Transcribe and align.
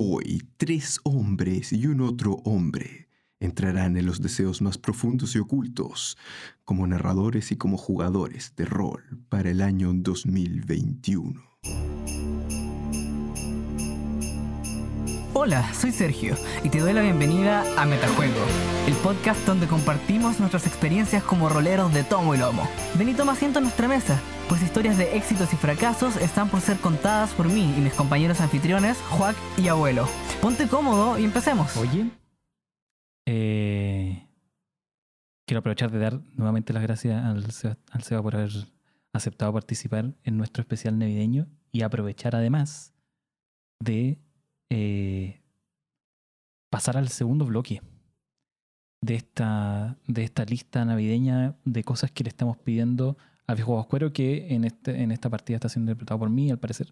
Hoy, 0.00 0.48
tres 0.56 1.00
hombres 1.02 1.72
y 1.72 1.88
un 1.88 2.02
otro 2.02 2.34
hombre 2.44 3.08
entrarán 3.40 3.96
en 3.96 4.06
los 4.06 4.22
deseos 4.22 4.62
más 4.62 4.78
profundos 4.78 5.34
y 5.34 5.40
ocultos 5.40 6.16
como 6.62 6.86
narradores 6.86 7.50
y 7.50 7.56
como 7.56 7.76
jugadores 7.76 8.54
de 8.54 8.64
rol 8.64 9.02
para 9.28 9.50
el 9.50 9.60
año 9.60 9.90
2021. 9.92 11.42
Hola, 15.40 15.72
soy 15.72 15.92
Sergio 15.92 16.34
y 16.64 16.68
te 16.68 16.80
doy 16.80 16.92
la 16.92 17.00
bienvenida 17.00 17.62
a 17.80 17.86
Metajuego, 17.86 18.44
el 18.88 18.94
podcast 18.94 19.46
donde 19.46 19.68
compartimos 19.68 20.40
nuestras 20.40 20.66
experiencias 20.66 21.22
como 21.22 21.48
roleros 21.48 21.94
de 21.94 22.02
tomo 22.02 22.34
y 22.34 22.38
lomo. 22.38 22.68
Ven 22.98 23.10
y 23.10 23.14
toma 23.14 23.34
asiento 23.34 23.60
en 23.60 23.66
nuestra 23.66 23.86
mesa, 23.86 24.20
pues 24.48 24.64
historias 24.64 24.98
de 24.98 25.16
éxitos 25.16 25.52
y 25.52 25.56
fracasos 25.56 26.16
están 26.16 26.48
por 26.48 26.60
ser 26.60 26.78
contadas 26.78 27.34
por 27.34 27.46
mí 27.46 27.72
y 27.78 27.80
mis 27.80 27.94
compañeros 27.94 28.40
anfitriones, 28.40 28.98
Juac 29.10 29.36
y 29.56 29.68
Abuelo. 29.68 30.08
Ponte 30.42 30.66
cómodo 30.66 31.16
y 31.20 31.24
empecemos. 31.24 31.76
Oye, 31.76 32.10
eh, 33.24 34.26
quiero 35.46 35.60
aprovechar 35.60 35.92
de 35.92 36.00
dar 36.00 36.20
nuevamente 36.34 36.72
las 36.72 36.82
gracias 36.82 37.24
al 37.24 37.48
Seba, 37.52 37.78
al 37.92 38.02
Seba 38.02 38.22
por 38.24 38.34
haber 38.34 38.50
aceptado 39.12 39.52
participar 39.52 40.16
en 40.24 40.36
nuestro 40.36 40.62
especial 40.62 40.98
navideño 40.98 41.46
y 41.70 41.82
aprovechar 41.82 42.34
además 42.34 42.92
de 43.78 44.18
eh, 44.70 45.40
pasar 46.70 46.96
al 46.96 47.08
segundo 47.08 47.44
bloque 47.46 47.82
de 49.00 49.14
esta, 49.14 49.96
de 50.06 50.24
esta 50.24 50.44
lista 50.44 50.84
navideña 50.84 51.56
de 51.64 51.84
cosas 51.84 52.10
que 52.10 52.24
le 52.24 52.28
estamos 52.28 52.56
pidiendo 52.58 53.16
al 53.46 53.56
viejo 53.56 53.76
Vascuero, 53.76 54.12
que 54.12 54.54
en, 54.54 54.64
este, 54.64 55.02
en 55.02 55.10
esta 55.12 55.30
partida 55.30 55.56
está 55.56 55.68
siendo 55.68 55.90
interpretado 55.90 56.20
por 56.20 56.30
mí, 56.30 56.50
al 56.50 56.58
parecer. 56.58 56.90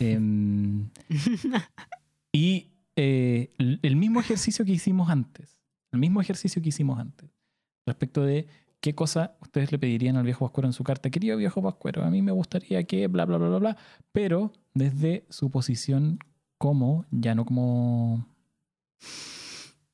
Em, 0.00 0.90
y 2.32 2.72
eh, 2.96 3.52
el 3.58 3.78
el 3.82 3.96
mismo 3.96 4.20
ejercicio 4.20 4.64
que 4.64 4.72
hicimos 4.72 5.10
antes, 5.10 5.60
el 5.92 6.00
mismo 6.00 6.20
ejercicio 6.20 6.60
que 6.62 6.70
hicimos 6.70 6.98
antes, 6.98 7.30
respecto 7.86 8.22
de 8.22 8.48
qué 8.80 8.94
cosa 8.94 9.36
ustedes 9.40 9.72
le 9.72 9.78
pedirían 9.78 10.16
al 10.16 10.24
viejo 10.24 10.44
Pascuero 10.44 10.68
en 10.68 10.72
su 10.72 10.84
carta. 10.84 11.10
Querido 11.10 11.36
viejo 11.36 11.62
Pascuero, 11.62 12.02
a 12.02 12.10
mí 12.10 12.22
me 12.22 12.32
gustaría 12.32 12.82
que 12.84 13.06
bla, 13.06 13.24
bla, 13.24 13.38
bla, 13.38 13.48
bla, 13.48 13.58
bla, 13.58 13.76
pero 14.12 14.52
desde 14.74 15.26
su 15.28 15.50
posición 15.50 16.18
como, 16.64 17.04
ya 17.10 17.34
no 17.34 17.44
como, 17.44 18.26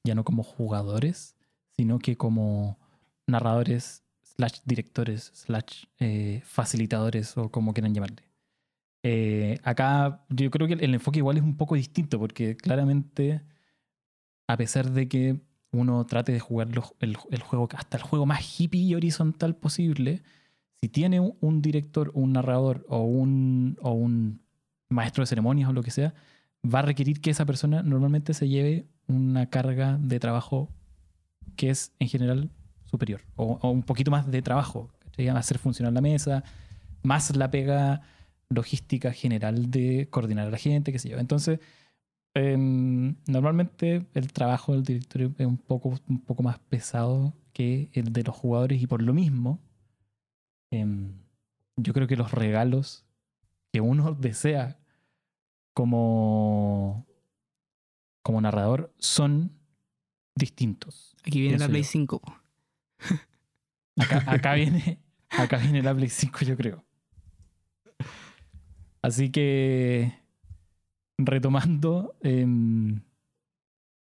ya 0.05 0.15
no 0.15 0.23
como 0.23 0.45
jugadores, 0.45 1.35
sino 1.77 1.99
que 1.99 2.17
como 2.17 2.79
narradores, 3.27 4.05
slash 4.23 4.61
directores, 4.65 5.33
slash 5.35 5.87
eh, 5.99 6.43
facilitadores 6.45 7.37
o 7.37 7.51
como 7.51 7.75
quieran 7.75 7.93
llamarle. 7.93 8.23
Eh, 9.03 9.59
acá 9.65 10.25
yo 10.29 10.49
creo 10.53 10.69
que 10.69 10.75
el, 10.75 10.95
enfoque 10.95 11.19
igual 11.19 11.39
es 11.39 11.43
un 11.43 11.57
poco 11.57 11.75
distinto 11.75 12.21
porque 12.21 12.57
claramente, 12.57 13.43
a 14.47 14.57
pesar 14.57 14.93
de 14.93 15.09
que 15.09 15.41
uno 15.73 16.07
trate 16.07 16.31
de 16.31 16.39
jugar 16.39 16.69
el, 17.01 17.17
el 17.31 17.43
juego, 17.43 17.69
hasta 17.75 17.97
el 17.97 18.05
juego 18.05 18.27
más 18.27 18.61
hippie 18.61 18.83
y 18.83 18.95
horizontal 18.95 19.57
posible, 19.57 20.23
si 20.81 20.89
tiene 20.89 21.19
un 21.19 21.63
director, 21.63 22.13
un 22.15 22.35
narrador 22.35 22.87
o 22.89 23.03
un, 23.03 23.77
o 23.83 23.91
un 23.91 24.41
maestro 24.89 25.23
de 25.23 25.27
ceremonias 25.27 25.69
o 25.69 25.73
lo 25.73 25.83
que 25.83 25.91
sea, 25.91 26.15
va 26.63 26.81
a 26.81 26.83
requerir 26.83 27.21
que 27.21 27.31
esa 27.31 27.47
persona 27.47 27.83
normalmente 27.83 28.35
se 28.35 28.49
lleve 28.49 28.87
una 29.07 29.47
carga 29.47 29.99
de 29.99 30.21
trabajo 30.21 30.69
que 31.57 31.71
es 31.71 31.93
en 31.99 32.09
general 32.09 32.51
superior 32.85 33.23
o, 33.37 33.71
un 33.71 33.83
poquito 33.83 34.11
más 34.11 34.31
de 34.31 34.43
trabajo, 34.43 34.91
¿cachai? 35.01 35.29
hacer 35.29 35.59
funcionar 35.59 35.93
la 35.93 36.01
mesa, 36.01 36.45
más 37.03 37.35
la 37.37 37.51
pega 37.51 38.03
logística 38.49 39.13
general 39.13 39.71
de 39.71 40.09
coordinar 40.11 40.49
a 40.49 40.51
la 40.51 40.59
gente, 40.59 40.93
qué 40.93 40.99
sé 40.99 41.09
yo. 41.09 41.19
Entonces, 41.19 41.61
em, 42.35 43.17
normalmente 43.27 44.07
el 44.15 44.33
trabajo 44.33 44.73
del 44.73 44.83
director 44.85 45.23
es 45.39 45.47
un 45.47 45.59
poco, 45.59 45.99
un 46.09 46.21
poco 46.21 46.43
más 46.43 46.59
pesado 46.59 47.35
que 47.53 47.91
el 47.93 48.13
de 48.13 48.25
los 48.25 48.37
jugadores 48.37 48.83
y 48.83 48.87
por 48.87 49.03
lo 49.03 49.13
mismo, 49.13 49.61
em, 50.71 51.13
yo 51.77 51.93
creo 51.93 52.07
que 52.07 52.17
los 52.17 52.33
regalos 52.33 53.05
que 53.73 53.81
uno 53.81 54.15
desea 54.21 54.80
como, 55.75 57.07
como 58.23 58.41
narrador 58.41 58.93
son 58.99 59.53
distintos. 60.35 61.15
Aquí 61.25 61.41
viene 61.41 61.59
la 61.59 61.69
Play 61.69 61.83
yo. 61.83 61.89
5. 61.89 62.21
po. 62.21 62.35
Acá, 63.99 64.25
acá 64.31 64.55
viene, 64.55 65.01
acá 65.31 65.57
viene 65.59 65.83
la 65.83 65.95
Play 65.95 66.09
5, 66.09 66.41
yo 66.45 66.57
creo. 66.57 66.85
Así 69.03 69.31
que, 69.31 70.13
retomando, 71.19 72.17
em, 72.23 73.01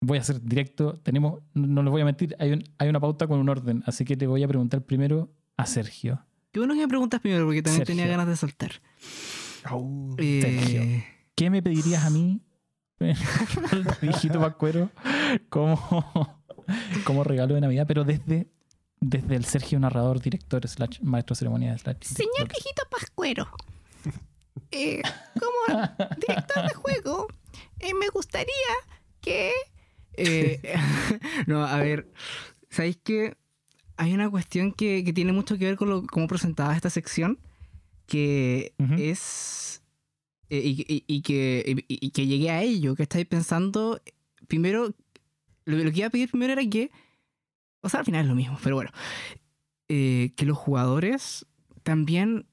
voy 0.01 0.17
a 0.17 0.23
ser 0.23 0.41
directo. 0.41 0.99
Tenemos, 1.03 1.41
no 1.53 1.83
les 1.83 1.91
voy 1.91 2.01
a 2.01 2.05
mentir, 2.05 2.35
hay, 2.39 2.51
un- 2.53 2.63
hay 2.79 2.89
una 2.89 2.99
pauta 2.99 3.27
con 3.27 3.39
un 3.39 3.49
orden, 3.49 3.83
así 3.85 4.05
que 4.05 4.17
te 4.17 4.25
voy 4.27 4.41
a 4.43 4.47
preguntar 4.47 4.81
primero 4.83 5.31
a 5.57 5.65
Sergio. 5.67 6.25
Qué 6.51 6.59
bueno 6.59 6.73
que 6.73 6.81
me 6.81 6.87
preguntas 6.87 7.21
primero 7.21 7.45
porque 7.45 7.61
también 7.61 7.85
tenía 7.85 8.07
ganas 8.07 8.27
de 8.27 8.35
saltar. 8.35 8.71
Au. 9.63 10.15
Sergio. 10.17 10.81
¿Qué 11.41 11.49
me 11.49 11.63
pedirías 11.63 12.05
a 12.05 12.11
mí, 12.11 12.39
hijito 14.03 14.39
Pascuero, 14.39 14.91
como, 15.49 15.75
como 17.03 17.23
regalo 17.23 17.55
de 17.55 17.61
Navidad? 17.61 17.85
Pero 17.87 18.03
desde, 18.03 18.47
desde 18.99 19.37
el 19.37 19.45
Sergio 19.45 19.79
narrador, 19.79 20.21
director, 20.21 20.67
slash 20.67 20.99
maestro 21.01 21.33
de 21.33 21.39
ceremonia, 21.39 21.75
slash 21.79 21.97
Señor 22.01 22.47
viejito 22.47 22.83
Pascuero, 22.91 23.47
eh, 24.71 25.01
como 25.33 25.89
director 26.17 26.61
de 26.61 26.75
juego, 26.75 27.27
eh, 27.79 27.95
me 27.95 28.09
gustaría 28.09 28.75
que... 29.19 29.51
eh, 30.13 30.61
no, 31.47 31.65
a 31.65 31.77
ver, 31.77 32.13
¿sabéis 32.69 32.97
que 32.97 33.35
hay 33.97 34.13
una 34.13 34.29
cuestión 34.29 34.73
que, 34.73 35.03
que 35.03 35.11
tiene 35.11 35.31
mucho 35.31 35.57
que 35.57 35.65
ver 35.65 35.75
con 35.75 35.89
lo, 35.89 36.05
cómo 36.05 36.27
presentaba 36.27 36.75
esta 36.75 36.91
sección? 36.91 37.39
Que 38.05 38.75
es. 38.99 39.80
Eh, 40.51 40.61
y, 40.65 40.85
y- 40.87 41.05
y 41.07 41.21
que, 41.23 41.85
y- 41.89 42.11
que 42.11 42.27
llegué 42.27 42.51
a 42.51 42.61
ello, 42.63 42.95
que 42.95 43.03
estáis 43.03 43.25
pensando. 43.27 44.01
Primero, 44.47 44.93
lo, 45.65 45.77
lo 45.77 45.91
que 45.91 45.99
iba 45.99 46.07
a 46.07 46.11
pedir 46.11 46.29
primero 46.31 46.53
era 46.53 46.65
que. 46.69 46.91
O 47.81 47.89
sea, 47.89 48.01
al 48.01 48.05
final 48.07 48.23
es 48.23 48.29
lo 48.29 48.35
mismo, 48.35 48.57
pero 48.63 48.75
bueno. 48.77 48.91
eh, 49.89 50.31
que 50.35 50.45
los 50.45 50.57
jugadores 50.57 51.45
también 51.83 52.45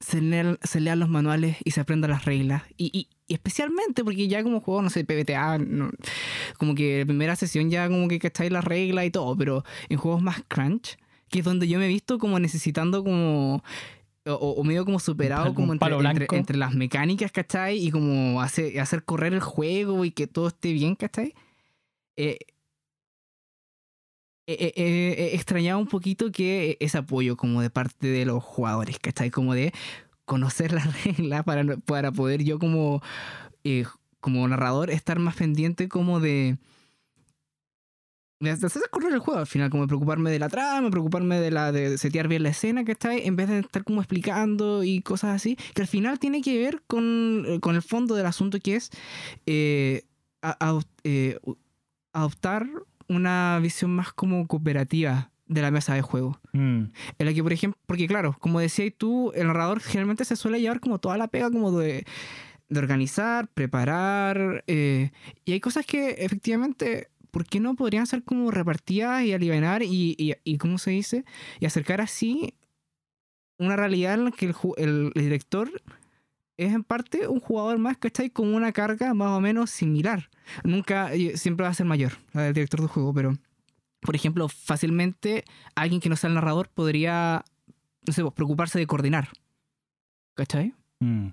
se 0.00 0.20
lean, 0.22 0.58
se 0.62 0.80
lean 0.80 1.00
los 1.00 1.08
manuales 1.10 1.56
y 1.64 1.72
se 1.72 1.80
aprendan 1.80 2.10
las 2.12 2.24
reglas. 2.24 2.62
Y, 2.76 3.08
especialmente 3.28 4.04
porque 4.04 4.28
ya 4.28 4.42
como 4.42 4.60
juego, 4.60 4.82
no 4.82 4.90
sé, 4.90 5.04
PBTA, 5.04 5.58
no- 5.58 5.90
como 6.58 6.74
que 6.74 7.00
la 7.00 7.06
primera 7.06 7.36
sesión 7.36 7.70
ya 7.70 7.88
como 7.88 8.08
que 8.08 8.18
cacháis 8.18 8.50
las 8.52 8.64
reglas 8.64 9.06
y 9.06 9.10
todo, 9.10 9.36
pero 9.36 9.64
en 9.88 9.98
juegos 9.98 10.22
más 10.22 10.42
crunch, 10.48 10.96
que 11.28 11.40
es 11.40 11.44
donde 11.44 11.68
yo 11.68 11.78
me 11.78 11.86
he 11.86 11.88
visto 11.88 12.18
como 12.18 12.38
necesitando 12.40 13.04
como... 13.04 13.62
O, 14.26 14.34
o 14.34 14.64
medio 14.64 14.84
como 14.84 15.00
superado 15.00 15.54
como 15.54 15.72
un 15.72 15.78
entre, 15.82 15.96
entre, 16.10 16.36
entre 16.36 16.56
las 16.58 16.74
mecánicas, 16.74 17.32
¿cachai? 17.32 17.78
Y 17.78 17.90
como 17.90 18.42
hacer, 18.42 18.78
hacer 18.78 19.04
correr 19.04 19.32
el 19.32 19.40
juego 19.40 20.04
y 20.04 20.10
que 20.10 20.26
todo 20.26 20.48
esté 20.48 20.72
bien, 20.72 20.94
¿cachai? 20.94 21.34
Eh, 22.16 22.38
eh, 24.46 24.56
eh, 24.58 24.72
eh, 24.76 25.14
eh, 25.16 25.30
extrañaba 25.34 25.78
un 25.78 25.86
poquito 25.86 26.32
que 26.32 26.76
ese 26.80 26.98
apoyo 26.98 27.36
como 27.36 27.62
de 27.62 27.70
parte 27.70 28.08
de 28.08 28.24
los 28.24 28.42
jugadores, 28.42 28.98
¿cachai? 28.98 29.30
Como 29.30 29.54
de 29.54 29.72
conocer 30.24 30.72
las 30.72 31.04
reglas 31.04 31.44
para, 31.44 31.76
para 31.78 32.12
poder 32.12 32.42
yo 32.42 32.58
como, 32.58 33.00
eh, 33.64 33.84
como 34.20 34.46
narrador 34.48 34.90
estar 34.90 35.18
más 35.18 35.36
pendiente 35.36 35.88
como 35.88 36.20
de... 36.20 36.58
De 38.40 38.50
hacer 38.52 38.82
correr 38.90 39.12
el 39.12 39.18
juego 39.18 39.38
al 39.40 39.46
final, 39.46 39.68
como 39.68 39.86
preocuparme 39.86 40.30
de 40.30 40.38
la 40.38 40.48
trama, 40.48 40.88
preocuparme 40.90 41.38
de 41.38 41.50
la 41.50 41.72
de 41.72 41.98
setear 41.98 42.26
bien 42.26 42.42
la 42.42 42.48
escena, 42.48 42.84
¿cachai? 42.84 43.26
En 43.26 43.36
vez 43.36 43.48
de 43.50 43.58
estar 43.58 43.84
como 43.84 44.00
explicando 44.00 44.82
y 44.82 45.02
cosas 45.02 45.36
así, 45.36 45.56
que 45.74 45.82
al 45.82 45.88
final 45.88 46.18
tiene 46.18 46.40
que 46.40 46.56
ver 46.58 46.82
con, 46.86 47.44
eh, 47.46 47.60
con 47.60 47.74
el 47.76 47.82
fondo 47.82 48.14
del 48.14 48.24
asunto 48.24 48.58
que 48.58 48.76
es 48.76 48.90
eh, 49.44 50.04
a- 50.40 50.56
a- 50.58 50.80
eh, 51.04 51.38
adoptar 52.14 52.66
una 53.08 53.58
visión 53.60 53.90
más 53.94 54.10
como 54.14 54.46
cooperativa 54.46 55.30
de 55.46 55.60
la 55.60 55.70
mesa 55.70 55.92
de 55.92 56.00
juego. 56.00 56.40
Mm. 56.54 56.84
En 57.18 57.26
la 57.26 57.34
que, 57.34 57.42
por 57.42 57.52
ejemplo, 57.52 57.78
porque 57.84 58.06
claro, 58.06 58.36
como 58.40 58.58
decías 58.60 58.94
tú, 58.96 59.32
el 59.34 59.48
narrador 59.48 59.80
generalmente 59.80 60.24
se 60.24 60.36
suele 60.36 60.62
llevar 60.62 60.80
como 60.80 60.98
toda 60.98 61.18
la 61.18 61.28
pega 61.28 61.50
como 61.50 61.72
de, 61.78 62.06
de 62.70 62.78
organizar, 62.78 63.48
preparar, 63.48 64.64
eh, 64.66 65.10
y 65.44 65.52
hay 65.52 65.60
cosas 65.60 65.84
que 65.84 66.10
efectivamente, 66.24 67.08
¿por 67.30 67.44
qué 67.46 67.60
no 67.60 67.74
podrían 67.74 68.06
ser 68.06 68.22
como 68.22 68.50
repartidas 68.50 69.22
y 69.24 69.32
aliviar 69.32 69.82
y, 69.82 70.14
y, 70.18 70.34
y 70.44 70.58
¿cómo 70.58 70.78
se 70.78 70.90
dice? 70.90 71.24
Y 71.60 71.66
acercar 71.66 72.00
así 72.00 72.54
una 73.58 73.76
realidad 73.76 74.14
en 74.14 74.24
la 74.24 74.30
que 74.30 74.46
el, 74.46 74.54
el- 74.78 75.12
el 75.14 75.22
director 75.22 75.70
es 76.56 76.72
en 76.72 76.84
parte 76.84 77.26
un 77.28 77.40
jugador 77.40 77.78
más, 77.78 77.96
¿cachai? 77.98 78.30
Con 78.30 78.54
una 78.54 78.72
carga 78.72 79.14
más 79.14 79.30
o 79.30 79.40
menos 79.40 79.70
similar. 79.70 80.28
Nunca, 80.64 81.14
y 81.14 81.36
siempre 81.36 81.64
va 81.64 81.70
a 81.70 81.74
ser 81.74 81.86
mayor, 81.86 82.12
la 82.32 82.42
del 82.42 82.54
director 82.54 82.80
del 82.80 82.88
juego, 82.88 83.14
pero 83.14 83.36
por 84.00 84.14
ejemplo, 84.16 84.48
fácilmente 84.48 85.44
alguien 85.74 86.00
que 86.00 86.08
no 86.08 86.16
sea 86.16 86.28
el 86.28 86.34
narrador 86.34 86.68
podría, 86.68 87.44
no 88.06 88.12
sé, 88.14 88.22
pues, 88.22 88.32
preocuparse 88.34 88.78
de 88.78 88.86
coordinar. 88.86 89.28
¿Cachai? 90.34 90.74
Mm. 91.00 91.28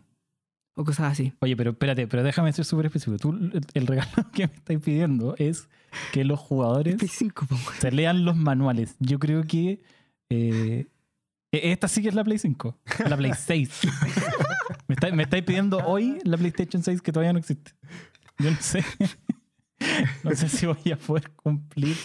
o 0.75 0.83
cosas 0.85 1.11
así. 1.11 1.33
Oye, 1.39 1.55
pero 1.57 1.71
espérate, 1.71 2.07
pero 2.07 2.23
déjame 2.23 2.51
ser 2.53 2.63
súper 2.65 2.85
específico. 2.87 3.17
Tú, 3.17 3.29
el- 3.31 3.65
el 3.73 3.87
regalo 3.87 4.09
que 4.33 4.47
me 4.47 4.53
estáis 4.53 4.79
pidiendo 4.79 5.35
es 5.37 5.67
que 6.13 6.23
los 6.23 6.39
jugadores 6.39 6.95
Play 6.95 7.09
5, 7.09 7.45
po, 7.47 7.55
weón. 7.55 7.67
se 7.79 7.91
lean 7.91 8.25
los 8.25 8.35
manuales. 8.35 8.95
Yo 8.99 9.19
creo 9.19 9.43
que 9.43 9.79
eh, 10.29 10.87
e- 11.51 11.71
esta 11.71 11.87
sí 11.87 12.01
que 12.01 12.09
es 12.09 12.15
la 12.15 12.23
Play 12.23 12.37
5, 12.39 12.77
la 13.09 13.17
Play 13.17 13.31
6. 13.37 13.79
me, 14.87 14.95
está- 14.95 15.11
me 15.11 15.23
estáis 15.23 15.43
pidiendo 15.43 15.77
hoy 15.85 16.19
la 16.23 16.37
PlayStation 16.37 16.83
6 16.83 17.01
que 17.01 17.11
todavía 17.11 17.33
no 17.33 17.39
existe. 17.39 17.71
Yo 18.39 18.51
no 18.51 18.57
sé. 18.59 18.83
No 20.23 20.31
sé 20.35 20.49
si 20.49 20.65
voy 20.65 20.91
a 20.91 20.97
poder 20.97 21.29
cumplir 21.31 21.95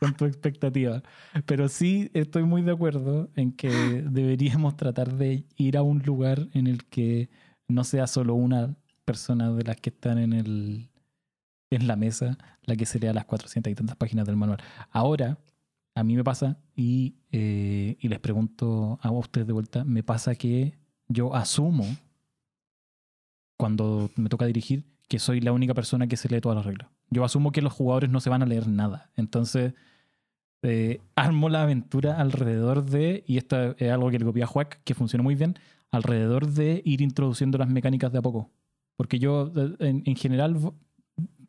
con 0.00 0.14
tu 0.14 0.24
expectativa. 0.24 1.02
Pero 1.46 1.68
sí 1.68 2.10
estoy 2.12 2.42
muy 2.42 2.62
de 2.62 2.72
acuerdo 2.72 3.30
en 3.36 3.52
que 3.52 3.68
deberíamos 3.70 4.76
tratar 4.76 5.14
de 5.14 5.44
ir 5.56 5.76
a 5.76 5.82
un 5.82 6.00
lugar 6.00 6.48
en 6.54 6.66
el 6.66 6.84
que 6.84 7.30
no 7.68 7.84
sea 7.84 8.06
solo 8.08 8.34
una 8.34 8.74
persona 9.04 9.50
de 9.52 9.62
las 9.62 9.76
que 9.76 9.90
están 9.90 10.18
en 10.18 10.32
el 10.32 10.90
en 11.76 11.86
la 11.86 11.96
mesa 11.96 12.38
la 12.62 12.76
que 12.76 12.86
se 12.86 12.98
lea 12.98 13.12
las 13.12 13.24
400 13.24 13.70
y 13.70 13.74
tantas 13.74 13.96
páginas 13.96 14.26
del 14.26 14.36
manual. 14.36 14.62
Ahora, 14.90 15.38
a 15.94 16.02
mí 16.02 16.16
me 16.16 16.24
pasa, 16.24 16.58
y, 16.74 17.14
eh, 17.30 17.96
y 18.00 18.08
les 18.08 18.18
pregunto 18.18 18.98
a 19.00 19.10
ustedes 19.10 19.46
de 19.46 19.52
vuelta, 19.52 19.84
me 19.84 20.02
pasa 20.02 20.34
que 20.34 20.76
yo 21.08 21.34
asumo, 21.34 21.84
cuando 23.56 24.10
me 24.16 24.28
toca 24.28 24.46
dirigir, 24.46 24.84
que 25.08 25.18
soy 25.18 25.40
la 25.40 25.52
única 25.52 25.74
persona 25.74 26.06
que 26.06 26.16
se 26.16 26.28
lee 26.28 26.40
todas 26.40 26.56
las 26.56 26.66
reglas. 26.66 26.88
Yo 27.10 27.24
asumo 27.24 27.52
que 27.52 27.62
los 27.62 27.72
jugadores 27.72 28.10
no 28.10 28.20
se 28.20 28.30
van 28.30 28.42
a 28.42 28.46
leer 28.46 28.66
nada. 28.66 29.10
Entonces, 29.16 29.74
eh, 30.62 31.00
armo 31.14 31.48
la 31.48 31.62
aventura 31.62 32.16
alrededor 32.16 32.84
de, 32.84 33.22
y 33.26 33.36
esto 33.36 33.76
es 33.78 33.92
algo 33.92 34.10
que 34.10 34.18
le 34.18 34.24
copié 34.24 34.42
a 34.42 34.46
Juac, 34.46 34.82
que 34.82 34.94
funcionó 34.94 35.22
muy 35.22 35.34
bien, 35.34 35.56
alrededor 35.90 36.48
de 36.48 36.82
ir 36.84 37.02
introduciendo 37.02 37.58
las 37.58 37.68
mecánicas 37.68 38.10
de 38.10 38.18
a 38.18 38.22
poco. 38.22 38.50
Porque 38.96 39.18
yo, 39.18 39.52
eh, 39.54 39.76
en, 39.80 40.02
en 40.06 40.16
general, 40.16 40.56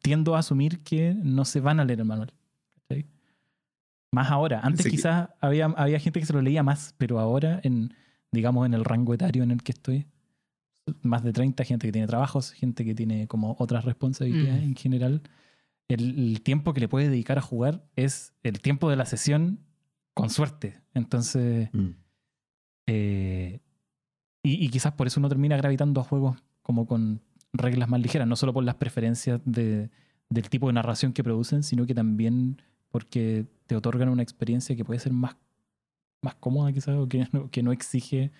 tiendo 0.05 0.35
a 0.35 0.39
asumir 0.39 0.79
que 0.83 1.13
no 1.15 1.45
se 1.45 1.59
van 1.59 1.79
a 1.79 1.85
leer 1.85 1.99
el 1.99 2.05
manual. 2.05 2.31
Más 4.11 4.31
ahora. 4.31 4.61
Antes 4.63 4.85
quizás 4.87 5.29
había, 5.41 5.65
había 5.65 5.99
gente 5.99 6.19
que 6.21 6.25
se 6.25 6.31
lo 6.31 6.41
leía 6.41 6.63
más, 6.63 6.93
pero 6.97 7.19
ahora, 7.19 7.59
en, 7.63 7.93
digamos, 8.31 8.65
en 8.65 8.73
el 8.73 8.85
rango 8.85 9.13
etario 9.13 9.43
en 9.43 9.51
el 9.51 9.61
que 9.61 9.73
estoy, 9.73 10.05
más 11.01 11.21
de 11.23 11.33
30, 11.33 11.63
gente 11.65 11.87
que 11.87 11.91
tiene 11.91 12.07
trabajos, 12.07 12.51
gente 12.51 12.85
que 12.85 12.95
tiene 12.95 13.27
como 13.27 13.55
otras 13.59 13.83
responsabilidades 13.83 14.61
Mm. 14.61 14.67
en 14.67 14.75
general, 14.75 15.21
el, 15.89 16.17
el 16.31 16.41
tiempo 16.41 16.73
que 16.73 16.79
le 16.79 16.87
puede 16.87 17.09
dedicar 17.09 17.37
a 17.37 17.41
jugar 17.41 17.83
es 17.97 18.33
el 18.43 18.61
tiempo 18.61 18.89
de 18.89 18.95
la 18.95 19.05
sesión 19.05 19.59
con 20.13 20.29
suerte. 20.29 20.79
Entonces, 20.93 21.69
Mm. 21.73 21.89
eh, 22.87 23.59
y, 24.43 24.65
y 24.65 24.69
quizás 24.69 24.93
por 24.93 25.07
eso 25.07 25.19
uno 25.19 25.27
termina 25.27 25.57
gravitando 25.57 25.99
a 25.99 26.03
juegos 26.05 26.37
como 26.61 26.85
con 26.85 27.21
reglas 27.57 27.89
más 27.89 28.01
ligeras, 28.01 28.27
no 28.27 28.35
solo 28.35 28.53
por 28.53 28.63
las 28.63 28.75
preferencias 28.75 29.41
de- 29.45 29.89
del 30.29 30.49
tipo 30.49 30.67
de 30.67 30.73
narración 30.73 31.13
que 31.13 31.23
producen, 31.23 31.63
sino 31.63 31.85
que 31.85 31.93
también 31.93 32.61
porque 32.89 33.45
te 33.67 33.75
otorgan 33.75 34.09
una 34.09 34.23
experiencia 34.23 34.75
que 34.75 34.85
puede 34.85 34.99
ser 34.99 35.13
más, 35.13 35.35
más 36.21 36.35
cómoda 36.35 36.71
quizás, 36.73 36.95
o 36.97 37.07
que 37.07 37.27
no, 37.31 37.49
que 37.51 37.61
no 37.63 37.71
exige 37.71 38.31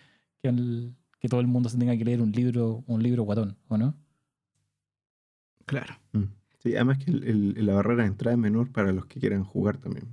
que, 0.42 0.48
el- 0.50 0.96
que 1.20 1.28
todo 1.28 1.40
el 1.42 1.48
mundo 1.48 1.70
se 1.70 1.78
tenga 1.78 1.96
que 1.98 2.06
leer 2.06 2.22
un 2.22 2.32
libro, 2.32 2.84
un 2.88 3.02
libro 3.04 3.24
guatón, 3.24 3.58
¿o 3.68 3.78
no? 3.78 3.96
Claro. 5.66 5.96
Mm. 6.14 6.24
Sí, 6.60 6.76
además 6.76 6.98
que 7.00 7.12
el- 7.12 7.24
el- 7.58 7.66
la 7.66 7.74
barrera 7.76 8.04
de 8.04 8.10
entrada 8.10 8.36
es 8.36 8.40
menor 8.42 8.72
para 8.72 8.92
los 8.92 9.06
que 9.06 9.20
quieran 9.20 9.44
jugar 9.44 9.78
también. 9.78 10.08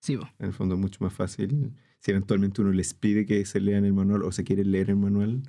Sí, 0.00 0.16
po. 0.16 0.26
En 0.38 0.46
el 0.46 0.52
fondo 0.52 0.74
es 0.74 0.80
mucho 0.80 1.02
más 1.04 1.12
fácil. 1.12 1.72
Si 1.98 2.10
eventualmente 2.10 2.62
uno 2.62 2.72
les 2.72 2.94
pide 2.94 3.26
que 3.26 3.44
se 3.44 3.60
lean 3.60 3.84
el 3.84 3.92
manual 3.92 4.22
o 4.22 4.32
se 4.32 4.44
quiere 4.44 4.64
leer 4.64 4.90
el 4.90 4.96
manual, 4.96 5.42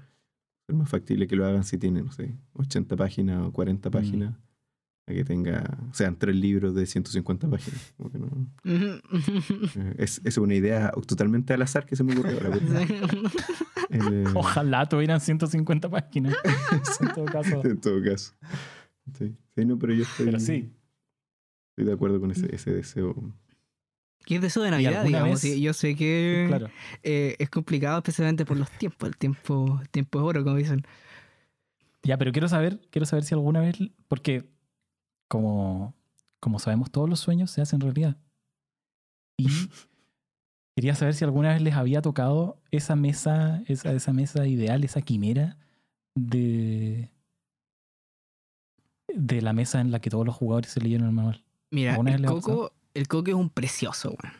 es 0.67 0.75
más 0.75 0.89
factible 0.89 1.27
que 1.27 1.35
lo 1.35 1.45
hagan 1.45 1.63
si 1.63 1.77
tienen, 1.77 2.05
no 2.05 2.11
sé, 2.11 2.37
80 2.53 2.95
páginas 2.95 3.45
o 3.45 3.51
40 3.51 3.89
Mm. 3.89 3.91
páginas. 3.91 4.35
A 5.07 5.13
que 5.13 5.23
tenga, 5.25 5.79
o 5.89 5.93
sea, 5.95 6.13
tres 6.15 6.35
libros 6.35 6.75
de 6.75 6.85
150 6.85 7.49
páginas. 7.49 7.93
Como 7.97 8.11
que 8.11 8.19
no- 8.19 8.47
es, 9.97 10.21
es 10.23 10.37
una 10.37 10.53
idea 10.53 10.91
totalmente 11.07 11.53
al 11.53 11.61
azar 11.63 11.85
que 11.87 11.95
se 11.95 12.03
me 12.03 12.13
ocurrió 12.13 12.33
ahora. 12.39 12.51
pero, 13.89 14.11
eh, 14.13 14.25
Ojalá 14.35 14.85
tuvieran 14.87 15.19
150 15.19 15.89
páginas. 15.89 16.35
en 17.01 17.13
todo 17.13 17.25
caso. 17.25 17.61
en 17.65 17.81
todo 17.81 18.01
caso. 18.03 18.33
Sí. 19.17 19.35
Sí, 19.55 19.65
no, 19.65 19.77
pero 19.79 19.93
yo 19.93 20.03
estoy, 20.03 20.25
Pero 20.27 20.39
sí. 20.39 20.71
estoy 21.71 21.85
de 21.85 21.93
acuerdo 21.93 22.19
con 22.21 22.29
ese, 22.31 22.53
ese 22.55 22.71
deseo. 22.71 23.15
¿Qué 24.25 24.35
es 24.35 24.41
de 24.41 24.47
eso 24.47 24.61
de 24.61 24.71
Navidad, 24.71 25.03
digamos? 25.03 25.41
vez- 25.41 25.59
yo 25.59 25.73
sé 25.73 25.95
que 25.95 26.45
Claro. 26.47 26.69
eh, 27.03 27.35
es 27.39 27.49
complicado 27.49 27.97
especialmente 27.97 28.45
por 28.45 28.57
los 28.57 28.69
tiempos. 28.71 29.07
El 29.09 29.17
tiempo, 29.17 29.79
el 29.81 29.89
tiempo 29.89 30.19
es 30.19 30.25
oro, 30.25 30.43
como 30.43 30.55
dicen. 30.57 30.83
Ya, 32.03 32.17
pero 32.17 32.31
quiero 32.31 32.47
saber, 32.47 32.79
quiero 32.89 33.05
saber 33.05 33.23
si 33.23 33.33
alguna 33.33 33.59
vez, 33.61 33.75
porque 34.07 34.49
como, 35.27 35.93
como 36.39 36.59
sabemos, 36.59 36.91
todos 36.91 37.09
los 37.09 37.19
sueños 37.19 37.51
se 37.51 37.61
hacen 37.61 37.79
realidad. 37.81 38.17
Y 39.37 39.45
quería 40.75 40.95
saber 40.95 41.13
si 41.13 41.23
alguna 41.23 41.49
vez 41.53 41.61
les 41.61 41.75
había 41.75 42.01
tocado 42.01 42.61
esa 42.71 42.95
mesa, 42.95 43.61
esa, 43.67 43.91
esa 43.93 44.13
mesa 44.13 44.47
ideal, 44.47 44.83
esa 44.83 45.01
quimera 45.01 45.57
de, 46.15 47.11
de 49.13 49.41
la 49.41 49.53
mesa 49.53 49.81
en 49.81 49.91
la 49.91 49.99
que 49.99 50.09
todos 50.09 50.25
los 50.25 50.35
jugadores 50.35 50.71
se 50.71 50.79
leyeron 50.81 51.07
el 51.07 51.13
manual. 51.13 51.43
Mira, 51.69 51.91
¿Alguna 51.93 52.11
vez 52.11 52.19
el 52.21 52.25
Coco, 52.25 52.73
el 52.93 53.07
Coco 53.07 53.29
es 53.29 53.35
un 53.35 53.49
precioso, 53.49 54.09
weón. 54.21 54.33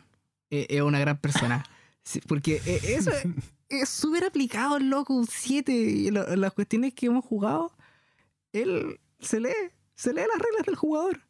Eh, 0.50 0.66
Es 0.68 0.82
una 0.82 0.98
gran 0.98 1.18
persona. 1.18 1.64
Sí, 2.04 2.20
porque 2.26 2.60
eh, 2.66 2.80
eso 2.96 3.10
es- 3.12 3.24
es 3.68 3.88
súper 3.88 4.24
aplicado, 4.24 4.76
el 4.76 4.90
loco, 4.90 5.14
un 5.14 5.26
7. 5.28 5.72
Y 5.72 6.10
lo- 6.10 6.34
las 6.34 6.52
cuestiones 6.52 6.94
que 6.94 7.06
hemos 7.06 7.24
jugado, 7.24 7.72
él 8.52 8.98
se 9.20 9.38
lee, 9.38 9.52
se 9.94 10.12
lee 10.12 10.22
las 10.28 10.42
reglas 10.42 10.66
del 10.66 10.74
jugador. 10.74 11.20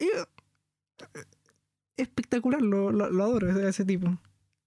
Y, 0.00 0.06
eh, 0.06 0.26
espectacular, 1.96 2.60
lo, 2.60 2.90
lo, 2.90 3.08
lo 3.08 3.24
adoro, 3.24 3.48
ese, 3.50 3.68
ese 3.68 3.84
tipo. 3.84 4.18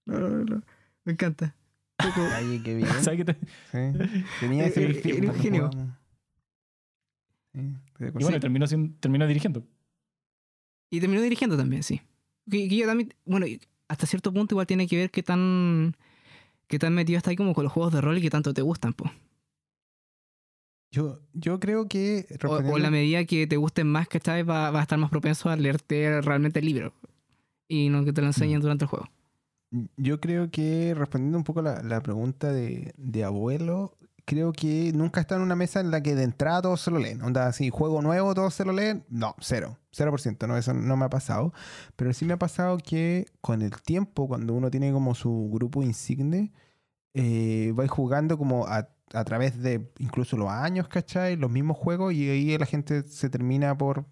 Lo- 0.06 0.18
lo- 0.18 0.44
lo- 0.44 0.62
me 1.04 1.12
encanta. 1.12 1.54
Oye, 2.02 2.62
qué 2.64 2.74
bien. 2.76 2.88
¿Sabes 3.02 3.18
qué 3.18 3.24
te- 3.26 3.34
Sí. 3.34 4.24
Tenía 4.40 4.70
jugábamos. 4.70 5.74
Sí, 7.52 7.60
estoy 7.86 8.06
de 8.06 8.08
Y 8.20 8.22
bueno, 8.22 8.40
terminó, 8.40 8.66
terminó 9.00 9.26
dirigiendo. 9.26 9.62
Y 10.90 11.00
terminó 11.00 11.20
dirigiendo 11.20 11.56
también, 11.56 11.82
sí. 11.82 12.00
Que, 12.50 12.68
que 12.68 12.76
yo 12.76 12.86
también, 12.86 13.12
bueno, 13.24 13.46
hasta 13.88 14.06
cierto 14.06 14.32
punto 14.32 14.54
igual 14.54 14.66
tiene 14.66 14.86
que 14.86 14.96
ver 14.96 15.10
qué 15.10 15.22
tan, 15.22 15.96
qué 16.66 16.78
tan 16.78 16.94
metido 16.94 17.18
está 17.18 17.30
ahí 17.30 17.36
como 17.36 17.54
con 17.54 17.64
los 17.64 17.72
juegos 17.72 17.92
de 17.92 18.00
rol 18.00 18.18
y 18.18 18.22
qué 18.22 18.30
tanto 18.30 18.54
te 18.54 18.62
gustan, 18.62 18.92
po. 18.94 19.10
Yo, 20.90 21.20
yo 21.34 21.60
creo 21.60 21.86
que 21.86 22.26
O, 22.44 22.78
la 22.78 22.90
medida 22.90 23.24
que 23.24 23.46
te 23.46 23.58
gusten 23.58 23.86
más, 23.88 24.08
¿cachai? 24.08 24.42
Va, 24.42 24.70
va 24.70 24.80
a 24.80 24.82
estar 24.82 24.98
más 24.98 25.10
propenso 25.10 25.50
a 25.50 25.56
leerte 25.56 26.20
realmente 26.22 26.60
el 26.60 26.66
libro. 26.66 26.94
Y 27.68 27.90
no 27.90 28.04
que 28.04 28.12
te 28.14 28.22
lo 28.22 28.28
enseñen 28.28 28.60
durante 28.60 28.84
el 28.84 28.88
juego. 28.88 29.06
Yo 29.98 30.18
creo 30.18 30.50
que 30.50 30.94
respondiendo 30.94 31.36
un 31.36 31.44
poco 31.44 31.60
la, 31.60 31.82
la 31.82 32.02
pregunta 32.02 32.50
de, 32.50 32.94
de 32.96 33.24
abuelo, 33.24 33.98
creo 34.28 34.52
que 34.52 34.92
nunca 34.94 35.20
está 35.22 35.36
en 35.36 35.40
una 35.40 35.56
mesa 35.56 35.80
en 35.80 35.90
la 35.90 36.02
que 36.02 36.14
de 36.14 36.22
entrada 36.24 36.60
todos 36.62 36.82
se 36.82 36.90
lo 36.90 36.98
leen. 36.98 37.22
Onda, 37.22 37.46
así, 37.46 37.70
juego 37.70 38.02
nuevo, 38.02 38.34
todos 38.34 38.52
se 38.52 38.66
lo 38.66 38.74
leen. 38.74 39.04
No, 39.08 39.34
cero. 39.40 39.78
Cero 39.90 40.10
por 40.10 40.20
ciento. 40.20 40.46
No, 40.46 40.58
eso 40.58 40.74
no 40.74 40.96
me 40.98 41.06
ha 41.06 41.08
pasado. 41.10 41.54
Pero 41.96 42.12
sí 42.12 42.26
me 42.26 42.34
ha 42.34 42.38
pasado 42.38 42.76
que 42.76 43.24
con 43.40 43.62
el 43.62 43.80
tiempo, 43.82 44.28
cuando 44.28 44.52
uno 44.52 44.70
tiene 44.70 44.92
como 44.92 45.14
su 45.14 45.48
grupo 45.50 45.82
insigne, 45.82 46.52
eh, 47.14 47.72
vais 47.74 47.90
jugando 47.90 48.36
como 48.38 48.66
a, 48.66 48.90
a 49.14 49.24
través 49.24 49.60
de 49.62 49.90
incluso 49.98 50.36
los 50.36 50.50
años, 50.50 50.88
¿cachai? 50.88 51.36
Los 51.36 51.50
mismos 51.50 51.78
juegos 51.78 52.12
y 52.12 52.28
ahí 52.28 52.58
la 52.58 52.66
gente 52.66 53.04
se 53.08 53.30
termina 53.30 53.76
por 53.78 54.04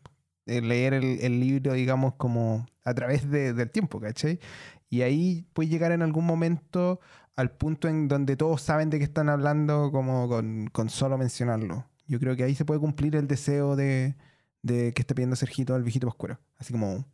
eh, 0.47 0.63
leer 0.63 0.95
el, 0.95 1.21
el 1.21 1.41
libro, 1.41 1.75
digamos, 1.75 2.15
como 2.15 2.67
a 2.85 2.95
través 2.95 3.31
de- 3.31 3.53
del 3.53 3.71
tiempo, 3.71 4.01
¿cachai? 4.01 4.41
Y 4.89 5.03
ahí 5.03 5.47
puede 5.53 5.69
llegar 5.69 5.93
en 5.93 6.03
algún 6.03 6.25
momento 6.25 7.01
al 7.37 7.51
punto 7.51 7.89
en 7.89 8.09
donde 8.09 8.37
todos 8.37 8.63
saben 8.63 8.91
de 8.91 8.99
qué 8.99 9.05
están 9.05 9.29
hablando 9.29 9.91
como 9.93 10.29
con, 10.29 10.69
con 10.69 10.89
solo 10.89 11.19
mencionarlo. 11.19 11.87
Yo 12.09 12.19
creo 12.19 12.35
que 12.37 12.45
ahí 12.45 12.55
se 12.55 12.65
puede 12.65 12.81
cumplir 12.81 13.15
el 13.17 13.27
deseo 13.29 13.77
de, 13.77 14.17
de 14.63 14.93
que 14.93 15.03
esté 15.03 15.15
pidiendo 15.15 15.37
Sergito 15.37 15.75
al 15.75 15.83
viejito 15.83 16.09
oscuro. 16.09 16.41
Así 16.59 16.73
como 16.73 17.05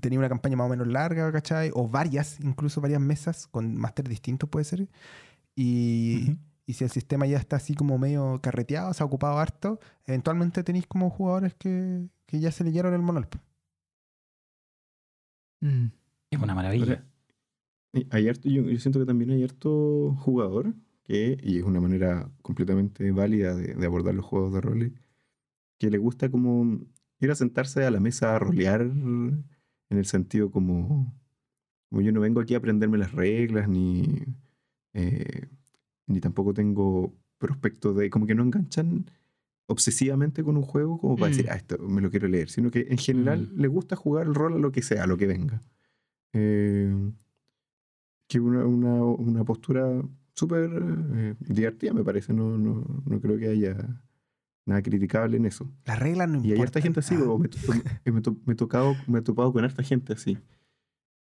tenía 0.00 0.18
una 0.18 0.28
campaña 0.28 0.56
más 0.56 0.66
o 0.66 0.70
menos 0.70 0.86
larga, 0.86 1.32
¿cachai? 1.32 1.70
O 1.74 1.88
varias, 1.88 2.38
incluso 2.40 2.80
varias 2.80 3.00
mesas 3.00 3.46
con 3.46 3.76
máster 3.76 4.08
distintos 4.08 4.48
puede 4.50 4.64
ser. 4.64 4.88
Y, 5.54 6.36
y 6.66 6.74
si 6.74 6.84
el 6.84 6.90
sistema 6.90 7.26
ya 7.26 7.38
está 7.38 7.56
así 7.56 7.74
como 7.74 7.96
medio 7.98 8.40
carreteado, 8.42 8.92
se 8.92 9.02
ha 9.02 9.06
ocupado 9.06 9.38
harto, 9.38 9.80
eventualmente 10.04 10.62
tenéis 10.64 10.86
como 10.86 11.08
jugadores 11.08 11.54
que, 11.54 12.08
que 12.26 12.40
ya 12.40 12.52
se 12.52 12.64
leyeron 12.64 12.92
el 12.92 13.02
manual. 13.02 13.28
po. 13.28 13.38
Mm. 15.60 15.86
Es 16.30 16.38
una 16.40 16.54
maravilla. 16.54 17.04
Hay 18.10 18.28
harto, 18.28 18.48
yo, 18.48 18.62
yo 18.62 18.78
siento 18.78 18.98
que 19.00 19.06
también 19.06 19.30
hay 19.30 19.42
harto 19.44 20.14
jugador 20.20 20.74
que, 21.04 21.38
y 21.42 21.58
es 21.58 21.64
una 21.64 21.80
manera 21.80 22.30
completamente 22.42 23.10
válida 23.12 23.54
de, 23.54 23.74
de 23.74 23.86
abordar 23.86 24.14
los 24.14 24.24
juegos 24.24 24.52
de 24.52 24.60
roles, 24.60 24.92
que 25.78 25.90
le 25.90 25.98
gusta 25.98 26.30
como 26.30 26.80
ir 27.20 27.30
a 27.30 27.34
sentarse 27.34 27.84
a 27.84 27.90
la 27.90 28.00
mesa 28.00 28.34
a 28.34 28.38
rolear 28.38 28.82
en 28.82 29.44
el 29.90 30.04
sentido 30.06 30.50
como, 30.50 31.14
como 31.88 32.02
yo 32.02 32.12
no 32.12 32.20
vengo 32.20 32.40
aquí 32.40 32.54
a 32.54 32.58
aprenderme 32.58 32.98
las 32.98 33.12
reglas, 33.12 33.68
ni, 33.68 34.18
eh, 34.94 35.46
ni 36.06 36.20
tampoco 36.20 36.52
tengo 36.54 37.14
prospecto 37.38 37.94
de, 37.94 38.10
como 38.10 38.26
que 38.26 38.34
no 38.34 38.42
enganchan 38.42 39.06
obsesivamente 39.68 40.42
con 40.44 40.56
un 40.56 40.62
juego 40.62 40.98
como 40.98 41.16
para 41.16 41.28
Mm. 41.28 41.32
decir, 41.32 41.50
ah, 41.50 41.56
esto 41.56 41.78
me 41.78 42.00
lo 42.00 42.10
quiero 42.10 42.28
leer, 42.28 42.48
sino 42.50 42.70
que 42.70 42.86
en 42.88 42.98
general 42.98 43.50
Mm. 43.52 43.60
le 43.60 43.68
gusta 43.68 43.96
jugar 43.96 44.26
el 44.26 44.34
rol 44.34 44.54
a 44.54 44.58
lo 44.58 44.72
que 44.72 44.82
sea, 44.82 45.04
a 45.04 45.06
lo 45.06 45.16
que 45.16 45.26
venga. 45.26 45.60
Eh, 46.32 46.94
que 48.28 48.40
una, 48.40 48.64
una, 48.66 49.04
una 49.04 49.44
postura 49.44 50.02
súper 50.34 50.70
eh, 51.14 51.34
divertida, 51.40 51.92
me 51.92 52.04
parece. 52.04 52.32
No, 52.32 52.56
no, 52.58 53.02
no 53.04 53.20
creo 53.20 53.38
que 53.38 53.48
haya 53.48 54.02
nada 54.66 54.82
criticable 54.82 55.36
en 55.36 55.46
eso. 55.46 55.70
Las 55.84 55.98
reglas 55.98 56.28
no 56.28 56.38
Y 56.38 56.38
hay 56.38 56.42
importan. 56.52 56.62
harta 56.64 56.80
gente 56.80 57.00
así, 57.00 57.14
Ah, 57.14 57.36
me, 57.38 57.48
to- 57.48 58.12
me, 58.12 58.20
to- 58.20 58.36
me 58.46 58.54
tocado, 58.54 58.94
me 59.06 59.18
he 59.20 59.22
topado 59.22 59.52
con 59.52 59.64
harta 59.64 59.82
gente 59.82 60.12
así. 60.12 60.38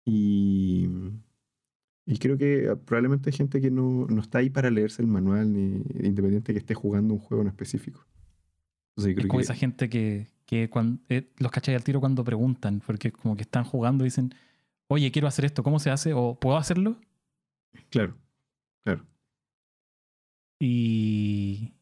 Y, 0.05 0.87
y 2.05 2.17
creo 2.19 2.37
que 2.37 2.69
ah, 2.69 2.75
probablemente 2.75 3.29
hay 3.29 3.35
gente 3.35 3.61
que 3.61 3.71
no, 3.71 4.05
no 4.07 4.21
está 4.21 4.39
ahí 4.39 4.49
para 4.49 4.69
leerse 4.69 5.01
el 5.01 5.07
manual, 5.07 5.51
ni 5.53 5.83
independiente 6.07 6.53
que 6.53 6.59
esté 6.59 6.73
jugando 6.73 7.13
un 7.13 7.19
juego 7.19 7.41
en 7.41 7.47
específico. 7.49 8.05
Entonces, 8.95 9.09
yo 9.09 9.09
Es 9.11 9.15
creo 9.15 9.27
como 9.29 9.39
que, 9.39 9.43
esa 9.43 9.55
gente 9.55 9.89
que, 9.89 10.27
que 10.45 10.69
cuando, 10.69 11.01
eh, 11.09 11.31
los 11.39 11.51
cachai 11.51 11.73
al 11.75 11.83
tiro 11.83 11.99
cuando 11.99 12.23
preguntan, 12.23 12.81
porque 12.85 13.11
como 13.11 13.35
que 13.35 13.41
están 13.43 13.63
jugando 13.63 14.03
y 14.03 14.07
dicen, 14.07 14.33
oye, 14.93 15.11
quiero 15.11 15.27
hacer 15.27 15.45
esto, 15.45 15.63
¿cómo 15.63 15.79
se 15.79 15.89
hace? 15.91 16.13
¿O 16.13 16.35
puedo 16.39 16.57
hacerlo? 16.57 16.97
claro, 17.89 18.17
claro. 18.83 19.05
Y, 20.59 21.73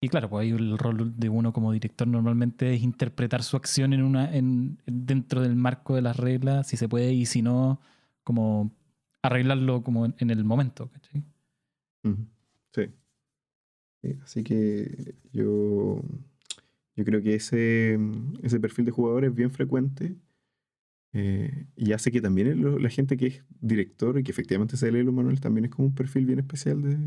y 0.00 0.08
claro, 0.08 0.28
pues 0.30 0.42
ahí 0.42 0.50
el 0.50 0.78
rol 0.78 1.18
de 1.18 1.28
uno 1.28 1.52
como 1.52 1.72
director 1.72 2.06
normalmente 2.06 2.74
es 2.74 2.82
interpretar 2.82 3.42
su 3.42 3.56
acción 3.56 3.92
en 3.92 4.02
una, 4.02 4.34
en, 4.34 4.78
dentro 4.86 5.40
del 5.40 5.56
marco 5.56 5.94
de 5.94 6.02
las 6.02 6.16
reglas, 6.16 6.68
si 6.68 6.76
se 6.76 6.88
puede, 6.88 7.12
y 7.12 7.26
si 7.26 7.42
no, 7.42 7.80
como 8.22 8.70
arreglarlo 9.22 9.82
como 9.82 10.06
en, 10.06 10.14
en 10.18 10.30
el 10.30 10.44
momento. 10.44 10.88
¿cachai? 10.90 11.24
Sí, 12.74 12.92
Así 14.22 14.44
que 14.44 15.14
yo, 15.32 16.00
yo 16.94 17.04
creo 17.04 17.22
que 17.22 17.34
ese, 17.34 17.98
ese 18.42 18.60
perfil 18.60 18.84
de 18.84 18.92
jugador 18.92 19.24
es 19.24 19.34
bien 19.34 19.50
frecuente 19.50 20.14
eh, 21.18 21.66
y 21.76 21.92
hace 21.92 22.10
que 22.12 22.20
también 22.20 22.46
el- 22.48 22.82
la 22.82 22.90
gente 22.90 23.16
que 23.16 23.26
es 23.28 23.42
director 23.60 24.18
y 24.18 24.22
que 24.22 24.30
efectivamente 24.32 24.76
se 24.76 24.90
lee 24.92 25.02
los 25.02 25.14
manuales 25.14 25.40
también 25.40 25.64
es 25.66 25.70
como 25.70 25.88
un 25.88 25.94
perfil 25.94 26.26
bien 26.26 26.38
especial 26.40 26.82
de, 26.82 26.98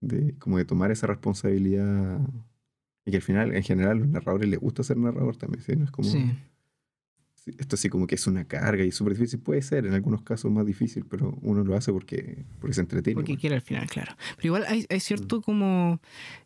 de 0.00 0.34
como 0.38 0.58
de 0.58 0.64
tomar 0.64 0.90
esa 0.90 1.06
responsabilidad 1.06 2.20
y 3.04 3.10
que 3.10 3.16
al 3.18 3.22
final, 3.22 3.54
en 3.54 3.62
general, 3.62 3.92
a 3.92 4.00
los 4.00 4.08
narradores 4.08 4.48
les 4.48 4.58
gusta 4.60 4.82
ser 4.82 4.96
narrador 4.96 5.36
también, 5.36 5.62
¿sí? 5.62 5.76
No 5.76 5.84
es 5.84 5.90
como... 5.90 6.08
Sí. 6.08 6.24
Esto 7.56 7.78
sí 7.78 7.88
como 7.88 8.06
que 8.06 8.16
es 8.16 8.26
una 8.26 8.44
carga 8.44 8.84
y 8.84 8.92
súper 8.92 9.14
difícil. 9.14 9.38
Puede 9.40 9.62
ser 9.62 9.86
en 9.86 9.94
algunos 9.94 10.20
casos 10.20 10.50
más 10.52 10.66
difícil, 10.66 11.06
pero 11.08 11.38
uno 11.40 11.64
lo 11.64 11.74
hace 11.76 11.90
porque, 11.92 12.44
porque 12.60 12.74
se 12.74 12.82
entretiene. 12.82 13.14
Porque 13.14 13.38
quiere 13.38 13.54
al 13.54 13.62
final, 13.62 13.86
claro. 13.88 14.12
Pero 14.36 14.48
igual 14.48 14.64
hay, 14.68 14.84
hay 14.90 15.00
cierto 15.00 15.40
como... 15.40 15.98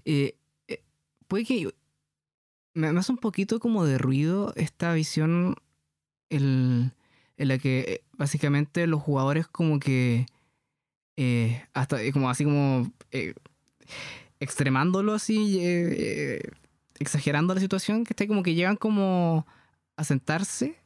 eh, 0.04 0.36
eh, 0.68 0.82
puede 1.26 1.44
que... 1.44 1.68
Me 2.74 2.86
hace 2.86 3.10
un 3.10 3.18
poquito 3.18 3.58
como 3.58 3.84
de 3.84 3.98
ruido 3.98 4.52
esta 4.54 4.94
visión 4.94 5.56
el- 6.36 6.92
en 7.36 7.48
la 7.48 7.58
que 7.58 8.02
básicamente 8.12 8.86
los 8.86 9.00
jugadores 9.02 9.46
como 9.48 9.78
que... 9.80 10.26
eh, 11.16 11.62
hasta 11.74 12.02
eh, 12.02 12.12
como 12.12 12.28
así 12.30 12.44
como... 12.44 12.90
eh, 13.10 13.34
extremándolo 14.40 15.14
así, 15.14 15.58
eh, 15.60 16.40
exagerando 16.98 17.54
la 17.54 17.60
situación, 17.60 18.04
que 18.04 18.12
está 18.12 18.26
como 18.26 18.42
que 18.42 18.54
llegan 18.54 18.76
como 18.76 19.46
a 19.96 20.04
sentarse, 20.04 20.76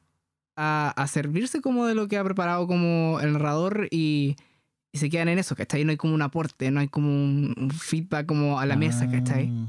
a, 0.56 0.92
a 0.96 1.06
servirse 1.06 1.60
como 1.62 1.86
de 1.86 1.94
lo 1.94 2.06
que 2.08 2.18
ha 2.18 2.24
preparado 2.24 2.66
como 2.66 3.18
el 3.20 3.32
narrador 3.32 3.88
y, 3.90 4.36
y 4.92 4.98
se 4.98 5.08
quedan 5.08 5.28
en 5.28 5.38
eso, 5.38 5.56
¿cachai? 5.56 5.84
No 5.84 5.90
hay 5.90 5.96
como 5.96 6.14
un 6.14 6.22
aporte, 6.22 6.70
no 6.70 6.80
hay 6.80 6.88
como 6.88 7.08
un, 7.08 7.54
un 7.56 7.70
feedback 7.70 8.26
como 8.26 8.58
a 8.60 8.66
la 8.66 8.76
mesa, 8.76 9.10
¿cachai? 9.10 9.50
Ah. 9.50 9.66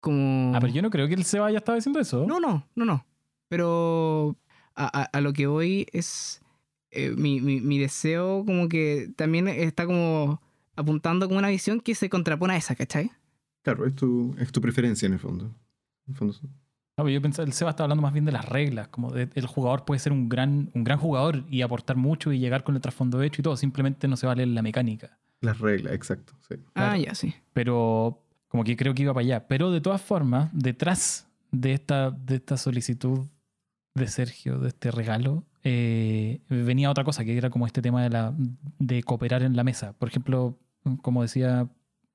Como... 0.00 0.52
Ah, 0.54 0.58
pero 0.60 0.72
yo 0.72 0.82
no 0.82 0.90
creo 0.90 1.06
que 1.08 1.14
el 1.14 1.24
Seba 1.24 1.46
haya 1.46 1.58
estado 1.58 1.76
diciendo 1.76 2.00
eso. 2.00 2.26
No, 2.26 2.40
no, 2.40 2.66
no, 2.74 2.84
no. 2.84 3.06
Pero 3.48 4.36
a, 4.76 5.02
a- 5.02 5.04
a 5.04 5.20
lo 5.20 5.32
que 5.32 5.46
voy 5.46 5.86
es 5.92 6.40
eh, 6.90 7.10
mi, 7.16 7.40
mi- 7.40 7.60
mi 7.60 7.78
deseo 7.78 8.44
como 8.46 8.68
que 8.68 9.10
también 9.16 9.48
está 9.48 9.86
como 9.86 10.40
apuntando 10.76 11.26
como 11.26 11.38
una 11.38 11.48
visión 11.48 11.80
que 11.80 11.94
se 11.94 12.08
contrapone 12.08 12.54
a 12.54 12.56
esa, 12.56 12.74
¿cachai? 12.74 13.10
Claro, 13.62 13.86
es 13.86 13.94
tu, 13.94 14.34
es 14.38 14.52
tu 14.52 14.60
preferencia 14.60 15.06
en 15.06 15.14
el 15.14 15.18
fondo. 15.18 15.46
En 16.06 16.12
el 16.12 16.14
fondo, 16.16 16.34
No, 16.42 17.04
pero 17.04 17.08
yo 17.10 17.22
pensaba, 17.22 17.46
el 17.46 17.52
Seba 17.52 17.70
está 17.70 17.82
hablando 17.84 18.02
más 18.02 18.12
bien 18.12 18.24
de 18.24 18.32
las 18.32 18.44
reglas, 18.48 18.88
como 18.88 19.10
de- 19.10 19.28
el 19.34 19.46
jugador 19.46 19.84
puede 19.84 19.98
ser 19.98 20.12
un 20.12 20.28
gran, 20.28 20.70
un 20.74 20.84
gran 20.84 20.98
jugador 20.98 21.44
y 21.50 21.62
aportar 21.62 21.96
mucho 21.96 22.32
y 22.32 22.38
llegar 22.38 22.62
con 22.64 22.74
el 22.76 22.80
trasfondo 22.80 23.22
hecho 23.22 23.40
y 23.40 23.44
todo, 23.44 23.56
simplemente 23.56 24.06
no 24.08 24.16
se 24.16 24.26
vale 24.26 24.44
la 24.46 24.62
mecánica. 24.62 25.18
las 25.40 25.58
reglas, 25.58 25.92
exacto. 25.94 26.32
Sí. 26.48 26.54
Ah, 26.68 26.90
Claro. 26.92 26.96
ya, 27.02 27.14
sí. 27.14 27.34
Pero 27.52 28.22
como 28.48 28.64
que 28.64 28.76
creo 28.76 28.94
que 28.94 29.02
iba 29.02 29.12
para 29.12 29.24
allá. 29.24 29.46
Pero 29.48 29.70
de 29.70 29.80
todas 29.80 30.00
formas, 30.00 30.48
detrás 30.52 31.26
de 31.50 31.72
esta, 31.74 32.10
de 32.12 32.36
esta 32.36 32.56
solicitud 32.56 33.26
de 33.94 34.08
Sergio, 34.08 34.58
de 34.58 34.68
este 34.68 34.90
regalo, 34.90 35.44
eh, 35.62 36.40
venía 36.48 36.90
otra 36.90 37.04
cosa, 37.04 37.24
que 37.24 37.36
era 37.36 37.50
como 37.50 37.66
este 37.66 37.80
tema 37.80 38.02
de, 38.02 38.10
la, 38.10 38.34
de 38.78 39.02
cooperar 39.02 39.42
en 39.42 39.56
la 39.56 39.64
mesa. 39.64 39.92
Por 39.94 40.08
ejemplo, 40.08 40.58
como 41.02 41.22
decía, 41.22 41.68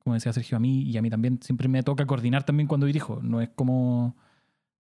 como 0.04 0.14
decía 0.14 0.34
Sergio 0.34 0.58
a 0.58 0.60
mí 0.60 0.84
y 0.84 0.98
a 0.98 1.02
mí 1.02 1.10
también, 1.10 1.42
siempre 1.42 1.68
me 1.68 1.82
toca 1.82 2.06
coordinar 2.06 2.44
también 2.44 2.68
cuando 2.68 2.86
dirijo. 2.86 3.22
No 3.24 3.42
es 3.42 3.50
como, 3.50 4.18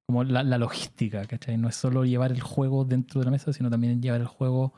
como 0.06 0.24
la, 0.24 0.42
la 0.42 0.58
logística, 0.58 1.24
¿cachai? 1.26 1.56
No 1.56 1.68
es 1.68 1.76
solo 1.76 2.04
llevar 2.04 2.32
el 2.32 2.40
juego 2.40 2.84
dentro 2.84 3.20
de 3.20 3.26
la 3.26 3.30
mesa, 3.30 3.52
sino 3.52 3.70
también 3.70 4.02
llevar 4.02 4.20
el 4.20 4.26
juego 4.26 4.74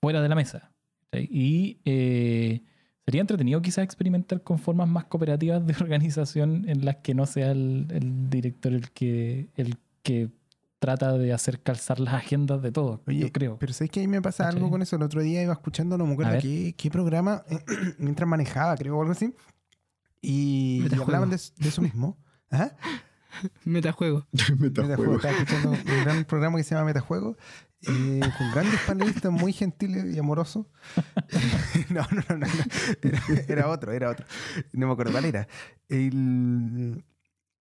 fuera 0.00 0.22
de 0.22 0.28
la 0.28 0.34
mesa. 0.36 0.72
Y 1.12 1.80
eh, 1.84 2.62
sería 3.04 3.20
entretenido 3.20 3.60
quizás 3.60 3.84
experimentar 3.84 4.42
con 4.42 4.58
formas 4.58 4.88
más 4.88 5.04
cooperativas 5.06 5.66
de 5.66 5.74
organización 5.80 6.68
en 6.68 6.84
las 6.84 6.96
que 6.96 7.14
no 7.14 7.26
sea 7.26 7.50
el, 7.50 7.88
el 7.90 8.30
director 8.30 8.72
el 8.72 8.90
que, 8.92 9.50
el 9.56 9.76
que 10.02 10.30
trata 10.82 11.16
de 11.16 11.32
hacer 11.32 11.60
calzar 11.60 12.00
las 12.00 12.14
agendas 12.14 12.60
de 12.60 12.72
todos, 12.72 12.98
Oye, 13.06 13.20
yo 13.20 13.30
creo. 13.32 13.56
Pero 13.60 13.72
¿sabes 13.72 13.90
que 13.92 14.00
a 14.00 14.02
mí 14.02 14.08
me 14.08 14.20
pasa 14.20 14.48
algo 14.48 14.68
con 14.68 14.82
eso? 14.82 14.96
El 14.96 15.02
otro 15.02 15.22
día 15.22 15.40
iba 15.40 15.52
escuchando, 15.52 15.96
no 15.96 16.04
me 16.06 16.14
acuerdo 16.14 16.40
qué, 16.42 16.74
qué 16.76 16.90
programa, 16.90 17.44
mientras 17.98 18.28
manejaba, 18.28 18.76
creo, 18.76 18.98
o 18.98 19.00
algo 19.00 19.12
así. 19.12 19.32
Y, 20.20 20.84
y 20.90 21.00
hablaban 21.00 21.30
de, 21.30 21.40
de 21.56 21.68
eso 21.68 21.80
mismo. 21.82 22.18
Ajá. 22.50 22.76
Metajuego. 23.64 24.26
Metajuego. 24.58 25.12
Metajuego. 25.12 25.14
Estaba 25.16 25.34
escuchando 25.34 25.70
un 25.70 26.04
gran 26.04 26.24
programa 26.26 26.56
que 26.58 26.64
se 26.64 26.74
llama 26.74 26.86
Metajuego, 26.88 27.36
eh, 27.82 28.20
con 28.38 28.50
grandes 28.52 28.80
panelistas 28.86 29.30
muy 29.32 29.52
gentiles 29.52 30.14
y 30.14 30.18
amorosos. 30.18 30.66
no, 31.90 32.02
no, 32.10 32.22
no, 32.28 32.36
no, 32.38 32.46
no. 32.46 32.64
Era, 33.02 33.22
era 33.48 33.68
otro, 33.68 33.92
era 33.92 34.10
otro. 34.10 34.26
No 34.72 34.88
me 34.88 34.92
acuerdo 34.92 35.12
cuál 35.12 35.24
era. 35.26 35.46
El- 35.88 37.04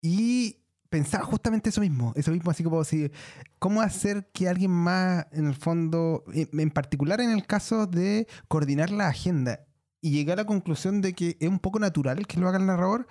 y 0.01 0.55
pensaba 0.89 1.25
justamente 1.25 1.69
eso 1.69 1.81
mismo, 1.81 2.13
eso 2.15 2.31
mismo, 2.31 2.51
así 2.51 2.63
como 2.63 2.83
si, 2.83 3.11
cómo 3.59 3.81
hacer 3.81 4.29
que 4.33 4.49
alguien 4.49 4.71
más, 4.71 5.27
en 5.31 5.47
el 5.47 5.55
fondo, 5.55 6.23
en 6.33 6.71
particular 6.71 7.21
en 7.21 7.31
el 7.31 7.45
caso 7.45 7.87
de 7.87 8.27
coordinar 8.47 8.89
la 8.91 9.07
agenda, 9.07 9.65
y 10.01 10.11
llegar 10.11 10.39
a 10.39 10.43
la 10.43 10.47
conclusión 10.47 11.01
de 11.01 11.13
que 11.13 11.37
es 11.39 11.49
un 11.49 11.59
poco 11.59 11.79
natural 11.79 12.25
que 12.25 12.39
lo 12.39 12.47
haga 12.47 12.57
el 12.57 12.65
narrador 12.65 13.07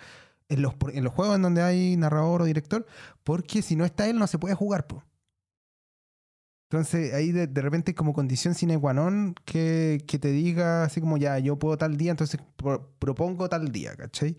en 0.49 0.63
los, 0.63 0.75
en 0.93 1.05
los 1.05 1.13
juegos 1.13 1.37
en 1.37 1.43
donde 1.43 1.63
hay 1.63 1.97
narrador 1.97 2.43
o 2.43 2.45
director, 2.47 2.87
porque 3.25 3.63
si 3.63 3.77
no 3.77 3.85
está 3.85 4.09
él 4.09 4.19
no 4.19 4.27
se 4.27 4.39
puede 4.39 4.55
jugar. 4.55 4.87
po. 4.87 5.05
Entonces 6.71 7.15
ahí 7.15 7.33
de, 7.33 7.47
de 7.47 7.63
repente 7.63 7.95
como 7.95 8.13
condición 8.13 8.55
sine 8.55 8.79
qua 8.79 8.93
non 8.93 9.35
que, 9.45 10.05
que 10.07 10.19
te 10.19 10.29
diga 10.29 10.85
así 10.85 11.01
como 11.01 11.17
ya 11.17 11.39
yo 11.39 11.59
puedo 11.59 11.79
tal 11.79 11.97
día, 11.97 12.11
entonces 12.11 12.41
pro- 12.57 12.91
propongo 12.99 13.49
tal 13.49 13.73
día, 13.73 13.97
¿cachai? 13.97 14.37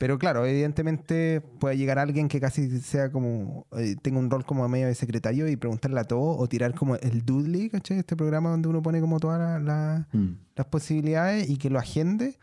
Pero 0.00 0.18
claro, 0.18 0.46
evidentemente 0.46 1.42
puede 1.42 1.76
llegar 1.76 1.98
alguien 1.98 2.28
que 2.28 2.40
casi 2.40 2.80
sea 2.80 3.12
como, 3.12 3.66
eh, 3.76 3.96
tenga 4.00 4.18
un 4.18 4.30
rol 4.30 4.46
como 4.46 4.66
medio 4.66 4.86
de 4.86 4.94
secretario 4.94 5.46
y 5.46 5.56
preguntarle 5.56 6.00
a 6.00 6.04
todo 6.04 6.38
o 6.38 6.48
tirar 6.48 6.74
como 6.74 6.96
el 6.96 7.22
doodly, 7.26 7.68
¿cachai? 7.68 7.98
Este 7.98 8.16
programa 8.16 8.48
donde 8.48 8.68
uno 8.68 8.80
pone 8.80 8.98
como 9.02 9.20
todas 9.20 9.38
las- 9.38 9.62
las 9.62 10.06
Mm. 10.14 10.36
las 10.56 10.66
posibilidades 10.68 11.50
y 11.50 11.58
que 11.58 11.68
lo 11.68 11.78
agende. 11.78 12.38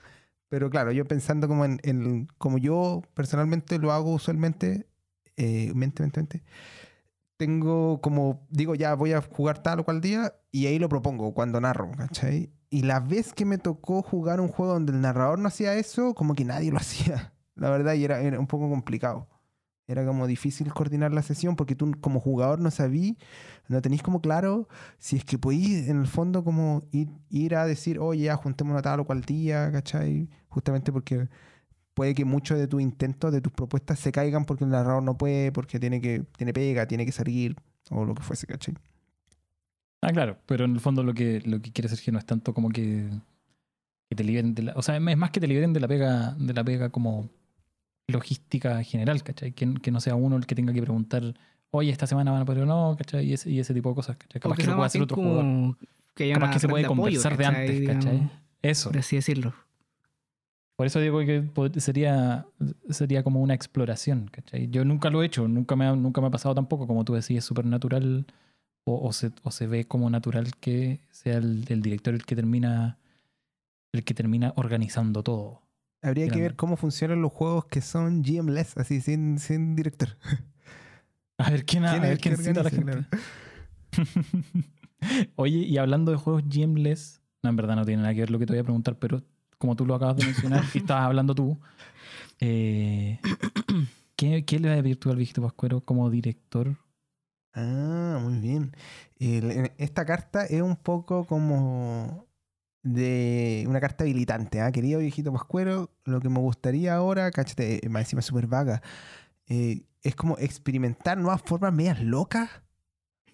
Pero 0.49 0.69
claro, 0.69 0.91
yo 0.91 1.05
pensando 1.05 1.47
como 1.47 1.65
en, 1.65 1.79
en- 1.81 2.27
como 2.37 2.59
yo 2.59 3.01
personalmente 3.15 3.79
lo 3.79 3.91
hago 3.91 4.13
usualmente, 4.13 4.85
eh, 5.35 5.71
mente, 5.73 6.03
mente, 6.03 6.19
mente, 6.19 6.43
tengo 7.37 8.01
como, 8.01 8.45
digo, 8.49 8.75
ya 8.75 8.93
voy 8.95 9.13
a 9.13 9.21
jugar 9.21 9.61
tal 9.63 9.79
o 9.79 9.83
cual 9.83 9.99
día 10.01 10.33
y 10.51 10.67
ahí 10.67 10.79
lo 10.79 10.89
propongo 10.89 11.33
cuando 11.33 11.59
narro, 11.61 11.91
¿cachai? 11.97 12.51
Y 12.69 12.83
la 12.83 12.99
vez 12.99 13.33
que 13.33 13.45
me 13.45 13.57
tocó 13.57 14.01
jugar 14.01 14.41
un 14.41 14.47
juego 14.47 14.73
donde 14.73 14.91
el 14.91 15.01
narrador 15.01 15.39
no 15.39 15.47
hacía 15.47 15.73
eso, 15.75 16.13
como 16.13 16.33
que 16.35 16.45
nadie 16.45 16.71
lo 16.71 16.77
hacía, 16.81 17.33
la 17.57 17.69
verdad, 17.69 17.93
y 17.93 18.03
era, 18.03 18.21
era 18.21 18.39
un 18.39 18.47
poco 18.47 18.69
complicado. 18.69 19.27
Era 19.87 20.05
como 20.05 20.27
difícil 20.27 20.73
coordinar 20.73 21.13
la 21.13 21.21
sesión 21.21 21.55
porque 21.55 21.75
tú 21.75 21.93
como 22.01 22.19
jugador 22.19 22.59
no 22.59 22.71
sabías, 22.71 23.15
no 23.69 23.81
tenéis 23.81 24.03
como 24.03 24.21
claro 24.21 24.67
si 24.97 25.15
es 25.15 25.23
que 25.23 25.37
podéis 25.37 25.87
en 25.87 26.01
el 26.01 26.07
fondo 26.07 26.43
como 26.43 26.83
ir, 26.91 27.09
ir 27.29 27.55
a 27.55 27.65
decir, 27.65 27.99
oye, 27.99 28.23
ya 28.25 28.35
juntémonos 28.35 28.79
a 28.79 28.83
tal 28.83 28.99
o 28.99 29.05
cual 29.05 29.21
día, 29.21 29.71
¿cachai? 29.71 30.29
Justamente 30.49 30.91
porque 30.91 31.29
puede 31.93 32.13
que 32.13 32.25
muchos 32.25 32.59
de 32.59 32.67
tus 32.67 32.81
intentos, 32.81 33.31
de 33.31 33.39
tus 33.39 33.53
propuestas 33.53 33.99
se 33.99 34.11
caigan 34.11 34.43
porque 34.45 34.65
el 34.65 34.71
narrador 34.71 35.03
no 35.03 35.17
puede, 35.17 35.53
porque 35.53 35.79
tiene 35.79 36.01
que 36.01 36.25
tiene 36.37 36.53
pega, 36.53 36.85
tiene 36.85 37.05
que 37.05 37.13
salir 37.13 37.55
o 37.89 38.03
lo 38.03 38.13
que 38.13 38.23
fuese, 38.23 38.45
¿cachai? 38.45 38.75
Ah, 40.01 40.11
claro, 40.11 40.37
pero 40.45 40.65
en 40.65 40.73
el 40.73 40.79
fondo 40.81 41.01
lo 41.01 41.13
que, 41.13 41.41
lo 41.45 41.61
que 41.61 41.71
quiere 41.71 41.89
Sergio 41.89 42.11
no 42.13 42.19
es 42.19 42.25
tanto 42.25 42.53
como 42.53 42.69
que 42.69 43.09
que 44.09 44.15
te 44.15 44.23
liberen 44.23 44.55
de 44.55 44.63
la. 44.63 44.73
O 44.75 44.81
sea, 44.81 44.97
es 44.97 45.17
más 45.17 45.31
que 45.31 45.39
te 45.39 45.47
liberen 45.47 45.73
de 45.73 45.79
la 45.79 45.87
pega, 45.87 46.35
de 46.39 46.53
la 46.53 46.63
pega 46.63 46.89
como 46.89 47.29
logística 48.07 48.81
general, 48.83 49.23
¿cachai? 49.23 49.51
Que, 49.51 49.73
que 49.75 49.91
no 49.91 49.99
sea 49.99 50.15
uno 50.15 50.37
el 50.37 50.45
que 50.45 50.55
tenga 50.55 50.73
que 50.73 50.81
preguntar, 50.81 51.35
oye, 51.71 51.91
esta 51.91 52.07
semana 52.07 52.31
van 52.31 52.41
a 52.41 52.45
poder 52.45 52.63
o 52.63 52.65
no, 52.65 52.95
¿cachai? 52.97 53.25
Y 53.25 53.33
ese, 53.33 53.49
y 53.51 53.59
ese 53.59 53.73
tipo 53.73 53.89
de 53.89 53.95
cosas, 53.95 54.17
¿cachai? 54.17 54.41
Capaz 54.41 54.55
que 54.55 54.63
lo 54.63 54.75
puede 54.75 54.87
hacer 54.87 55.01
otro 55.01 55.15
jugador. 55.17 55.77
Que 56.15 56.31
Capaz 56.33 56.51
que 56.51 56.59
se 56.59 56.67
puede 56.67 56.85
apoyo, 56.85 57.01
conversar 57.01 57.37
de 57.37 57.45
antes, 57.45 57.79
Digamos, 57.79 58.05
¿cachai? 58.05 58.29
Eso. 58.61 58.89
Por 58.89 58.99
así 58.99 59.15
decirlo. 59.17 59.53
Por 60.75 60.85
eso 60.85 60.99
digo 60.99 61.19
que 61.19 61.43
sería, 61.79 62.45
sería 62.89 63.23
como 63.23 63.41
una 63.41 63.55
exploración, 63.55 64.29
¿cachai? 64.31 64.69
Yo 64.69 64.85
nunca 64.85 65.09
lo 65.09 65.21
he 65.21 65.25
hecho, 65.25 65.47
nunca 65.47 65.75
me 65.75 65.85
ha, 65.85 65.95
nunca 65.95 66.21
me 66.21 66.27
ha 66.27 66.31
pasado 66.31 66.53
tampoco, 66.55 66.85
como 66.87 67.03
tú 67.03 67.13
decís, 67.13 67.39
es 67.39 67.45
súper 67.45 67.65
natural 67.65 68.27
o, 68.85 69.07
o 69.07 69.11
se, 69.11 69.31
o 69.43 69.51
se 69.51 69.67
ve 69.67 69.85
como 69.85 70.09
natural 70.09 70.55
que 70.59 71.01
sea 71.09 71.37
el, 71.37 71.65
el 71.67 71.81
director 71.81 72.13
el 72.13 72.25
que 72.25 72.35
termina 72.35 72.99
el 73.91 74.03
que 74.03 74.13
termina 74.13 74.53
organizando 74.55 75.23
todo. 75.23 75.61
Habría 76.01 76.27
que 76.27 76.39
ver 76.41 76.55
cómo 76.55 76.77
funcionan 76.77 77.21
los 77.21 77.31
juegos 77.33 77.65
que 77.65 77.81
son 77.81 78.23
GM-less, 78.23 78.77
así, 78.77 79.01
sin, 79.01 79.39
sin 79.39 79.75
director. 79.75 80.09
A 81.39 81.51
ver 81.51 81.65
quién, 81.65 81.85
a 81.85 81.91
¿Quién 81.91 82.03
es 82.03 82.09
ver 82.09 82.17
quién 82.19 82.37
cita 82.37 82.61
a 82.61 82.63
la 82.63 82.69
organiza? 82.69 83.07
gente. 83.09 83.17
Oye, 85.35 85.57
y 85.59 85.77
hablando 85.77 86.11
de 86.11 86.17
juegos 86.17 86.43
GMless, 86.47 87.21
no, 87.43 87.49
en 87.51 87.55
verdad 87.55 87.75
no 87.75 87.85
tiene 87.85 88.01
nada 88.01 88.13
que 88.13 88.21
ver 88.21 88.31
lo 88.31 88.39
que 88.39 88.45
te 88.47 88.53
voy 88.53 88.59
a 88.59 88.63
preguntar, 88.63 88.97
pero 88.97 89.21
como 89.59 89.75
tú 89.75 89.85
lo 89.85 89.93
acabas 89.95 90.15
de 90.17 90.23
mencionar 90.23 90.63
y 90.73 90.77
estabas 90.79 91.03
hablando 91.05 91.35
tú, 91.35 91.59
eh, 92.39 93.19
¿qué, 94.15 94.45
¿qué 94.45 94.59
le 94.59 94.69
va 94.69 94.75
a 94.79 94.81
pedir 94.81 94.99
tú 94.99 95.09
al 95.11 95.17
viejito 95.17 95.41
Pascuero 95.41 95.81
como 95.81 96.09
director? 96.09 96.77
Ah, 97.53 98.19
muy 98.21 98.39
bien. 98.39 98.71
El- 99.19 99.51
en- 99.51 99.71
esta 99.77 100.05
carta 100.05 100.45
es 100.45 100.61
un 100.61 100.75
poco 100.75 101.25
como 101.25 102.26
de 102.83 103.65
una 103.67 103.79
carta 103.79 104.03
habilitante. 104.03 104.61
¿ah? 104.61 104.71
Querido 104.71 104.99
viejito 104.99 105.31
Pascuero, 105.33 105.91
lo 106.05 106.19
que 106.21 106.29
me 106.29 106.39
gustaría 106.39 106.95
ahora, 106.95 107.29
cáchate, 107.31 107.85
eh, 107.85 107.89
más 107.89 108.03
encima 108.03 108.21
súper 108.21 108.47
vaga, 108.47 108.81
eh, 109.47 109.83
es 110.03 110.15
como 110.15 110.37
experimentar 110.37 111.17
nuevas 111.17 111.41
formas 111.41 111.73
medias 111.73 112.01
locas 112.01 112.49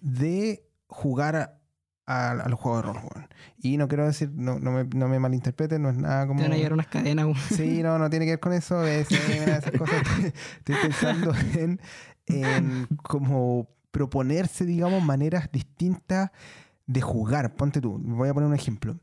de 0.00 0.66
jugar 0.86 1.36
a, 1.36 1.60
a- 2.06 2.30
a 2.32 2.48
los 2.48 2.58
juegos 2.58 2.84
de 2.84 2.92
rol. 2.92 3.28
Y 3.58 3.76
no 3.76 3.86
quiero 3.88 4.06
decir, 4.06 4.30
no, 4.34 4.58
no, 4.58 4.72
me, 4.72 4.84
no 4.84 5.08
me 5.08 5.18
malinterpreten, 5.18 5.80
no 5.82 5.90
es 5.90 5.96
nada 5.96 6.26
como... 6.26 6.40
Te 6.40 6.44
van 6.46 6.52
a 6.52 6.56
llevar 6.56 6.72
unas 6.74 6.86
cadenas. 6.88 7.24
weón. 7.26 7.36
Sí, 7.38 7.82
no, 7.82 7.98
no 7.98 8.10
tiene 8.10 8.24
que 8.26 8.32
ver 8.32 8.40
con 8.40 8.52
eso. 8.52 8.84
Es, 8.84 9.10
eh, 9.12 9.42
una 9.44 9.52
de 9.54 9.58
esas 9.58 9.72
cosas. 9.72 10.02
Estoy 10.58 10.76
pensando 10.82 11.32
en, 11.54 11.80
en 12.26 12.86
como 13.02 13.68
proponerse, 13.90 14.64
digamos, 14.64 15.02
maneras 15.04 15.48
distintas 15.52 16.30
de 16.86 17.00
jugar. 17.00 17.54
Ponte 17.54 17.80
tú, 17.80 17.98
voy 18.02 18.28
a 18.28 18.34
poner 18.34 18.48
un 18.48 18.54
ejemplo. 18.54 18.98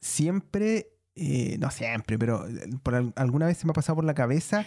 Siempre, 0.00 0.88
eh, 1.14 1.56
no 1.58 1.70
siempre, 1.70 2.18
pero 2.18 2.46
eh, 2.48 2.68
por 2.82 2.94
al- 2.94 3.12
alguna 3.16 3.46
vez 3.46 3.58
se 3.58 3.66
me 3.66 3.70
ha 3.70 3.74
pasado 3.74 3.96
por 3.96 4.04
la 4.04 4.14
cabeza 4.14 4.64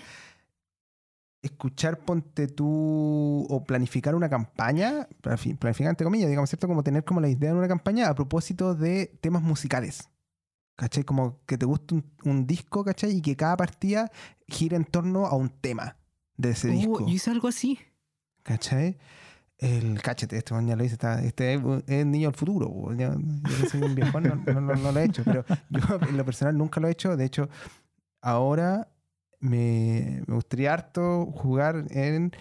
escuchar, 1.42 2.00
ponte 2.00 2.48
tú, 2.48 3.48
o 3.50 3.64
planificar 3.64 4.14
una 4.16 4.30
campaña, 4.30 5.08
planifi- 5.22 5.58
planificar 5.58 5.90
entre 5.92 6.04
comillas, 6.04 6.28
digamos, 6.30 6.50
¿cierto? 6.50 6.68
Como 6.68 6.84
tener 6.84 7.06
como 7.06 7.22
la 7.22 7.30
idea 7.30 7.52
de 7.54 7.58
una 7.58 7.68
campaña 7.68 8.10
a 8.10 8.16
propósito 8.16 8.76
de 8.76 9.18
temas 9.22 9.42
musicales. 9.42 10.10
¿Cachai? 10.76 11.04
Como 11.04 11.40
que 11.46 11.58
te 11.58 11.66
gusta 11.66 11.96
un, 11.96 12.06
un 12.24 12.48
disco, 12.48 12.84
¿cachai? 12.86 13.12
Y 13.12 13.22
que 13.22 13.36
cada 13.36 13.56
partida 13.58 14.12
gira 14.48 14.78
en 14.78 14.86
torno 14.86 15.26
a 15.26 15.36
un 15.36 15.50
tema 15.50 15.98
de 16.38 16.52
ese 16.52 16.70
Oh, 16.70 16.72
disco. 16.72 17.00
yo 17.02 17.08
hice 17.14 17.32
algo 17.32 17.48
así. 17.50 17.80
¿Cachai? 18.44 18.98
El 19.60 20.01
cachete, 20.01 20.38
este 20.38 20.54
weón 20.54 20.68
ya 20.68 20.75
lo 20.78 20.84
hice, 20.86 20.94
está, 20.94 21.22
este 21.22 21.54
es, 21.56 21.62
es 21.88 22.06
niño 22.06 22.30
del 22.30 22.38
futuro. 22.38 22.94
Yo 22.96 23.12
que 23.62 23.70
soy 23.70 23.82
un 23.82 23.94
viejón, 23.94 24.24
no, 24.24 24.36
no- 24.36 24.62
no- 24.62 24.75
no 24.75 24.92
lo 24.92 25.00
he 25.00 25.04
hecho, 25.04 25.24
pero 25.25 25.44
yo 25.70 25.82
en 26.10 26.16
lo 26.18 26.24
personal 26.25 26.58
nunca 26.58 26.80
lo 26.80 26.88
he 26.88 26.92
hecho. 26.92 27.18
De 27.18 27.25
hecho, 27.25 27.50
ahora 28.22 28.88
me, 29.42 30.24
me 30.28 30.36
gustaría 30.36 30.74
harto 30.74 31.25
jugar 31.25 31.86
en 31.89 32.32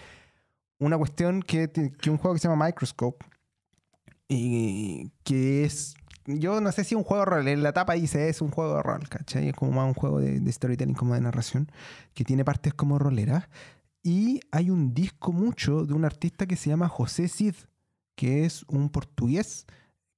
una 0.79 0.97
cuestión 0.97 1.41
que, 1.41 1.69
que 1.69 2.09
un 2.09 2.17
juego 2.17 2.35
que 2.35 2.39
se 2.39 2.47
llama 2.47 2.65
Microscope 2.67 3.25
y 4.27 5.11
que 5.23 5.65
es 5.65 5.95
yo 6.25 6.61
no 6.61 6.71
sé 6.71 6.83
si 6.83 6.93
un 6.93 7.03
juego 7.03 7.23
de 7.25 7.29
rol, 7.31 7.47
en 7.47 7.63
la 7.63 7.73
tapa 7.73 7.93
dice 7.93 8.29
es 8.29 8.39
un 8.41 8.51
juego 8.51 8.75
de 8.75 8.83
rol, 8.83 9.09
¿cachai? 9.09 9.49
Es 9.49 9.55
como 9.55 9.71
más 9.71 9.87
un 9.87 9.95
juego 9.95 10.19
de, 10.19 10.39
de 10.39 10.51
storytelling, 10.51 10.93
como 10.93 11.15
de 11.15 11.21
narración, 11.21 11.71
que 12.13 12.23
tiene 12.23 12.45
partes 12.45 12.73
como 12.75 12.99
roleras. 12.99 13.45
Y 14.03 14.39
hay 14.51 14.69
un 14.69 14.93
disco 14.93 15.31
mucho 15.31 15.85
de 15.85 15.93
un 15.93 16.05
artista 16.05 16.45
que 16.45 16.55
se 16.55 16.69
llama 16.69 16.87
José 16.87 17.27
Cid, 17.27 17.55
que 18.15 18.45
es 18.45 18.63
un 18.67 18.89
portugués, 18.89 19.65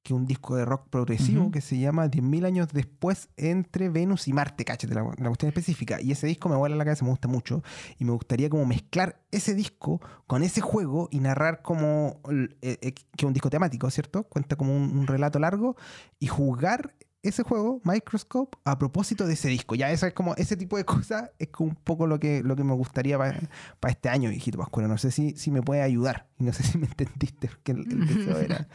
que 0.04 0.14
es 0.14 0.20
un 0.20 0.26
disco 0.26 0.56
de 0.56 0.66
rock 0.66 0.90
progresivo 0.90 1.52
que 1.52 1.62
se 1.62 1.78
llama 1.78 2.08
10.000 2.08 2.46
años 2.46 2.68
después 2.74 3.30
entre 3.38 3.90
Venus 3.90 4.28
y 4.28 4.34
Marte, 4.34 4.66
cáchate 4.66 4.94
la, 4.96 5.04
la 5.04 5.28
cuestión 5.28 5.50
específica. 5.50 6.02
Y 6.02 6.12
ese 6.12 6.26
disco 6.26 6.50
me 6.50 6.56
vuela 6.56 6.76
la 6.76 6.84
cabeza, 6.84 7.06
me 7.06 7.12
gusta 7.12 7.28
mucho. 7.28 7.64
Y 8.00 8.06
me 8.06 8.12
gustaría 8.12 8.50
como 8.50 8.66
mezclar 8.66 9.22
ese 9.32 9.54
disco 9.54 10.02
con 10.26 10.42
ese 10.42 10.62
juego 10.62 11.08
y 11.12 11.20
narrar 11.20 11.62
como 11.62 12.20
eh, 12.32 12.78
eh, 12.82 12.94
que 12.94 13.04
es 13.18 13.24
un 13.24 13.34
disco 13.34 13.50
temático, 13.50 13.90
¿cierto? 13.92 14.24
Cuenta 14.24 14.56
como 14.56 14.76
un, 14.76 14.98
un 14.98 15.06
relato 15.06 15.38
largo 15.38 15.76
y 16.20 16.28
jugar 16.28 16.96
ese 17.24 17.44
juego, 17.44 17.82
Microscope, 17.84 18.58
a 18.66 18.80
propósito 18.80 19.28
de 19.28 19.34
ese 19.34 19.48
disco. 19.50 19.76
Ya 19.76 19.92
eso 19.92 20.08
es 20.08 20.14
como, 20.14 20.34
ese 20.36 20.58
tipo 20.58 20.78
de 20.78 20.86
cosas 20.86 21.32
es 21.40 21.50
como 21.50 21.70
un 21.70 21.76
poco 21.76 22.08
lo 22.08 22.20
que, 22.20 22.42
lo 22.44 22.56
que 22.56 22.64
me 22.64 22.74
gustaría 22.74 23.18
para 23.18 23.92
este 23.92 24.10
año, 24.10 24.30
viejito 24.30 24.58
Pascuero. 24.58 24.88
No 24.88 24.98
sé 24.98 25.12
si, 25.12 25.32
si 25.36 25.52
me 25.52 25.62
puede 25.62 25.82
ayudar. 25.82 26.28
Y 26.40 26.44
no 26.46 26.54
sé 26.54 26.64
si 26.64 26.78
me 26.78 26.88
entendiste, 26.88 27.48
porque 27.48 27.74
el, 27.74 27.80
el 27.92 28.08
deseo 28.08 28.38
era... 28.40 28.68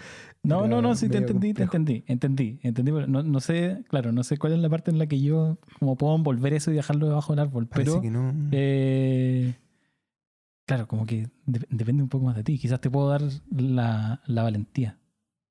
No, 0.43 0.61
era 0.67 0.69
no, 0.77 0.83
no, 0.83 0.95
sí 0.95 1.09
te 1.09 1.19
entendí, 1.19 1.53
te 1.55 1.65
entendí, 1.65 2.05
entendí, 2.07 2.61
entendí. 2.63 2.93
No, 2.93 3.23
no 3.25 3.41
sé, 3.41 3.85
claro, 3.89 4.13
no 4.13 4.23
sé 4.23 4.39
cuál 4.39 4.53
es 4.53 4.61
la 4.61 4.69
parte 4.69 4.93
en 4.93 4.99
la 4.99 5.07
que 5.09 5.21
yo 5.21 5.57
como 5.81 5.97
puedo 5.97 6.15
envolver 6.15 6.53
eso 6.53 6.71
y 6.71 6.75
dejarlo 6.75 7.09
debajo 7.09 7.33
del 7.33 7.41
árbol, 7.41 7.67
Parece 7.67 7.91
pero 7.91 8.01
que 8.03 8.11
no... 8.11 8.33
eh, 8.53 9.55
claro, 10.67 10.87
como 10.87 11.05
que 11.07 11.31
de- 11.47 11.67
depende 11.71 12.03
un 12.05 12.09
poco 12.09 12.27
más 12.27 12.37
de 12.37 12.45
ti. 12.45 12.59
Quizás 12.59 12.81
te 12.81 12.91
puedo 12.91 13.09
dar 13.09 13.23
la, 13.51 14.23
la 14.27 14.43
valentía, 14.45 14.99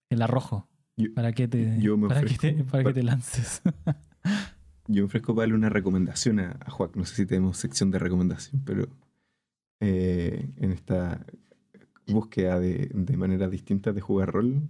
el 0.10 0.22
arrojo, 0.22 0.70
Yo- 0.98 1.14
para 1.14 1.34
que 1.34 1.48
te, 1.48 1.80
yo 1.82 1.98
me 1.98 2.08
para 2.08 2.24
que 2.24 2.36
te, 2.38 2.64
para 2.64 2.84
que 2.86 2.94
te 2.94 3.04
lances. 3.04 3.62
Yo 4.88 5.02
me 5.02 5.08
ofrezco 5.08 5.34
para 5.34 5.44
darle 5.44 5.56
una 5.56 5.70
recomendación 5.70 6.40
a, 6.40 6.58
a 6.64 6.70
Juan. 6.70 6.92
No 6.94 7.06
sé 7.06 7.16
si 7.16 7.26
tenemos 7.26 7.58
sección 7.58 7.90
de 7.90 7.98
recomendación, 7.98 8.62
pero 8.64 8.88
eh, 9.80 10.48
en 10.58 10.72
esta 10.72 11.26
búsqueda 12.08 12.60
de, 12.60 12.92
de 12.94 13.18
maneras 13.18 13.50
distintas 13.50 13.96
de 13.96 14.02
jugar 14.02 14.32
rol, 14.32 14.62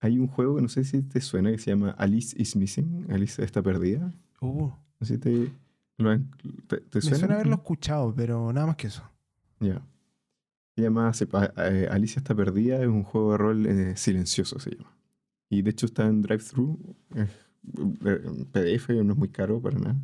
hay 0.00 0.18
un 0.18 0.26
juego 0.26 0.56
que 0.56 0.62
no 0.62 0.68
sé 0.68 0.84
si 0.84 1.02
te 1.02 1.20
suena 1.20 1.50
que 1.50 1.58
se 1.58 1.70
llama 1.70 1.90
Alice 1.98 2.34
is 2.40 2.56
Missing. 2.56 3.08
Alice 3.10 3.42
está 3.44 3.62
perdida. 3.62 4.12
Uh, 4.40 4.70
No 5.00 5.06
sé 5.06 5.14
si 5.16 5.20
te, 5.20 5.52
lo 5.98 6.10
han- 6.10 6.30
te, 6.66 6.78
te 6.78 6.96
me 6.98 7.02
suena. 7.02 7.18
suena 7.18 7.34
haberlo 7.34 7.56
escuchado, 7.56 8.14
pero 8.14 8.50
nada 8.54 8.66
más 8.68 8.76
que 8.76 8.86
eso. 8.86 9.02
Ya. 9.60 9.82
Se 10.76 10.82
llama 10.82 11.12
eh, 11.58 11.88
Alicia 11.90 12.20
está 12.20 12.34
perdida, 12.34 12.80
es 12.80 12.88
un 12.88 13.02
juego 13.02 13.32
de 13.32 13.38
rol 13.38 13.66
eh, 13.66 13.96
silencioso, 13.96 14.58
se 14.60 14.70
llama. 14.76 14.92
Y 15.48 15.62
de 15.62 15.70
hecho 15.70 15.86
está 15.86 16.06
en 16.06 16.22
drive-thru, 16.22 16.78
eh, 17.14 17.28
PDF, 18.52 18.90
no 19.04 19.12
es 19.12 19.18
muy 19.18 19.28
caro 19.28 19.60
para 19.60 19.78
nada. 19.78 19.96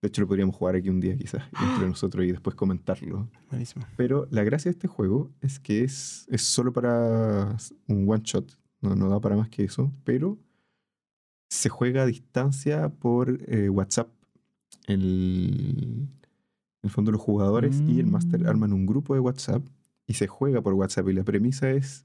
De 0.00 0.08
hecho 0.08 0.20
lo 0.22 0.26
podríamos 0.28 0.56
jugar 0.56 0.74
aquí 0.74 0.88
un 0.88 1.00
día 1.00 1.16
quizás, 1.16 1.44
entre 1.60 1.86
nosotros 1.86 2.24
y 2.24 2.32
después 2.32 2.56
comentarlo. 2.56 3.28
Buenísimo. 3.50 3.86
Pero 3.96 4.26
la 4.30 4.42
gracia 4.42 4.70
de 4.70 4.74
este 4.74 4.88
juego 4.88 5.30
es 5.40 5.60
que 5.60 5.84
es, 5.84 6.26
es 6.28 6.42
solo 6.42 6.72
para 6.72 7.56
un 7.86 8.08
one 8.10 8.22
shot, 8.24 8.58
no, 8.80 8.96
no 8.96 9.08
da 9.08 9.20
para 9.20 9.36
más 9.36 9.48
que 9.48 9.62
eso, 9.64 9.92
pero 10.04 10.38
se 11.48 11.68
juega 11.68 12.02
a 12.02 12.06
distancia 12.06 12.88
por 12.88 13.38
eh, 13.46 13.68
WhatsApp. 13.68 14.08
El, 14.88 16.08
en 16.82 16.88
el 16.88 16.90
fondo 16.90 17.12
los 17.12 17.20
jugadores 17.20 17.80
y 17.86 18.00
el 18.00 18.06
máster 18.06 18.40
Mm. 18.42 18.46
arman 18.46 18.72
un 18.72 18.86
grupo 18.86 19.14
de 19.14 19.20
WhatsApp 19.20 19.64
y 20.08 20.14
se 20.14 20.26
juega 20.26 20.60
por 20.62 20.74
WhatsApp 20.74 21.08
y 21.08 21.12
la 21.12 21.22
premisa 21.22 21.70
es 21.70 22.04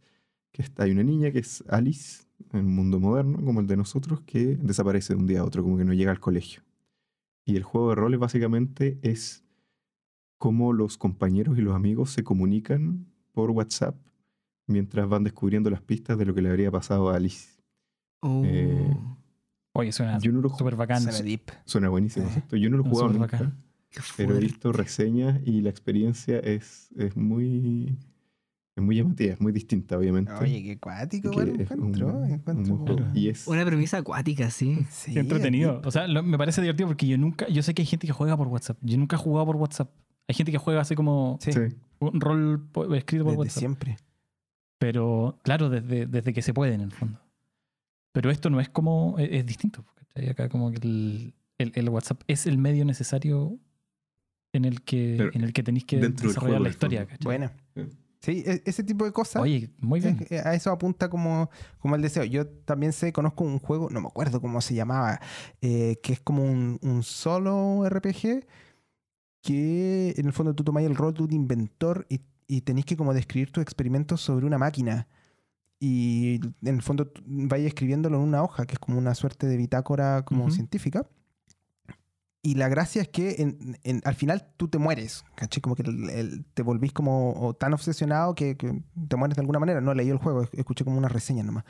que 0.51 0.61
está, 0.61 0.83
hay 0.83 0.91
una 0.91 1.03
niña 1.03 1.31
que 1.31 1.39
es 1.39 1.63
Alice 1.69 2.23
en 2.53 2.65
un 2.65 2.75
mundo 2.75 2.99
moderno 2.99 3.43
como 3.43 3.59
el 3.59 3.67
de 3.67 3.77
nosotros 3.77 4.21
que 4.21 4.57
desaparece 4.57 5.13
de 5.13 5.19
un 5.19 5.27
día 5.27 5.41
a 5.41 5.43
otro, 5.43 5.63
como 5.63 5.77
que 5.77 5.85
no 5.85 5.93
llega 5.93 6.11
al 6.11 6.19
colegio. 6.19 6.61
Y 7.45 7.55
el 7.55 7.63
juego 7.63 7.89
de 7.89 7.95
roles 7.95 8.19
básicamente 8.19 8.99
es 9.01 9.43
cómo 10.37 10.73
los 10.73 10.97
compañeros 10.97 11.57
y 11.57 11.61
los 11.61 11.75
amigos 11.75 12.11
se 12.11 12.23
comunican 12.23 13.05
por 13.31 13.51
WhatsApp 13.51 13.95
mientras 14.67 15.07
van 15.07 15.23
descubriendo 15.23 15.69
las 15.69 15.81
pistas 15.81 16.17
de 16.17 16.25
lo 16.25 16.33
que 16.33 16.41
le 16.41 16.49
habría 16.49 16.71
pasado 16.71 17.09
a 17.09 17.15
Alice. 17.15 17.61
Oh. 18.19 18.43
Eh, 18.45 18.97
Oye, 19.73 19.91
suena 19.91 20.17
Yo 20.19 20.31
no 20.31 20.41
lo 20.41 20.49
súper 20.49 20.75
bacán. 20.75 21.01
Suena 21.01 21.21
deep. 21.21 21.51
Suena 21.65 21.89
buenísimo, 21.89 22.27
Eh, 22.27 22.31
¿cierto? 22.33 22.55
Yo 22.55 22.69
no 22.69 22.77
lo 22.77 22.85
he 22.85 22.89
jugado 22.89 23.13
nunca, 23.13 23.55
pero 24.17 24.35
he 24.35 24.39
visto 24.39 24.71
reseñas 24.71 25.39
y 25.45 25.61
la 25.61 25.69
experiencia 25.69 26.39
es, 26.39 26.89
es 26.97 27.15
muy 27.15 27.97
es 28.77 28.83
muy 28.83 28.95
llamativa, 28.95 29.33
es 29.33 29.41
muy 29.41 29.51
distinta, 29.51 29.97
obviamente. 29.97 30.31
Oye, 30.33 30.63
qué 30.63 30.77
cuático, 30.79 31.31
Que 31.31 31.35
bueno, 31.35 31.53
un- 31.53 31.61
encuentro. 31.61 32.07
un 32.17 32.31
encuentro 32.31 32.63
buen 32.75 32.77
juego. 32.77 32.95
Claro. 32.97 33.11
Y 33.19 33.29
es, 33.29 33.47
Una 33.47 33.65
premisa 33.65 33.97
acuática, 33.97 34.49
sí. 34.51 34.85
Sí, 34.89 35.13
Qué 35.13 35.19
entretenido. 35.19 35.81
O 35.83 35.91
sea, 35.91 36.07
lo- 36.07 36.23
me 36.23 36.37
parece 36.37 36.61
divertido 36.61 36.87
porque 36.87 37.07
yo 37.07 37.17
nunca, 37.17 37.47
yo 37.49 37.63
sé 37.63 37.73
que 37.73 37.81
hay 37.81 37.85
gente 37.87 38.07
que 38.07 38.13
juega 38.13 38.37
por 38.37 38.47
WhatsApp. 38.47 38.77
Yo 38.81 38.97
nunca 38.97 39.15
he 39.15 39.19
jugado 39.19 39.45
por 39.47 39.55
WhatsApp. 39.57 39.89
Hay 40.27 40.35
gente 40.35 40.51
que 40.51 40.57
juega 40.59 40.81
así 40.81 40.93
como 40.95 41.37
Sí, 41.41 41.51
un 41.99 42.21
rol 42.21 42.67
escrito 42.95 43.23
por 43.23 43.31
desde 43.33 43.37
WhatsApp. 43.39 43.59
siempre. 43.59 43.97
Pero 44.79 45.39
claro, 45.43 45.69
desde, 45.69 46.05
desde 46.05 46.33
que 46.33 46.41
se 46.41 46.53
puede 46.53 46.73
en 46.75 46.81
el 46.81 46.91
fondo. 46.91 47.19
Pero 48.11 48.29
esto 48.29 48.49
no 48.49 48.59
es 48.59 48.69
como, 48.69 49.15
es, 49.17 49.29
es 49.31 49.45
distinto. 49.45 49.85
¿cachai? 49.95 50.29
Acá 50.29 50.49
como 50.49 50.71
que 50.71 50.77
el, 50.87 51.33
el- 51.57 51.71
el 51.75 51.89
WhatsApp 51.89 52.21
es 52.27 52.45
el 52.45 52.57
medio 52.57 52.85
necesario 52.85 53.57
en 54.53 54.65
el 54.65 54.81
que, 54.83 55.15
Pero 55.17 55.31
en 55.33 55.43
el 55.43 55.53
que 55.53 55.63
tenéis 55.63 55.85
que 55.85 55.97
desarrollar 55.97 56.39
juego, 56.39 56.59
la 56.59 56.69
historia. 56.69 57.07
Bueno. 57.23 57.51
Sí. 57.75 57.81
Sí, 58.19 58.43
e- 58.45 58.63
ese 58.65 58.83
tipo 58.83 59.05
de 59.05 59.11
cosas. 59.11 59.41
Oye, 59.41 59.69
muy 59.79 59.99
bien. 59.99 60.25
Sí, 60.27 60.35
a 60.35 60.53
eso 60.53 60.71
apunta 60.71 61.09
como, 61.09 61.49
como 61.79 61.95
el 61.95 62.01
deseo. 62.01 62.23
Yo 62.23 62.47
también 62.47 62.93
sé, 62.93 63.13
conozco 63.13 63.43
un 63.43 63.59
juego, 63.59 63.89
no 63.89 64.01
me 64.01 64.07
acuerdo 64.07 64.41
cómo 64.41 64.59
se 64.61 64.73
llamaba, 64.73 65.19
eh, 65.61 65.99
que 66.01 66.13
es 66.13 66.19
como 66.19 66.43
un, 66.43 66.79
un 66.81 67.03
solo 67.03 67.85
RPG 67.85 68.45
que 69.41 70.13
en 70.17 70.25
el 70.25 70.33
fondo 70.33 70.53
tú 70.53 70.63
tomás 70.63 70.83
el 70.83 70.95
rol 70.95 71.13
de 71.13 71.23
un 71.23 71.31
inventor 71.33 72.05
y, 72.09 72.21
y 72.47 72.61
tenés 72.61 72.85
que 72.85 72.97
como 72.97 73.13
describir 73.13 73.51
tus 73.51 73.61
experimentos 73.61 74.21
sobre 74.21 74.45
una 74.45 74.57
máquina. 74.57 75.07
Y 75.79 76.41
en 76.63 76.75
el 76.75 76.81
fondo 76.81 77.11
vayas 77.25 77.67
escribiéndolo 77.67 78.17
en 78.17 78.23
una 78.23 78.43
hoja, 78.43 78.65
que 78.65 78.73
es 78.73 78.79
como 78.79 78.97
una 78.97 79.13
suerte 79.13 79.45
de 79.47 79.57
bitácora 79.57 80.23
como 80.25 80.45
Ujú. 80.45 80.53
científica. 80.55 81.07
Y 82.47 82.55
la 82.55 82.69
gracia 82.69 83.01
es 83.01 83.09
que 83.09 83.41
en- 83.41 83.77
en- 83.83 84.01
al 84.05 84.15
final 84.15 84.53
tú 84.55 84.69
te 84.69 84.77
mueres, 84.77 85.25
¿cachai? 85.35 85.59
Como 85.61 85.75
que 85.75 85.81
el- 85.83 86.09
el- 86.09 86.45
te 86.53 86.63
volvís 86.63 86.93
como 86.93 87.53
tan 87.59 87.73
obsesionado 87.73 88.35
que, 88.35 88.55
que 88.55 88.83
te 89.09 89.15
mueres 89.17 89.35
de 89.35 89.41
alguna 89.41 89.59
manera. 89.59 89.81
No 89.81 89.93
leí 89.93 90.07
el 90.09 90.17
juego, 90.17 90.43
es- 90.43 90.49
escuché 90.53 90.85
como 90.85 90.97
una 90.97 91.09
reseña 91.09 91.43
nomás. 91.43 91.65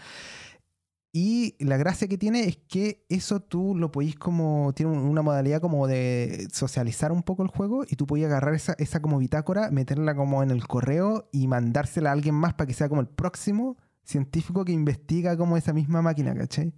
Y 1.13 1.55
la 1.63 1.77
gracia 1.77 2.07
que 2.07 2.19
tiene 2.19 2.41
es 2.43 2.57
que 2.57 3.03
eso 3.09 3.39
tú 3.39 3.73
lo 3.75 3.91
podís 3.91 4.15
como, 4.17 4.71
tiene 4.75 4.91
un- 4.91 4.99
una 4.99 5.23
modalidad 5.23 5.61
como 5.61 5.87
de 5.87 6.47
socializar 6.53 7.11
un 7.11 7.23
poco 7.23 7.41
el 7.41 7.49
juego 7.49 7.83
y 7.89 7.95
tú 7.95 8.05
podías 8.05 8.27
agarrar 8.29 8.53
esa, 8.53 8.75
esa 8.77 9.01
como 9.01 9.17
bitácora, 9.17 9.71
meterla 9.71 10.13
como 10.15 10.43
en 10.43 10.51
el 10.51 10.67
correo 10.67 11.27
y 11.31 11.47
mandársela 11.47 12.11
a 12.11 12.13
alguien 12.13 12.35
más 12.35 12.53
para 12.53 12.67
que 12.67 12.75
sea 12.75 12.87
como 12.87 13.01
el 13.01 13.07
próximo 13.07 13.77
científico 14.03 14.63
que 14.63 14.73
investiga 14.73 15.35
como 15.37 15.57
esa 15.57 15.73
misma 15.73 16.03
máquina, 16.03 16.35
¿cachai? 16.35 16.71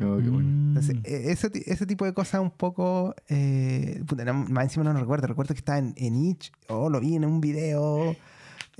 Oh, 0.00 0.18
qué 0.22 0.28
bueno. 0.30 0.48
Entonces, 0.48 0.94
Mm. 0.96 1.00
e- 1.04 1.32
ese, 1.32 1.50
ti- 1.50 1.62
ese 1.66 1.84
tipo 1.86 2.04
de 2.04 2.14
cosas 2.14 2.40
un 2.40 2.50
poco. 2.52 3.14
Eh, 3.28 4.02
puta, 4.06 4.24
no- 4.24 4.34
más 4.34 4.64
encima 4.64 4.84
no 4.84 4.92
lo 4.92 5.00
recuerdo. 5.00 5.26
Recuerdo 5.26 5.54
que 5.54 5.58
estaba 5.58 5.78
en, 5.78 5.92
en 5.96 6.14
Itch. 6.14 6.52
O 6.68 6.88
lo 6.88 7.00
vi 7.00 7.16
en 7.16 7.24
un 7.24 7.40
video. 7.40 8.14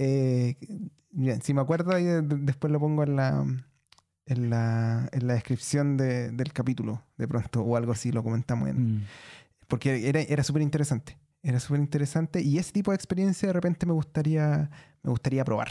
eh, 0.00 0.54
bien, 1.10 1.42
si 1.42 1.52
me 1.54 1.60
acuerdo, 1.60 1.90
de- 1.92 2.22
después 2.22 2.72
lo 2.72 2.78
pongo 2.80 3.02
en 3.02 3.16
la. 3.16 3.44
En 4.26 4.50
la, 4.50 5.08
en 5.12 5.26
la 5.26 5.32
descripción 5.34 5.96
de- 5.96 6.30
del 6.30 6.52
capítulo, 6.52 7.02
de 7.16 7.26
pronto, 7.26 7.62
o 7.62 7.76
algo 7.76 7.92
así, 7.92 8.12
lo 8.12 8.22
comentamos. 8.22 8.68
En, 8.68 8.96
Mm. 8.98 9.04
porque 9.68 10.06
era, 10.08 10.20
era 10.20 10.44
súper 10.44 10.60
interesante. 10.62 11.18
Era 11.42 11.58
súper 11.60 11.80
interesante. 11.80 12.42
Y 12.42 12.58
ese 12.58 12.72
tipo 12.72 12.90
de 12.90 12.96
experiencia 12.96 13.48
de 13.48 13.52
repente 13.54 13.86
me 13.86 13.92
gustaría, 13.94 14.70
me 15.02 15.10
gustaría 15.10 15.44
probar. 15.44 15.68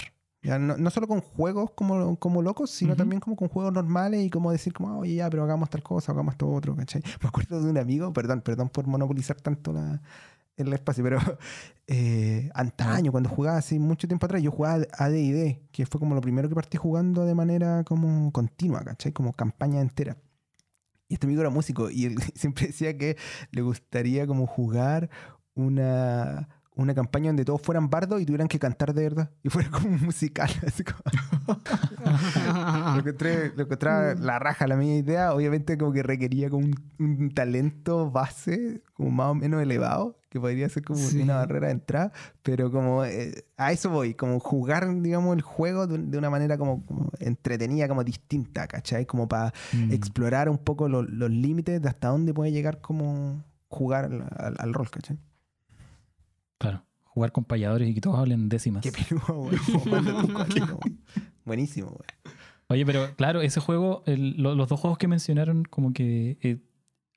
Ya, 0.47 0.57
no, 0.57 0.77
no 0.77 0.89
solo 0.91 1.10
con 1.10 1.19
juegos 1.19 1.71
como, 1.71 2.15
como 2.15 2.41
locos, 2.41 2.71
sino 2.71 2.95
también 2.95 3.19
como 3.19 3.36
con 3.36 3.49
juegos 3.49 3.73
normales 3.73 4.25
y 4.25 4.29
como 4.29 4.49
decir 4.49 4.71
como, 4.71 4.97
oye, 4.99 5.15
ya, 5.15 5.29
pero 5.29 5.43
hagamos 5.43 5.69
tal 5.69 5.83
cosa, 5.83 6.13
hagamos 6.13 6.36
esto 6.36 6.49
otro, 6.49 6.73
¿cachai? 6.73 7.03
Me 7.21 7.27
acuerdo 7.27 7.62
de 7.62 7.69
un 7.69 7.77
amigo, 7.77 8.13
perdón, 8.13 8.39
perdón 8.39 8.69
por 8.69 8.88
monopolizar 8.88 9.36
tanto 9.41 9.73
la, 9.73 10.01
el 10.55 10.71
espacio, 10.71 11.03
pero 11.03 11.19
eh, 11.88 12.49
antaño, 12.53 13.12
cuando 13.12 13.27
jugaba 13.27 13.57
así 13.57 13.77
mucho 13.77 14.07
tiempo 14.07 14.25
atrás, 14.25 14.41
yo 14.41 14.51
jugaba 14.51 14.86
a 14.97 15.10
D&D, 15.10 15.67
que 15.73 15.86
fue 15.86 15.99
como 15.99 16.15
lo 16.15 16.21
primero 16.21 16.47
que 16.47 16.55
partí 16.55 16.77
jugando 16.77 17.25
de 17.25 17.36
manera 17.36 17.83
como 17.83 18.31
continua, 18.31 18.86
¿cachai? 18.86 19.12
Como 19.12 19.33
campaña 19.33 19.81
entera. 19.81 20.15
Y 21.10 21.15
este 21.15 21.27
amigo 21.27 21.41
era 21.41 21.49
músico 21.49 21.89
y 21.89 22.05
él 22.05 22.15
siempre 22.36 22.67
decía 22.67 22.97
que 22.97 23.17
le 23.51 23.63
gustaría 23.63 24.25
como 24.25 24.47
jugar 24.47 25.10
una, 25.55 26.47
una 26.77 26.93
campaña 26.95 27.27
donde 27.27 27.43
todos 27.45 27.61
fueran 27.61 27.89
bardos 27.89 28.21
y 28.21 28.25
tuvieran 28.25 28.47
que 28.47 28.59
cantar 28.59 28.93
de 28.93 29.03
verdad. 29.03 29.29
Y 29.43 29.49
fuera 29.49 29.69
como 29.71 29.89
un 29.89 30.03
musical. 30.03 30.49
Así 30.65 30.83
como... 30.83 30.99
lo 32.93 32.99
encontré, 32.99 33.51
lo 33.55 34.15
la 34.25 34.39
raja, 34.39 34.67
la 34.67 34.75
misma 34.75 34.95
idea. 34.95 35.33
Obviamente 35.33 35.77
como 35.77 35.91
que 35.91 36.03
requería 36.03 36.49
como 36.49 36.65
un, 36.65 36.75
un 36.99 37.31
talento 37.33 38.09
base, 38.11 38.81
como 38.93 39.11
más 39.11 39.27
o 39.31 39.35
menos 39.35 39.61
elevado, 39.61 40.19
que 40.29 40.39
podría 40.39 40.67
ser 40.69 40.83
como 40.83 40.99
Sí. 40.99 41.21
una 41.21 41.37
barrera 41.37 41.67
de 41.67 41.73
entrada. 41.73 42.11
Pero 42.43 42.71
como 42.71 43.05
eh, 43.05 43.45
a 43.57 43.71
eso 43.71 43.89
voy, 43.89 44.13
como 44.13 44.39
jugar, 44.39 45.01
digamos, 45.01 45.35
el 45.35 45.41
juego 45.41 45.87
de, 45.87 45.97
de 45.97 46.17
una 46.17 46.29
manera 46.29 46.57
como, 46.57 46.85
como 46.85 47.11
entretenida, 47.19 47.87
como 47.87 48.03
distinta, 48.03 48.67
¿cachai? 48.67 49.05
Como 49.05 49.27
para 49.27 49.53
Mm. 49.73 49.91
explorar 49.91 50.49
un 50.49 50.57
poco 50.57 50.87
lo- 50.89 51.03
los 51.03 51.29
límites 51.29 51.81
de 51.81 51.89
hasta 51.89 52.09
dónde 52.09 52.33
puede 52.33 52.51
llegar 52.51 52.81
como 52.81 53.43
jugar 53.69 54.05
al, 54.05 54.21
al- 54.37 54.55
al 54.59 54.73
rol, 54.73 54.89
¿cachai? 54.89 55.17
Claro. 56.57 56.83
Jugar 57.03 57.31
con 57.31 57.45
payadores 57.45 57.89
y 57.89 57.93
que 57.95 58.01
todos 58.01 58.17
hablen 58.19 58.47
décimas. 58.49 58.83
Qué 58.83 58.91
peludo. 58.91 59.49
Buenísimo, 61.45 61.87
güey. 61.89 62.33
Oye, 62.69 62.85
pero 62.85 63.15
claro, 63.15 63.41
ese 63.41 63.59
juego, 63.59 64.03
el- 64.05 64.35
lo- 64.41 64.55
los 64.55 64.67
dos 64.67 64.79
juegos 64.79 64.97
que 64.97 65.07
mencionaron, 65.07 65.63
como 65.63 65.93
que 65.93 66.37
eh, 66.41 66.57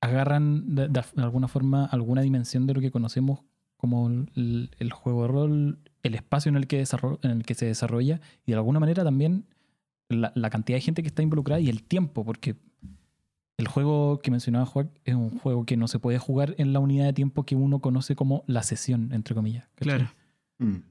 agarran 0.00 0.74
de, 0.74 0.88
de 0.88 1.02
alguna 1.16 1.48
forma 1.48 1.84
alguna 1.86 2.22
dimensión 2.22 2.66
de 2.66 2.74
lo 2.74 2.80
que 2.80 2.90
conocemos 2.90 3.40
como 3.76 4.08
el, 4.08 4.70
el 4.78 4.92
juego 4.92 5.22
de 5.22 5.28
rol, 5.28 5.78
el 6.02 6.14
espacio 6.14 6.50
en 6.50 6.56
el, 6.56 6.66
que 6.66 6.80
desarro- 6.82 7.18
en 7.22 7.30
el 7.32 7.42
que 7.44 7.54
se 7.54 7.66
desarrolla 7.66 8.20
y 8.46 8.52
de 8.52 8.56
alguna 8.58 8.78
manera 8.78 9.02
también 9.04 9.46
la, 10.08 10.32
la 10.34 10.50
cantidad 10.50 10.76
de 10.76 10.82
gente 10.82 11.02
que 11.02 11.08
está 11.08 11.22
involucrada 11.22 11.60
y 11.60 11.68
el 11.68 11.82
tiempo, 11.82 12.24
porque 12.24 12.56
el 13.60 13.68
juego 13.68 14.18
que 14.20 14.30
mencionaba 14.30 14.66
Juan 14.66 14.90
es 15.04 15.14
un 15.14 15.38
juego 15.38 15.64
que 15.64 15.76
no 15.76 15.86
se 15.88 15.98
puede 15.98 16.18
jugar 16.18 16.54
en 16.58 16.72
la 16.72 16.80
unidad 16.80 17.04
de 17.04 17.12
tiempo 17.12 17.44
que 17.44 17.54
uno 17.56 17.78
conoce 17.80 18.16
como 18.16 18.42
la 18.46 18.62
sesión, 18.62 19.12
entre 19.12 19.34
comillas. 19.34 19.68
¿cachai? 19.76 19.98
Claro. 19.98 20.10
Mm. 20.58 20.82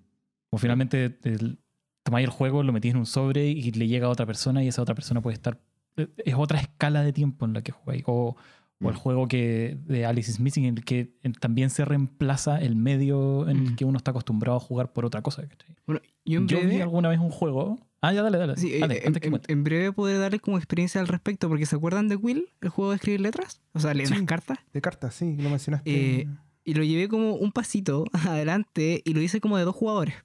Como 0.49 0.60
finalmente 0.60 1.19
el- 1.23 1.60
tomáis 2.03 2.25
el 2.25 2.32
juego, 2.32 2.63
lo 2.63 2.71
metís 2.73 2.91
en 2.91 2.97
un 2.97 3.05
sobre 3.05 3.47
y 3.49 3.71
le 3.71 3.88
llega 3.88 4.08
a 4.08 4.10
otra 4.10 4.25
persona 4.25 4.63
y 4.63 4.67
esa 4.67 4.82
otra 4.82 4.95
persona 4.95 5.21
puede 5.21 5.34
estar. 5.36 5.60
eh, 5.97 6.08
Es 6.25 6.36
otra 6.36 6.60
escala 6.60 7.03
de 7.03 7.12
tiempo 7.13 7.45
en 7.45 7.53
la 7.53 7.62
que 7.62 7.71
jugáis. 7.73 8.03
O, 8.08 8.36
o 8.82 8.88
el 8.89 8.95
Mm. 8.95 8.97
juego 8.97 9.27
que 9.27 9.77
de 9.86 10.05
Alice 10.05 10.32
is 10.32 10.39
Missing, 10.39 10.65
en 10.65 10.77
el 10.77 10.86
que 10.86 11.13
también 11.41 11.69
se 11.69 11.84
reemplaza 11.84 12.62
el 12.62 12.75
medio 12.77 13.49
en 13.49 13.58
el 13.58 13.71
Mm. 13.71 13.75
que 13.75 13.84
uno 13.86 13.97
está 13.97 14.12
acostumbrado 14.12 14.55
a 14.58 14.60
jugar 14.62 14.93
por 14.93 15.03
otra 15.05 15.21
cosa. 15.21 15.45
¿cachai? 15.47 15.75
Bueno, 15.86 16.01
yo 16.25 16.39
en 16.39 16.47
Yo 16.47 16.60
vi 16.65 16.79
alguna 16.79 17.10
vez 17.10 17.19
un 17.19 17.29
juego. 17.32 17.77
Ah, 18.01 18.13
ya, 18.13 18.21
dale, 18.23 18.38
dale. 18.38 18.55
sí, 18.57 18.73
eh, 18.73 18.79
Dale, 18.79 18.99
en, 18.99 19.07
antes 19.07 19.21
que 19.21 19.27
en- 19.27 19.31
cuente. 19.31 19.51
en 19.51 19.63
breve 19.63 19.91
podré 19.91 20.17
darles 20.17 20.41
como 20.41 20.57
experiencia 20.57 21.01
al 21.01 21.07
respecto, 21.07 21.49
porque 21.49 21.65
¿se 21.65 21.75
acuerdan 21.75 22.07
de 22.07 22.15
Will, 22.15 22.49
el 22.62 22.69
juego 22.69 22.91
de 22.91 22.95
escribir 22.95 23.21
letras? 23.21 23.62
O 23.73 23.79
sea, 23.79 23.93
leer 23.93 24.07
Sí. 24.07 24.13
las 24.15 24.23
cartas. 24.23 24.57
De 24.73 24.81
cartas, 24.81 25.15
sí, 25.15 25.35
lo 25.38 25.49
mencionaste. 25.49 26.21
Eh, 26.21 26.27
Y 26.63 26.73
lo 26.75 26.83
llevé 26.83 27.07
como 27.09 27.33
un 27.33 27.51
pasito 27.51 28.05
adelante 28.38 29.01
y 29.03 29.13
lo 29.13 29.21
hice 29.21 29.41
como 29.41 29.57
de 29.57 29.63
dos 29.65 29.75
jugadores. 29.75 30.15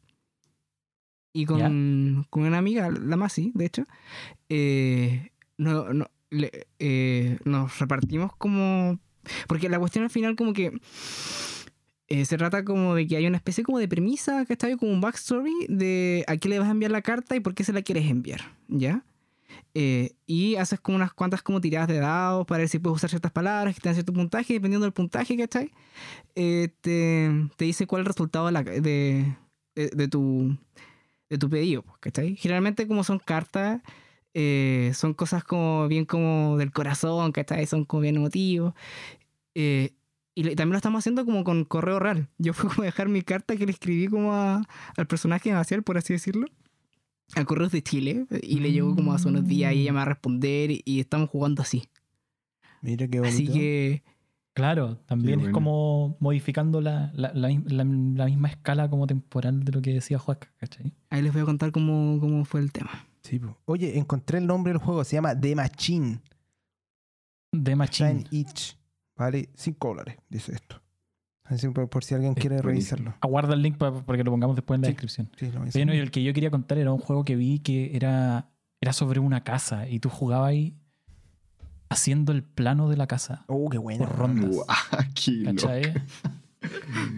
Y 1.32 1.46
con, 1.46 2.24
con 2.30 2.44
una 2.44 2.58
amiga, 2.58 2.90
la 2.90 3.16
Masi, 3.16 3.50
de 3.56 3.64
hecho, 3.66 3.84
eh, 4.48 5.30
no, 5.58 5.92
no, 5.92 6.06
le- 6.30 6.68
eh, 6.78 7.38
nos 7.44 7.78
repartimos 7.80 8.36
como... 8.36 9.00
Porque 9.48 9.68
la 9.68 9.78
cuestión 9.80 10.04
al 10.04 10.10
final 10.10 10.36
como 10.36 10.52
que 10.52 10.70
eh, 12.08 12.24
se 12.24 12.36
trata 12.36 12.64
como 12.64 12.94
de 12.94 13.06
que 13.06 13.16
hay 13.16 13.26
una 13.26 13.36
especie 13.36 13.64
como 13.64 13.78
de 13.78 13.88
premisa, 13.88 14.44
ahí 14.62 14.76
como 14.76 14.92
un 14.92 15.00
backstory 15.00 15.52
de 15.68 16.24
a 16.28 16.36
qué 16.36 16.48
le 16.48 16.58
vas 16.58 16.68
a 16.68 16.72
enviar 16.72 16.90
la 16.90 17.02
carta 17.02 17.36
y 17.36 17.40
por 17.40 17.54
qué 17.54 17.64
se 17.64 17.72
la 17.72 17.82
quieres 17.82 18.10
enviar, 18.10 18.40
¿ya? 18.68 19.04
Eh, 19.74 20.12
y 20.26 20.56
haces 20.56 20.80
como 20.80 20.96
unas 20.96 21.12
cuantas 21.12 21.42
como 21.42 21.60
tiradas 21.60 21.88
de 21.88 21.98
dados 21.98 22.46
para 22.46 22.58
ver 22.60 22.68
si 22.68 22.78
puedes 22.78 22.96
usar 22.96 23.10
ciertas 23.10 23.32
palabras 23.32 23.74
que 23.74 23.80
tengan 23.80 23.94
cierto 23.94 24.12
puntaje, 24.12 24.54
dependiendo 24.54 24.84
del 24.84 24.92
puntaje, 24.92 25.36
¿cachai? 25.36 25.70
Eh, 26.34 26.68
te, 26.80 27.30
te 27.56 27.64
dice 27.64 27.86
cuál 27.86 28.00
es 28.02 28.04
el 28.04 28.12
resultado 28.12 28.46
de, 28.46 28.52
la- 28.52 28.62
de, 28.62 28.80
de- 29.74 29.90
de 29.94 30.08
tu, 30.08 30.56
de 31.30 31.38
tu 31.38 31.48
pedido, 31.50 31.82
pues, 31.82 31.98
¿cachai? 32.00 32.36
Generalmente 32.36 32.86
como 32.88 33.04
son 33.04 33.18
cartas, 33.18 33.82
eh, 34.34 34.92
son 34.94 35.14
cosas 35.14 35.44
como 35.44 35.88
bien 35.88 36.04
como 36.04 36.56
del 36.58 36.72
corazón, 36.72 37.32
¿cachai? 37.32 37.66
Son 37.66 37.84
como 37.84 38.02
bien 38.02 38.16
emotivos. 38.16 38.74
Eh, 39.54 39.92
y 40.34 40.42
también 40.56 40.70
lo 40.72 40.76
estamos 40.76 40.98
haciendo 41.00 41.24
como 41.24 41.44
con 41.44 41.64
correo 41.64 41.98
real. 41.98 42.28
Yo 42.38 42.52
fui 42.52 42.68
como 42.68 42.82
a 42.82 42.86
dejar 42.86 43.08
mi 43.08 43.22
carta 43.22 43.56
que 43.56 43.66
le 43.66 43.72
escribí 43.72 44.08
como 44.08 44.32
a- 44.32 44.62
al 44.96 45.06
personaje 45.06 45.52
facial, 45.52 45.82
por 45.82 45.96
así 45.98 46.12
decirlo, 46.12 46.46
a 47.36 47.44
Correos 47.44 47.72
de 47.72 47.82
Chile. 47.82 48.26
Y 48.42 48.58
le 48.60 48.72
llegó 48.72 48.94
como 48.94 49.12
hace 49.12 49.28
unos 49.28 49.46
días 49.46 49.72
y 49.74 49.80
ella 49.82 49.92
me 49.92 49.96
va 49.96 50.02
a 50.02 50.06
responder 50.06 50.70
y, 50.84 51.00
estamos 51.00 51.30
jugando 51.30 51.62
así. 51.62 51.84
Mira 52.82 53.06
qué 53.08 53.20
bonito. 53.20 53.34
Así 53.34 53.46
que 53.52 54.02
Claro, 54.56 54.98
también 55.06 55.40
Qué 55.40 55.46
es 55.46 55.50
bueno. 55.50 55.54
como 55.54 56.16
modificando 56.20 56.80
la, 56.80 57.10
la, 57.14 57.32
la, 57.34 57.48
la- 57.48 57.84
la 57.84 58.24
misma 58.26 58.48
escala 58.48 58.88
como 58.88 59.06
temporal 59.08 59.64
de 59.64 59.72
lo 59.72 59.82
que 59.82 59.92
decía 59.94 60.16
Juan, 60.20 60.38
¿cachai? 60.58 60.92
ahí 61.10 61.22
les 61.22 61.32
voy 61.32 61.42
a 61.42 61.44
contar 61.44 61.72
cómo, 61.72 62.20
cómo 62.20 62.44
fue 62.44 62.60
el 62.60 62.70
tema. 62.70 63.04
Sí, 63.22 63.40
po. 63.40 63.58
Oye, 63.64 63.98
encontré 63.98 64.38
el 64.38 64.46
nombre 64.46 64.72
del 64.72 64.80
juego, 64.80 65.02
se 65.02 65.16
llama 65.16 65.34
The 65.40 65.56
Machine. 65.56 66.20
De 67.52 67.72
Está 67.72 67.76
Machine. 67.76 68.10
en 68.10 68.26
Itch. 68.30 68.76
Vale 69.16 69.48
5 69.54 69.88
dólares, 69.88 70.16
dice 70.28 70.52
esto. 70.54 70.80
Así 71.44 71.68
por, 71.68 71.88
por 71.90 72.02
si 72.04 72.14
alguien 72.14 72.32
Es 72.36 72.40
quiere 72.40 72.60
buenísimo. 72.62 72.96
revisarlo. 72.98 73.18
Aguarda 73.20 73.54
el 73.54 73.62
link 73.62 73.76
pa- 73.76 73.92
para 74.04 74.16
que 74.16 74.24
lo 74.24 74.30
pongamos 74.30 74.56
después 74.56 74.76
en 74.78 74.82
la 74.82 74.86
Sí. 74.88 74.92
descripción. 74.92 75.30
Sí, 75.36 75.46
lo 75.52 75.60
voy 75.60 75.68
a 75.68 75.72
Oye, 75.74 75.84
no, 75.84 75.94
y 75.94 75.98
el 75.98 76.10
que 76.10 76.22
yo 76.22 76.32
quería 76.32 76.50
contar 76.50 76.78
era 76.78 76.92
un 76.92 76.98
juego 77.00 77.24
que 77.24 77.36
vi 77.36 77.58
que 77.58 77.94
era, 77.94 78.48
era 78.80 78.92
sobre 78.92 79.20
una 79.20 79.44
casa 79.44 79.86
y 79.88 80.00
tú 80.00 80.08
jugabas 80.08 80.48
ahí 80.48 80.74
haciendo 81.90 82.32
el 82.32 82.42
plano 82.42 82.88
de 82.88 82.96
la 82.96 83.06
casa 83.06 83.44
Oh, 83.46 83.68
qué 83.68 83.78
bueno. 83.78 84.06
por 84.06 84.16
rondas. 84.16 84.56
¿Cachai? 85.44 85.92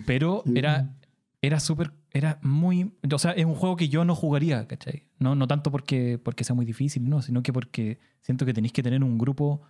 Pero 0.07 0.43
era, 0.55 0.97
era 1.41 1.61
súper, 1.61 1.93
era 2.11 2.39
muy, 2.43 2.93
o 3.13 3.19
sea, 3.19 3.31
es 3.33 3.45
un 3.45 3.55
juego 3.55 3.77
que 3.77 3.89
yo 3.89 4.05
no 4.05 4.15
jugaría, 4.17 4.67
¿cachai? 4.67 5.05
No, 5.19 5.35
no 5.37 5.47
tanto 5.47 5.71
porque, 5.71 6.19
porque 6.23 6.45
sea 6.45 6.55
muy 6.57 6.67
difícil, 6.67 7.09
no, 7.09 7.23
sino 7.23 7.43
que 7.43 7.53
porque 7.53 8.01
siento 8.23 8.45
que 8.45 8.53
tenéis 8.53 8.73
que 8.73 8.83
tener 8.83 9.03
un 9.05 9.19
grupo 9.19 9.63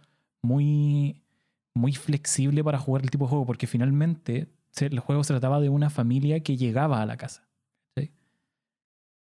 muy, 0.43 1.23
muy 1.77 1.93
flexible 1.95 2.65
para 2.65 2.79
jugar 2.79 3.03
el 3.03 3.11
tipo 3.11 3.25
de 3.27 3.31
juego, 3.31 3.47
porque 3.47 3.67
finalmente 3.67 4.49
el 4.81 5.01
juego 5.01 5.25
se 5.25 5.33
trataba 5.35 5.61
de 5.61 5.69
una 5.69 5.91
familia 5.91 6.41
que 6.41 6.57
llegaba 6.57 7.01
a 7.03 7.07
la 7.07 7.17
casa. 7.17 7.49
¿sí? 7.97 8.11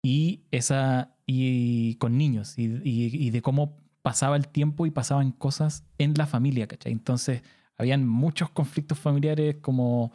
Y 0.03 0.43
esa. 0.51 1.15
y 1.25 1.95
con 1.95 2.17
niños. 2.17 2.57
Y, 2.57 2.65
y- 2.83 3.27
y 3.27 3.29
de 3.31 3.41
cómo 3.41 3.77
pasaba 4.03 4.35
el 4.35 4.47
tiempo 4.47 4.85
y 4.85 4.91
pasaban 4.91 5.31
cosas 5.31 5.83
en 5.97 6.13
la 6.15 6.27
familia, 6.27 6.67
¿cachai? 6.67 6.91
Entonces, 6.91 7.41
habían 7.77 8.07
muchos 8.07 8.51
conflictos 8.51 8.99
familiares 8.99 9.57
como 9.61 10.11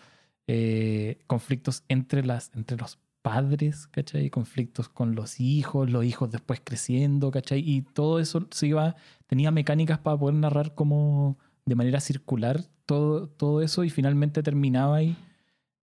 eh, 0.47 1.19
conflictos 1.27 1.83
entre, 1.89 2.25
las, 2.25 2.53
entre 2.55 2.77
los 2.77 2.99
padres, 3.23 3.89
¿cachai? 3.89 4.31
Conflictos 4.31 4.89
con 4.89 5.15
los 5.17 5.41
hijos, 5.41 5.91
los 5.91 6.05
hijos 6.05 6.31
después 6.31 6.61
creciendo, 6.65 7.31
¿cachai? 7.33 7.61
Y 7.69 7.83
todo 7.83 8.21
eso 8.21 8.47
se 8.53 8.69
iba, 8.69 8.95
tenía 9.27 9.51
mecánicas 9.51 9.99
para 9.99 10.17
poder 10.19 10.37
narrar 10.37 10.75
como 10.77 11.37
de 11.67 11.75
manera 11.75 12.01
circular 12.01 12.63
todo, 12.87 13.29
todo 13.29 13.63
eso 13.63 13.85
y 13.85 13.91
finalmente 13.91 14.43
terminaba 14.43 14.97
ahí, 14.97 15.17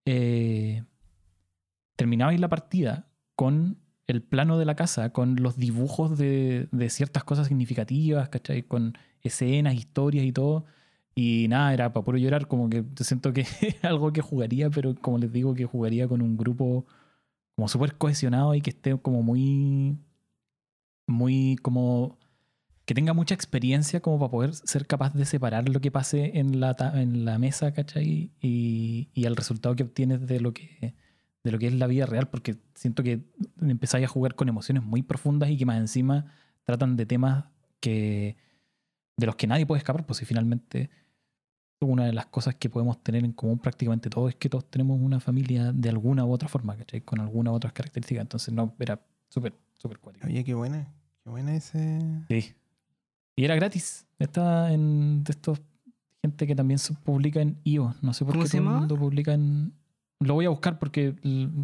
eh, 0.06 0.84
terminaba 1.96 2.32
ahí 2.32 2.38
la 2.38 2.50
partida 2.50 3.08
con 3.36 3.78
el 4.08 4.24
plano 4.24 4.58
de 4.58 4.66
la 4.66 4.76
casa, 4.76 5.12
con 5.12 5.36
los 5.42 5.58
dibujos 5.58 6.18
de, 6.18 6.68
de 6.72 6.90
ciertas 6.90 7.24
cosas 7.24 7.48
significativas, 7.48 8.30
¿cachai? 8.30 8.64
Con 8.64 8.98
escenas, 9.22 9.76
historias 9.76 10.26
y 10.26 10.32
todo. 10.32 10.66
Y 11.16 11.48
nada, 11.50 11.74
era 11.74 11.94
para 11.94 12.06
puro 12.06 12.18
llorar, 12.18 12.48
como 12.48 12.70
que 12.70 12.86
siento 13.02 13.34
que 13.34 13.42
es 13.42 13.50
algo 13.84 14.14
que 14.14 14.22
jugaría, 14.22 14.70
pero 14.70 14.96
como 14.96 15.18
les 15.18 15.32
digo, 15.32 15.54
que 15.54 15.66
jugaría 15.66 16.08
con 16.08 16.22
un 16.22 16.38
grupo 16.38 16.86
como 17.56 17.68
súper 17.68 17.98
cohesionado 17.98 18.54
y 18.56 18.62
que 18.62 18.70
esté 18.70 18.98
como 19.00 19.24
muy, 19.24 19.98
muy 21.08 21.58
como 21.62 22.18
que 22.88 22.94
tenga 22.94 23.12
mucha 23.12 23.36
experiencia 23.36 24.00
como 24.00 24.18
para 24.18 24.32
poder 24.32 24.54
ser 24.56 24.88
capaz 24.88 25.14
de 25.14 25.26
separar 25.26 25.68
lo 25.68 25.82
que 25.82 25.92
pase 25.92 26.40
en 26.40 26.62
la, 26.62 26.74
en 26.96 27.26
la 27.26 27.38
mesa, 27.38 27.74
¿cachai? 27.74 28.32
Y, 28.42 29.10
y 29.14 29.26
el 29.26 29.36
resultado 29.36 29.76
que 29.76 29.84
obtienes 29.84 30.26
de 30.26 30.40
lo 30.40 30.54
que, 30.54 30.96
de 31.44 31.52
lo 31.52 31.60
que 31.60 31.68
es 31.68 31.74
la 31.74 31.88
vida 31.88 32.06
real, 32.06 32.30
porque 32.30 32.56
siento 32.76 33.04
que 33.04 33.26
empezáis 33.60 34.06
a 34.06 34.08
jugar 34.08 34.36
con 34.36 34.48
emociones 34.48 34.84
muy 34.84 35.02
profundas 35.02 35.50
y 35.50 35.58
que 35.58 35.66
más 35.66 35.78
encima 35.80 36.32
tratan 36.64 36.96
de 36.96 37.06
temas 37.06 37.44
que 37.82 38.38
de 39.18 39.26
los 39.26 39.36
que 39.36 39.48
nadie 39.48 39.66
puede 39.66 39.80
escapar, 39.80 40.06
pues 40.06 40.20
si 40.20 40.26
finalmente 40.26 40.90
una 41.82 42.06
de 42.06 42.14
las 42.14 42.28
cosas 42.28 42.56
que 42.56 42.70
podemos 42.70 43.04
tener 43.04 43.26
en 43.26 43.34
común 43.34 43.60
prácticamente 43.60 44.10
todos 44.10 44.30
es 44.30 44.36
que 44.38 44.48
todos 44.48 44.64
tenemos 44.64 44.98
una 45.02 45.20
familia 45.20 45.74
de 45.74 45.90
alguna 45.90 46.24
u 46.24 46.32
otra 46.32 46.48
forma, 46.48 46.78
¿cachai? 46.78 47.02
Con 47.02 47.20
alguna 47.20 47.52
u 47.52 47.56
otras 47.56 47.74
características. 47.74 48.22
Entonces, 48.22 48.54
no, 48.54 48.74
era 48.80 49.02
súper, 49.28 49.54
súper 49.76 50.00
cuático. 50.00 50.26
Oye, 50.26 50.46
qué 50.46 50.54
buena. 50.54 50.88
Qué 51.26 51.30
buena 51.30 51.54
ese. 51.54 52.00
Sí. 52.30 52.56
Y 53.38 53.46
era 53.46 53.56
gratis. 53.56 54.06
Estaba 54.20 54.72
en 54.74 55.24
de 55.24 55.32
estos 55.32 55.62
gente 56.24 56.46
que 56.48 56.56
también 56.56 56.80
se 56.80 56.94
publica 56.96 57.40
en 57.40 57.58
IO. 57.64 57.94
No 58.02 58.14
sé 58.14 58.26
por 58.26 58.34
¿Cómo 58.34 58.44
qué 58.44 58.50
se 58.50 58.58
todo 58.58 58.68
el 58.70 58.74
mundo 58.80 58.98
publica 58.98 59.34
en. 59.34 59.74
Lo 60.20 60.34
voy 60.34 60.46
a 60.46 60.50
buscar 60.50 60.80
porque 60.80 61.16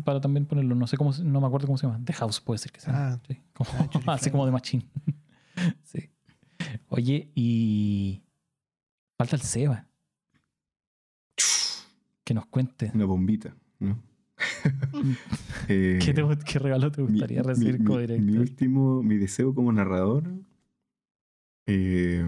para 0.05 0.21
también 0.21 0.45
ponerlo. 0.45 0.75
No 0.75 0.85
sé 0.87 0.95
cómo, 0.95 1.11
no 1.23 1.41
me 1.41 1.47
acuerdo 1.47 1.65
cómo 1.67 1.77
se 1.77 1.87
llama. 1.87 1.99
The 2.05 2.13
House 2.13 2.39
puede 2.39 2.59
ser 2.59 2.71
que 2.71 2.79
sea. 2.79 3.13
Ah, 3.13 3.19
Sí, 3.27 3.41
como- 3.53 3.69
Ah, 4.05 4.13
así 4.13 4.29
como 4.31 4.45
de 4.45 4.51
Machine. 4.51 4.85
sí. 5.83 6.09
Oye, 6.89 7.31
y 7.35 8.21
falta 9.17 9.35
el 9.35 9.41
Seba. 9.41 9.87
Que 12.23 12.33
nos 12.33 12.45
cuente. 12.45 12.91
Una 12.93 13.05
bombita, 13.05 13.55
¿no? 13.79 13.99
Eh, 15.67 15.99
¿Qué, 16.03 16.13
te- 16.13 16.23
qué 16.45 16.59
regalo 16.59 16.91
te 16.91 17.01
mi- 17.01 17.07
gustaría 17.09 17.41
mi- 17.41 17.47
recibir 17.47 17.79
mi- 17.79 17.85
Mi 17.89 17.97
director? 18.01 18.39
último, 18.39 19.03
mi 19.03 19.17
deseo 19.17 19.53
como 19.53 19.71
narrador, 19.73 20.29
eh, 21.65 22.25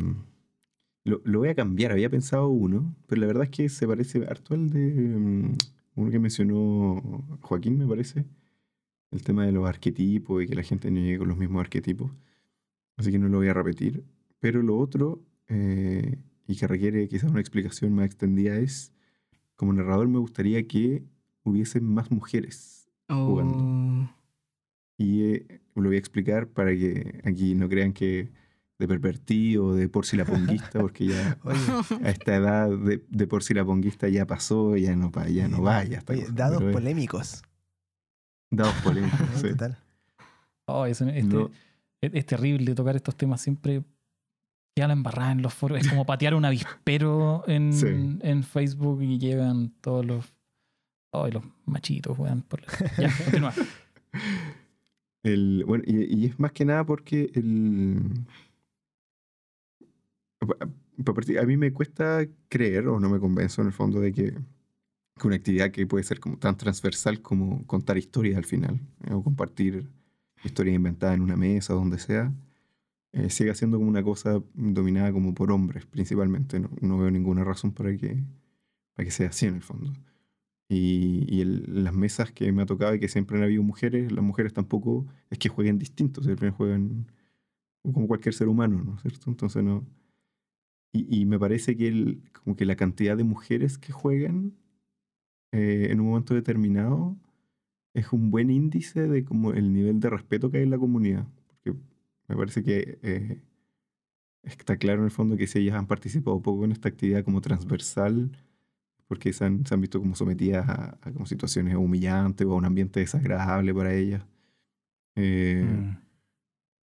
lo, 1.03 1.21
lo 1.23 1.39
voy 1.39 1.49
a 1.49 1.55
cambiar. 1.55 1.91
Había 1.91 2.09
pensado 2.09 2.47
uno, 2.47 2.95
pero 3.07 3.21
la 3.21 3.27
verdad 3.27 3.43
es 3.43 3.49
que 3.49 3.69
se 3.69 3.87
parece 3.87 4.25
harto 4.25 4.53
al 4.53 4.69
de 4.69 4.79
mm, 4.79 5.53
uno 5.95 6.11
que 6.11 6.19
mencionó 6.19 7.01
Joaquín, 7.41 7.77
me 7.77 7.87
parece. 7.87 8.25
El 9.11 9.23
tema 9.23 9.45
de 9.45 9.51
los 9.51 9.67
arquetipos 9.67 10.43
y 10.43 10.47
que 10.47 10.55
la 10.55 10.63
gente 10.63 10.91
no 10.91 10.99
llegue 10.99 11.19
con 11.19 11.27
los 11.29 11.37
mismos 11.37 11.61
arquetipos. 11.61 12.11
Así 12.97 13.11
que 13.11 13.19
no 13.19 13.29
lo 13.29 13.37
voy 13.37 13.47
a 13.47 13.53
repetir. 13.53 14.03
Pero 14.39 14.61
lo 14.61 14.77
otro, 14.77 15.21
eh, 15.47 16.17
y 16.47 16.55
que 16.55 16.67
requiere 16.67 17.07
quizás 17.07 17.31
una 17.31 17.39
explicación 17.39 17.93
más 17.93 18.05
extendida, 18.05 18.57
es, 18.57 18.93
como 19.55 19.73
narrador 19.73 20.07
me 20.07 20.19
gustaría 20.19 20.67
que 20.67 21.03
hubiesen 21.43 21.85
más 21.85 22.11
mujeres 22.11 22.75
Jugando. 23.07 23.57
Oh, 23.57 24.09
y 24.97 25.23
eh, 25.23 25.61
lo 25.75 25.89
voy 25.89 25.95
a 25.95 25.99
explicar 25.99 26.47
para 26.47 26.71
que 26.71 27.21
aquí 27.23 27.53
no 27.53 27.69
crean 27.69 27.93
que 27.93 28.31
de 28.77 28.87
pervertido 28.87 29.67
o 29.67 29.73
de 29.73 29.87
por 29.87 30.05
si 30.05 30.17
la 30.17 30.25
ponguista, 30.25 30.79
porque 30.81 31.07
ya 31.07 31.37
Oye, 31.43 31.57
a 32.03 32.09
esta 32.09 32.35
edad 32.35 32.69
de, 32.69 33.03
de 33.09 33.27
por 33.27 33.41
si 33.43 33.53
la 33.53 33.63
ponguista 33.63 34.09
ya 34.09 34.25
pasó, 34.27 34.75
ya 34.75 34.95
no, 34.95 35.11
pa- 35.11 35.29
ya 35.29 35.47
no 35.47 35.61
vaya. 35.61 35.99
esta 35.99 36.13
oye, 36.13 36.23
cosa, 36.23 36.33
dados 36.35 36.59
pero 36.59 36.71
polémicos. 36.73 37.41
Dados 38.51 38.73
polémicos, 38.83 39.19
sí. 39.35 39.49
Total. 39.49 39.77
Oh, 40.67 40.85
es, 40.85 40.99
este- 41.01 41.23
No, 41.23 41.49
es, 42.01 42.11
es 42.13 42.25
terrible 42.25 42.75
tocar 42.75 42.95
estos 42.95 43.15
temas 43.15 43.41
siempre. 43.41 43.83
Queda 44.75 44.87
la 44.87 44.93
embarrada 44.93 45.31
en 45.31 45.41
los 45.41 45.53
foros. 45.53 45.79
Es 45.79 45.87
como 45.87 46.05
patear 46.05 46.35
un 46.35 46.43
avispero 46.43 47.43
en, 47.47 47.71
Sí. 47.71 47.87
en 47.87 48.43
Facebook 48.43 49.01
y 49.01 49.17
llegan 49.19 49.69
todos 49.79 50.05
los. 50.05 50.33
Ay, 51.13 51.31
los 51.31 51.43
machitos, 51.65 52.17
weón. 52.19 52.41
por 52.41 52.61
la- 52.61 52.91
Ya, 52.97 53.17
continúa. 53.23 53.53
el, 55.23 55.63
bueno, 55.65 55.83
y, 55.87 56.23
y 56.23 56.25
es 56.25 56.39
más 56.39 56.51
que 56.51 56.65
nada 56.65 56.85
porque 56.85 57.31
el... 57.35 58.01
A 61.39 61.45
mí 61.45 61.57
me 61.57 61.71
cuesta 61.73 62.25
creer, 62.49 62.87
o 62.87 62.99
no 62.99 63.09
me 63.09 63.19
convenzo 63.19 63.61
en 63.61 63.67
el 63.67 63.73
fondo, 63.73 63.99
de 63.99 64.13
que, 64.13 64.33
que 65.19 65.27
una 65.27 65.37
actividad 65.37 65.71
que 65.71 65.87
puede 65.87 66.03
ser 66.03 66.19
como 66.19 66.37
tan 66.39 66.57
transversal 66.57 67.21
como 67.21 67.65
contar 67.67 67.97
historias 67.97 68.37
al 68.37 68.45
final, 68.45 68.81
eh, 69.05 69.13
o 69.13 69.23
compartir 69.23 69.89
historias 70.43 70.75
inventadas 70.75 71.15
en 71.17 71.23
una 71.23 71.37
mesa, 71.37 71.73
donde 71.73 71.99
sea, 71.99 72.33
eh, 73.13 73.29
siga 73.29 73.55
siendo 73.55 73.77
como 73.77 73.89
una 73.89 74.03
cosa 74.03 74.41
dominada 74.55 75.11
como 75.13 75.33
por 75.35 75.51
hombres 75.51 75.85
principalmente. 75.87 76.59
No, 76.59 76.69
no 76.81 76.97
veo 76.99 77.11
ninguna 77.11 77.43
razón 77.43 77.73
para 77.73 77.95
que, 77.97 78.23
para 78.95 79.05
que 79.05 79.11
sea 79.11 79.29
así 79.29 79.47
en 79.47 79.55
el 79.55 79.63
fondo. 79.63 79.93
Y, 80.69 81.25
y 81.29 81.41
el- 81.41 81.83
las 81.85 81.93
mesas 81.95 82.31
que 82.33 82.51
me 82.53 82.63
ha 82.63 82.65
tocado 82.67 82.95
y 82.95 82.99
que 82.99 83.09
siempre 83.09 83.37
han 83.37 83.43
habido 83.43 83.63
mujeres, 83.63 84.11
las 84.11 84.23
mujeres 84.25 84.53
tampoco 84.53 85.07
es 85.31 85.39
que 85.39 85.49
jueguen 85.49 85.79
distintos, 85.79 86.25
siempre 86.25 86.51
juegan 86.51 87.07
como 87.93 88.07
cualquier 88.07 88.35
ser 88.35 88.47
humano, 88.49 88.83
¿no 88.83 88.95
es 88.95 89.01
cierto? 89.03 89.29
Entonces 89.31 89.63
no... 89.63 89.85
Y, 91.09 91.25
me 91.25 91.39
parece 91.39 91.75
que, 91.75 91.87
el, 91.87 92.21
como 92.43 92.55
que 92.55 92.65
la 92.65 92.75
cantidad 92.75 93.17
de 93.17 93.23
mujeres 93.23 93.77
que 93.77 93.91
juegan 93.91 94.53
eh, 95.51 95.87
en 95.91 95.99
un 95.99 96.07
momento 96.07 96.33
determinado 96.33 97.17
es 97.93 98.11
un 98.13 98.31
buen 98.31 98.49
índice 98.51 99.07
de 99.07 99.23
como 99.25 99.53
el 99.53 99.73
nivel 99.73 99.99
de 99.99 100.09
respeto 100.09 100.51
que 100.51 100.57
hay 100.57 100.63
en 100.63 100.71
la 100.71 100.77
comunidad. 100.77 101.27
Porque 101.47 101.77
me 102.27 102.35
parece 102.35 102.63
que 102.63 102.99
eh, 103.03 103.41
está 104.43 104.77
claro 104.77 104.99
en 105.01 105.05
el 105.05 105.11
fondo 105.11 105.37
que 105.37 105.47
si 105.47 105.59
ellas 105.59 105.75
han 105.75 105.87
participado 105.87 106.41
poco 106.41 106.65
en 106.65 106.71
esta 106.71 106.89
actividad 106.89 107.23
como 107.23 107.41
transversal, 107.41 108.31
porque 109.07 109.33
se 109.33 109.45
han, 109.45 109.65
se 109.65 109.73
han 109.73 109.81
visto 109.81 109.99
como 109.99 110.15
sometidas 110.15 110.67
a, 110.69 110.97
a 111.01 111.11
como 111.11 111.25
situaciones 111.25 111.75
humillantes 111.75 112.47
o 112.47 112.53
a 112.53 112.55
un 112.55 112.65
ambiente 112.65 112.99
desagradable 112.99 113.73
para 113.73 113.93
ellas. 113.93 114.23
Eh, 115.15 115.65
Mm. 115.65 116.04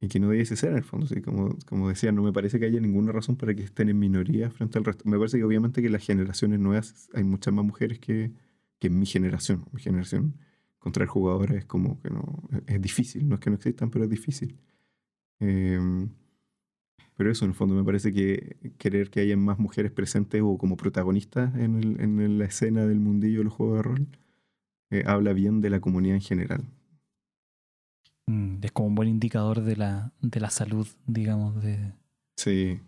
Y 0.03 0.09
que 0.09 0.21
no 0.21 0.31
debiese 0.31 0.57
ser 0.57 0.73
en 0.73 0.79
el 0.79 0.85
fondo. 0.85 1.07
sí, 1.09 1.23
Como, 1.23 1.57
como 1.67 1.91
decía, 1.91 2.12
no 2.12 2.25
me 2.25 2.35
parece 2.35 2.61
que 2.61 2.67
haya 2.67 2.81
ninguna 2.81 3.12
razón 3.12 3.37
para 3.38 3.55
que 3.57 3.65
estén 3.65 3.91
en 3.91 4.01
minoría 4.01 4.51
frente 4.51 4.79
al 4.79 4.85
resto. 4.87 5.05
Me 5.09 5.19
parece 5.19 5.38
que 5.38 5.45
obviamente 5.45 5.83
que 5.83 5.91
las 5.91 6.05
generaciones 6.07 6.61
nuevas 6.61 7.11
hay 7.15 7.25
muchas 7.25 7.55
más 7.55 7.65
mujeres 7.67 8.01
que, 8.01 8.33
que 8.81 8.88
en 8.88 9.01
mi 9.01 9.07
generación. 9.07 9.67
Mi 9.73 9.83
generación, 9.83 10.37
encontrar 10.77 11.09
jugadoras 11.09 11.57
es 11.59 11.67
como 11.67 12.01
que 12.03 12.11
no, 12.11 12.25
es 12.69 12.83
difícil. 12.83 13.29
No 13.29 13.37
es 13.37 13.43
que 13.43 13.51
no 13.51 13.57
existan, 13.57 13.91
pero 13.91 14.05
es 14.07 14.11
difícil. 14.11 14.59
Em, 15.41 16.11
pero 17.17 17.31
eso, 17.31 17.45
en 17.45 17.51
el 17.51 17.55
fondo, 17.55 17.75
me 17.75 17.85
parece 17.85 18.12
que 18.12 18.57
querer 18.79 19.11
que 19.11 19.21
haya 19.21 19.37
más 19.37 19.59
mujeres 19.59 19.93
presentes 19.93 20.41
o 20.45 20.59
como 20.59 20.77
protagonistas 20.77 21.55
en, 21.57 21.77
el- 21.77 22.01
en 22.01 22.38
la 22.38 22.45
escena 22.47 22.87
del 22.87 23.01
mundillo 23.01 23.38
de 23.38 23.45
los 23.45 23.53
juegos 23.53 23.77
de 23.79 23.83
rol 23.83 24.09
eh, 24.91 25.05
habla 25.07 25.33
bien 25.35 25.61
de 25.62 25.71
la 25.71 25.81
comunidad 25.81 26.17
en 26.17 26.23
general. 26.23 26.65
Mm, 28.27 28.59
Es 28.63 28.73
como 28.73 28.89
un 28.89 28.95
buen 28.95 29.09
indicador 29.09 29.63
de 29.63 29.77
la, 29.77 30.13
de 30.21 30.41
la 30.41 30.51
salud, 30.51 30.87
digamos, 31.07 31.63
de, 31.63 31.93
Sí, 32.37 32.81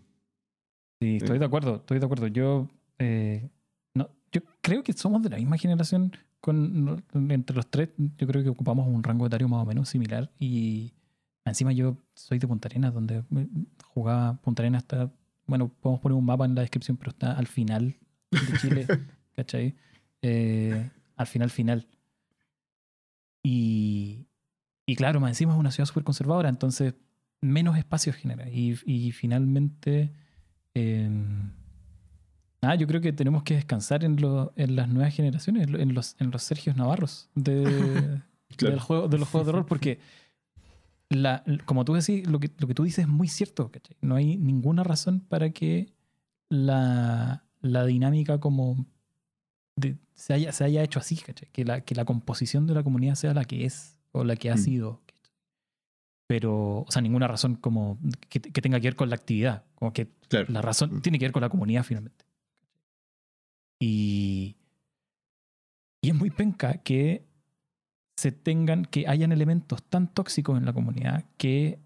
Sí, 1.01 1.17
estoy 1.17 1.35
Sí. 1.35 1.39
de 1.39 1.45
acuerdo, 1.45 1.75
estoy 1.77 1.99
de 1.99 2.05
acuerdo. 2.05 2.27
Yo, 2.27 2.69
eh, 2.99 3.49
no, 3.93 4.09
yo 4.31 4.41
creo 4.61 4.81
que 4.81 4.93
somos 4.93 5.21
de 5.23 5.29
la 5.29 5.37
misma 5.37 5.57
generación. 5.57 6.11
Con, 6.39 7.03
entre 7.31 7.55
los 7.55 7.67
tres, 7.69 7.89
yo 7.97 8.27
creo 8.27 8.43
que 8.43 8.49
ocupamos 8.49 8.87
un 8.87 9.03
rango 9.03 9.25
etario 9.25 9.47
más 9.49 9.63
o 9.63 9.65
menos 9.65 9.89
similar. 9.89 10.31
Y 10.39 10.93
encima 11.43 11.73
yo 11.73 11.97
soy 12.13 12.39
de 12.39 12.47
Punta 12.47 12.67
Arenas, 12.69 12.93
donde 12.93 13.17
eh, 13.35 13.47
jugaba 13.87 14.35
Punta 14.41 14.61
Arenas 14.63 14.83
hasta, 14.83 15.11
bueno, 15.47 15.67
podemos 15.69 15.99
poner 16.01 16.17
un 16.17 16.25
mapa 16.25 16.45
en 16.45 16.55
la 16.55 16.61
descripción, 16.61 16.95
pero 16.97 17.09
está 17.11 17.33
al 17.33 17.47
final 17.47 17.95
de 18.31 18.57
Chile, 18.59 18.87
¿cachai? 19.35 19.75
Eh, 20.21 20.89
al 21.17 21.27
final, 21.27 21.49
final. 21.49 21.87
Y, 23.43 24.25
y 24.85 24.95
claro, 24.95 25.19
más 25.19 25.29
encima 25.31 25.53
es 25.53 25.59
una 25.59 25.71
ciudad 25.71 25.87
súper 25.87 26.03
conservadora, 26.03 26.49
entonces 26.49 26.93
menos 27.41 27.77
espacios 27.77 28.15
genera. 28.15 28.49
Y, 28.49 28.77
y 28.85 29.11
finalmente 29.11 30.11
Eh, 30.73 31.09
ah, 32.61 32.75
yo 32.75 32.85
creo 32.87 32.99
que 33.01 33.13
tenemos 33.13 33.43
que 33.43 33.55
descansar 33.55 34.03
en, 34.03 34.19
lo- 34.19 34.51
en 34.55 34.75
las 34.75 34.89
nuevas 34.89 35.13
generaciones, 35.15 35.67
en 35.67 35.93
los, 35.93 36.15
en 36.19 36.31
los 36.31 36.43
Sergios 36.43 36.75
Navarros 36.75 37.29
de, 37.35 38.21
Claro. 38.57 38.71
del 38.75 38.79
juego, 38.79 39.07
de 39.07 39.17
los 39.17 39.27
juegos 39.29 39.47
de 39.47 39.51
rol, 39.53 39.65
porque 39.65 39.99
la, 41.09 41.43
como 41.65 41.85
tú 41.85 41.93
decís, 41.93 42.27
lo 42.27 42.39
que, 42.39 42.51
lo 42.57 42.67
que 42.67 42.73
tú 42.73 42.83
dices 42.83 43.05
es 43.05 43.07
muy 43.09 43.27
cierto, 43.27 43.71
¿cachai? 43.71 43.95
No 44.01 44.15
hay 44.15 44.37
ninguna 44.37 44.83
razón 44.83 45.19
para 45.21 45.49
que 45.51 45.93
la, 46.49 47.43
la 47.61 47.85
dinámica 47.85 48.39
como 48.39 48.85
de- 49.75 49.97
se, 50.13 50.33
haya, 50.33 50.51
se 50.51 50.63
haya 50.63 50.83
hecho 50.83 50.99
así, 50.99 51.15
¿cachai? 51.17 51.49
Que 51.51 51.63
la, 51.65 51.81
que 51.81 51.95
la 51.95 52.05
composición 52.05 52.65
de 52.67 52.73
la 52.73 52.83
comunidad 52.83 53.15
sea 53.15 53.33
la 53.33 53.45
que 53.45 53.65
es 53.65 53.94
o 54.15 54.23
la 54.23 54.35
que 54.35 54.49
ha 54.51 54.55
Mm. 54.55 54.59
sido. 54.59 55.01
Pero, 56.27 56.79
o 56.81 56.91
sea, 56.91 57.01
ninguna 57.01 57.27
razón 57.27 57.55
como 57.55 57.99
que, 58.29 58.39
que 58.41 58.61
tenga 58.61 58.79
que 58.79 58.87
ver 58.87 58.95
con 58.95 59.09
la 59.09 59.15
actividad, 59.15 59.63
como 59.75 59.93
que 59.93 60.07
Claro. 60.27 60.47
la 60.49 60.61
razón 60.61 61.01
tiene 61.01 61.19
que 61.19 61.25
ver 61.25 61.31
con 61.31 61.41
la 61.41 61.49
comunidad 61.49 61.83
finalmente. 61.83 62.25
Y, 63.79 64.55
y 66.01 66.09
es 66.09 66.15
muy 66.15 66.29
penca 66.31 66.77
que 66.81 67.25
se 68.17 68.31
tengan, 68.31 68.85
que 68.85 69.07
hayan 69.07 69.31
elementos 69.31 69.83
tan 69.83 70.07
tóxicos 70.13 70.57
en 70.57 70.65
la 70.65 70.73
comunidad 70.73 71.25
que 71.37 71.79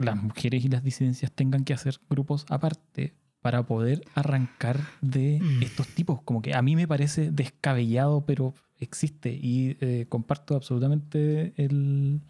las 0.00 0.16
mujeres 0.22 0.64
y 0.64 0.68
las 0.68 0.84
disidencias 0.84 1.32
tengan 1.32 1.64
que 1.64 1.74
hacer 1.74 1.98
grupos 2.08 2.46
aparte 2.48 3.14
para 3.48 3.62
poder 3.62 4.04
arrancar 4.14 4.78
de 5.00 5.38
Mm. 5.40 5.62
estos 5.62 5.88
tipos. 5.88 6.20
Como 6.20 6.42
que 6.42 6.52
a 6.54 6.60
mí 6.60 6.76
me 6.76 6.86
parece 6.86 7.30
descabellado, 7.30 8.26
pero 8.26 8.52
existe. 8.78 9.30
Y 9.32 9.78
eh, 9.80 10.04
comparto 10.10 10.54
absolutamente 10.54 11.54
el, 11.56 12.20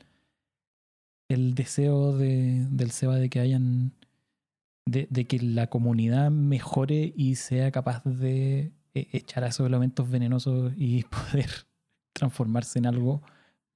el 1.28 1.57
deseo 1.57 2.16
de, 2.16 2.64
del 2.70 2.92
Seba 2.92 3.16
de 3.16 3.28
que 3.28 3.40
hayan. 3.40 3.92
De, 4.87 5.09
de 5.11 5.26
que 5.26 5.40
la 5.40 5.66
comunidad 5.66 6.31
mejore 6.31 7.12
y 7.16 7.35
sea 7.35 7.70
capaz 7.72 8.02
de 8.04 8.72
eh, 8.94 9.09
echar 9.12 9.42
a 9.44 9.48
esos 9.48 9.66
elementos 9.66 10.09
venenosos 10.09 10.72
y 10.76 11.02
poder 11.33 11.50
transformarse 12.14 12.78
en 12.78 12.87
algo 12.87 13.22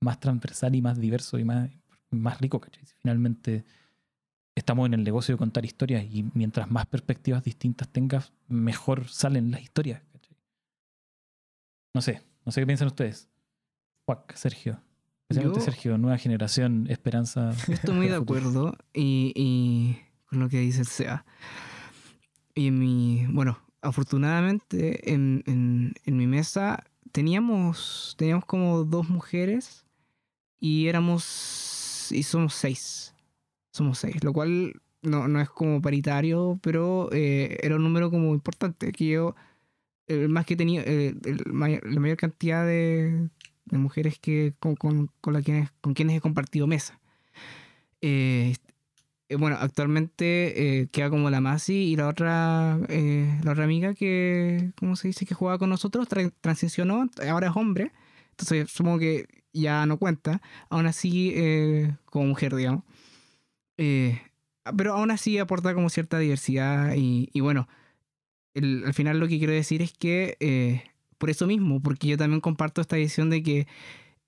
más 0.00 0.20
transversal 0.20 0.74
y 0.76 0.80
más 0.80 0.98
diverso 0.98 1.38
y 1.40 1.44
más, 1.44 1.70
más 2.12 2.40
rico, 2.40 2.60
¿cachai? 2.60 2.84
Finalmente 3.02 3.64
estamos 4.54 4.86
en 4.86 4.94
el 4.94 5.04
negocio 5.04 5.34
de 5.34 5.38
contar 5.38 5.64
historias 5.64 6.04
y 6.10 6.24
mientras 6.34 6.70
más 6.70 6.86
perspectivas 6.86 7.42
distintas 7.44 7.88
tengas, 7.88 8.32
mejor 8.48 9.08
salen 9.08 9.50
las 9.50 9.62
historias. 9.62 10.02
No 11.94 12.00
sé, 12.00 12.22
no 12.44 12.52
sé 12.52 12.60
qué 12.60 12.66
piensan 12.66 12.88
ustedes. 12.88 13.28
Juac, 14.06 14.34
Sergio. 14.34 14.80
Especialmente 15.28 15.60
Yo- 15.60 15.64
Sergio, 15.64 15.98
nueva 15.98 16.18
generación, 16.18 16.86
esperanza. 16.90 17.52
Estoy 17.68 17.94
muy 17.94 18.08
de 18.08 18.16
acuerdo 18.16 18.76
y, 18.92 19.32
y 19.36 19.98
con 20.26 20.40
lo 20.40 20.48
que 20.48 20.60
dice 20.60 20.80
el 20.80 20.86
SEA. 20.86 21.24
Y 22.54 22.66
en 22.68 22.78
mi, 22.78 23.26
bueno, 23.30 23.58
afortunadamente 23.80 25.12
en, 25.12 25.42
en, 25.46 25.94
en 26.04 26.16
mi 26.16 26.26
mesa 26.26 26.84
teníamos, 27.12 28.14
teníamos 28.18 28.44
como 28.44 28.84
dos 28.84 29.08
mujeres 29.08 29.84
y 30.60 30.86
éramos, 30.88 32.08
y 32.10 32.22
somos 32.22 32.54
seis. 32.54 33.01
Somos 33.72 33.98
seis, 33.98 34.22
lo 34.24 34.32
cual 34.32 34.80
no, 35.02 35.28
no 35.28 35.40
es 35.40 35.50
como 35.50 35.82
paritario, 35.82 36.58
pero 36.62 37.08
eh, 37.12 37.58
era 37.62 37.76
un 37.76 37.82
número 37.84 38.10
como 38.10 38.34
importante, 38.34 38.92
que 38.92 39.06
yo, 39.08 39.34
el 40.08 40.28
más 40.28 40.46
que 40.46 40.56
tenía, 40.56 40.82
eh, 40.86 41.14
la 41.46 42.00
mayor 42.00 42.16
cantidad 42.18 42.66
de, 42.66 43.28
de 43.66 43.78
mujeres 43.78 44.18
que 44.18 44.54
con, 44.60 44.76
con, 44.76 45.10
con, 45.20 45.34
la 45.34 45.42
quienes, 45.42 45.70
con 45.80 45.94
quienes 45.94 46.16
he 46.18 46.20
compartido 46.20 46.66
mesa. 46.66 47.00
Eh, 48.00 48.54
eh, 49.28 49.36
bueno, 49.36 49.56
actualmente 49.60 50.80
eh, 50.82 50.88
queda 50.92 51.10
como 51.10 51.30
la 51.30 51.40
Masi 51.40 51.74
y 51.74 51.96
la 51.96 52.08
otra, 52.08 52.78
eh, 52.88 53.40
la 53.44 53.52
otra 53.52 53.64
amiga 53.64 53.94
que, 53.94 54.72
¿cómo 54.78 54.96
se 54.96 55.08
dice? 55.08 55.26
Que 55.26 55.34
jugaba 55.34 55.58
con 55.58 55.70
nosotros, 55.70 56.08
tra- 56.08 56.32
transicionó, 56.40 57.08
ahora 57.30 57.48
es 57.48 57.56
hombre. 57.56 57.92
Entonces 58.30 58.70
supongo 58.70 58.98
que 58.98 59.26
ya 59.52 59.86
no 59.86 59.98
cuenta. 59.98 60.42
Aún 60.70 60.86
así, 60.86 61.32
eh, 61.36 61.94
como 62.06 62.26
mujer, 62.26 62.54
digamos. 62.56 62.84
Eh, 63.82 64.20
pero 64.76 64.94
aún 64.94 65.10
así 65.10 65.38
aporta 65.38 65.74
como 65.74 65.90
cierta 65.90 66.18
diversidad 66.18 66.94
y, 66.96 67.28
y 67.32 67.40
bueno, 67.40 67.68
el- 68.54 68.84
al 68.86 68.94
final 68.94 69.18
lo 69.20 69.28
que 69.28 69.38
quiero 69.38 69.52
decir 69.52 69.82
es 69.82 69.92
que 69.92 70.36
eh, 70.40 70.82
por 71.18 71.30
eso 71.30 71.46
mismo, 71.46 71.80
porque 71.82 72.08
yo 72.08 72.16
también 72.18 72.40
comparto 72.40 72.80
esta 72.80 72.96
visión 72.96 73.30
de 73.30 73.42
que 73.42 73.66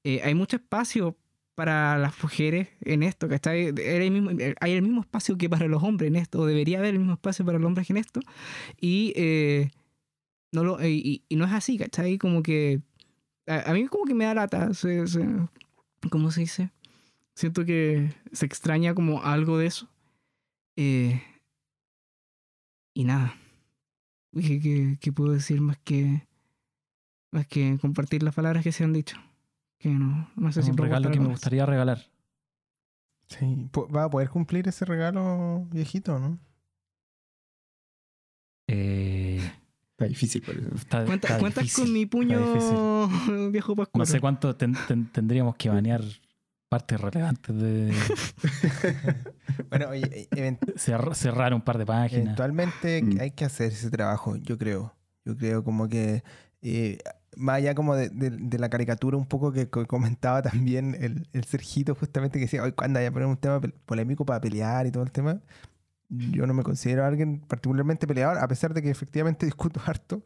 eh, 0.04 0.20
hay 0.24 0.34
mucho 0.34 0.56
espacio 0.56 1.16
para 1.54 1.98
las 1.98 2.22
mujeres 2.22 2.68
en 2.82 3.02
esto, 3.04 3.28
que 3.28 3.36
era 3.36 4.04
el 4.04 4.10
mismo, 4.12 4.30
hay 4.60 4.72
el 4.72 4.82
mismo 4.82 5.02
espacio 5.02 5.38
que 5.38 5.48
para 5.50 5.68
los 5.68 5.82
hombres 5.82 6.08
en 6.08 6.16
esto, 6.16 6.40
o 6.40 6.46
debería 6.46 6.78
haber 6.78 6.94
el 6.94 7.00
mismo 7.00 7.14
espacio 7.14 7.44
para 7.44 7.58
los 7.58 7.66
hombres 7.68 7.90
en 7.90 7.98
esto, 7.98 8.20
y, 8.80 9.12
eh, 9.16 9.70
no, 10.52 10.64
lo, 10.64 10.84
y, 10.86 11.24
y 11.28 11.36
no 11.36 11.44
es 11.46 11.52
así, 11.52 11.78
¿cachai? 11.78 12.18
Como 12.18 12.42
que 12.42 12.80
a, 13.48 13.70
a 13.70 13.74
mí 13.74 13.86
como 13.88 14.04
que 14.06 14.14
me 14.14 14.24
da 14.26 14.34
lata, 14.34 14.70
¿cómo 16.10 16.30
se 16.30 16.40
dice? 16.40 16.70
Siento 17.34 17.64
que 17.64 18.14
se 18.32 18.46
extraña 18.46 18.94
como 18.94 19.22
algo 19.22 19.58
de 19.58 19.66
eso. 19.66 19.88
Eh, 20.76 21.22
y 22.94 23.04
nada, 23.04 23.34
¿qué, 24.32 24.60
qué, 24.60 24.98
qué 25.00 25.12
puedo 25.12 25.32
decir 25.32 25.60
más 25.60 25.78
que, 25.78 26.26
más 27.32 27.46
que 27.46 27.76
compartir 27.80 28.22
las 28.22 28.34
palabras 28.34 28.62
que 28.62 28.72
se 28.72 28.84
han 28.84 28.92
dicho? 28.92 29.16
Que 29.78 29.88
no, 29.90 30.30
no 30.36 30.52
sé 30.52 30.60
Es 30.60 30.66
si 30.66 30.70
un 30.72 30.76
regalo 30.78 31.10
que 31.10 31.18
me 31.20 31.26
gustaría 31.28 31.66
regalar. 31.66 32.06
Sí. 33.28 33.68
¿Va 33.94 34.04
a 34.04 34.10
poder 34.10 34.28
cumplir 34.30 34.68
ese 34.68 34.84
regalo 34.84 35.66
viejito, 35.70 36.18
no? 36.18 36.38
Eh, 38.68 39.40
Está 39.92 40.06
difícil, 40.06 40.42
parece. 40.42 40.74
está- 40.74 41.04
Cuenta- 41.04 41.28
está 41.28 41.38
cuentas 41.38 41.62
difícil, 41.64 41.84
con 41.84 41.92
mi 41.92 42.06
puño 42.06 42.38
viejo 43.52 43.76
pascual. 43.76 44.00
No 44.00 44.06
sé 44.06 44.20
cuánto 44.20 44.56
ten- 44.56 44.76
ten- 44.88 45.06
tendríamos 45.12 45.54
que 45.56 45.68
banear 45.68 46.02
partes 46.74 47.00
relevantes 47.00 47.54
de 47.56 47.92
Bueno, 49.70 49.88
oye, 49.90 50.28
event- 50.32 50.60
cer- 50.76 51.14
cerrar 51.14 51.54
un 51.54 51.60
par 51.60 51.78
de 51.78 51.86
páginas. 51.86 52.24
eventualmente 52.24 53.02
Mm. 53.02 53.20
hay 53.20 53.30
que 53.30 53.44
hacer 53.44 53.68
ese 53.72 53.90
trabajo, 53.90 54.36
yo 54.36 54.58
creo. 54.58 54.92
Yo 55.24 55.36
creo 55.36 55.62
como 55.64 55.88
que 55.88 56.22
eh, 56.62 56.98
más 57.36 57.56
allá 57.56 57.74
como 57.74 57.94
de, 57.94 58.08
de- 58.10 58.30
de 58.30 58.58
la 58.58 58.68
caricatura 58.68 59.16
un 59.16 59.26
poco 59.26 59.52
que 59.52 59.68
co- 59.68 59.86
comentaba 59.86 60.42
también 60.42 60.96
el, 61.00 61.28
el 61.32 61.44
Sergito 61.44 61.94
justamente 61.94 62.38
que 62.38 62.44
decía, 62.46 62.62
hoy 62.62 62.72
cuando 62.72 62.98
haya 62.98 63.10
poner 63.10 63.28
un 63.28 63.36
tema 63.36 63.60
polémico 63.86 64.24
para 64.24 64.40
pelear 64.40 64.86
y 64.86 64.90
todo 64.90 65.02
el 65.02 65.10
tema, 65.12 65.40
yo 66.30 66.46
no 66.46 66.54
me 66.54 66.62
considero 66.62 67.04
alguien 67.04 67.40
particularmente 67.40 68.06
peleador, 68.06 68.38
a 68.38 68.48
pesar 68.48 68.74
de 68.74 68.82
que 68.82 68.90
efectivamente 68.90 69.46
discuto 69.46 69.80
harto, 69.84 70.22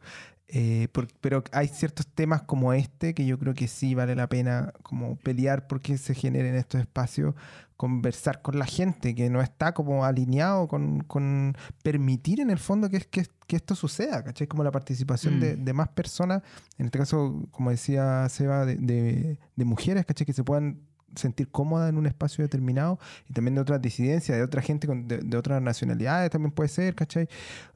eh, 0.47 0.87
por- 0.91 1.07
pero 1.21 1.43
hay 1.51 1.67
ciertos 1.67 2.07
temas 2.07 2.41
como 2.43 2.73
este 2.73 3.13
que 3.13 3.25
yo 3.25 3.37
creo 3.37 3.53
que 3.53 3.67
sí 3.67 3.93
vale 3.95 4.15
la 4.15 4.27
pena 4.27 4.73
como 4.83 5.15
pelear 5.17 5.67
porque 5.67 5.97
se 5.97 6.15
generen 6.15 6.55
estos 6.55 6.81
espacios, 6.81 7.35
conversar 7.77 8.41
con 8.41 8.59
la 8.59 8.65
gente 8.65 9.15
que 9.15 9.29
no 9.29 9.41
está 9.41 9.73
como 9.73 10.03
alineado 10.03 10.67
con, 10.67 11.01
con 11.01 11.55
permitir 11.83 12.41
en 12.41 12.49
el 12.49 12.57
fondo 12.59 12.89
que, 12.89 12.99
que, 12.99 13.25
que 13.47 13.55
esto 13.55 13.73
suceda, 13.75 14.21
¿cachai? 14.23 14.47
Como 14.47 14.63
la 14.63 14.71
participación 14.71 15.39
de, 15.39 15.55
Mm. 15.55 15.63
de 15.65 15.73
más 15.73 15.87
personas, 15.89 16.41
en 16.77 16.87
este 16.87 16.99
caso, 16.99 17.47
como 17.51 17.69
decía 17.69 18.27
Seba, 18.29 18.65
de, 18.65 18.75
de- 18.75 19.39
de 19.55 19.65
mujeres, 19.65 20.05
¿cachai? 20.05 20.25
Que 20.25 20.33
se 20.33 20.43
puedan 20.43 20.81
sentir 21.15 21.49
cómodas 21.49 21.89
en 21.89 21.97
un 21.97 22.05
espacio 22.05 22.43
determinado 22.43 22.99
y 23.27 23.33
también 23.33 23.55
de 23.55 23.61
otras 23.61 23.81
disidencias, 23.81 24.37
de 24.37 24.43
otra 24.43 24.61
gente 24.61 24.87
con- 24.87 25.07
de, 25.07 25.17
de 25.19 25.37
otras 25.37 25.61
nacionalidades 25.61 26.29
también 26.31 26.51
puede 26.51 26.69
ser, 26.69 26.95
¿cachai? 26.95 27.27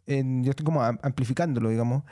En- 0.07 0.43
yo 0.43 0.51
estoy 0.51 0.65
como 0.65 0.81
am- 0.83 0.99
amplificándolo, 1.03 1.69
digamos, 1.69 2.03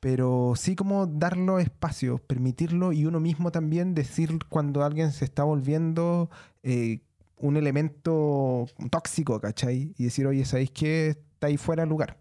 pero 0.00 0.52
sí 0.56 0.76
como 0.76 1.06
darlo 1.06 1.58
espacio, 1.58 2.18
permitirlo 2.18 2.92
y 2.92 3.06
uno 3.06 3.18
mismo 3.20 3.50
también 3.50 3.94
decir 3.94 4.38
cuando 4.48 4.84
alguien 4.84 5.10
se 5.12 5.24
está 5.24 5.42
volviendo 5.44 6.30
eh, 6.62 7.00
un 7.38 7.56
elemento 7.56 8.66
tóxico, 8.90 9.40
¿cachai? 9.40 9.94
Y 9.98 10.04
decir, 10.04 10.26
oye, 10.26 10.44
¿sabéis 10.44 10.70
qué? 10.70 11.08
Está 11.08 11.48
ahí 11.48 11.56
fuera 11.56 11.82
de 11.82 11.88
lugar. 11.88 12.18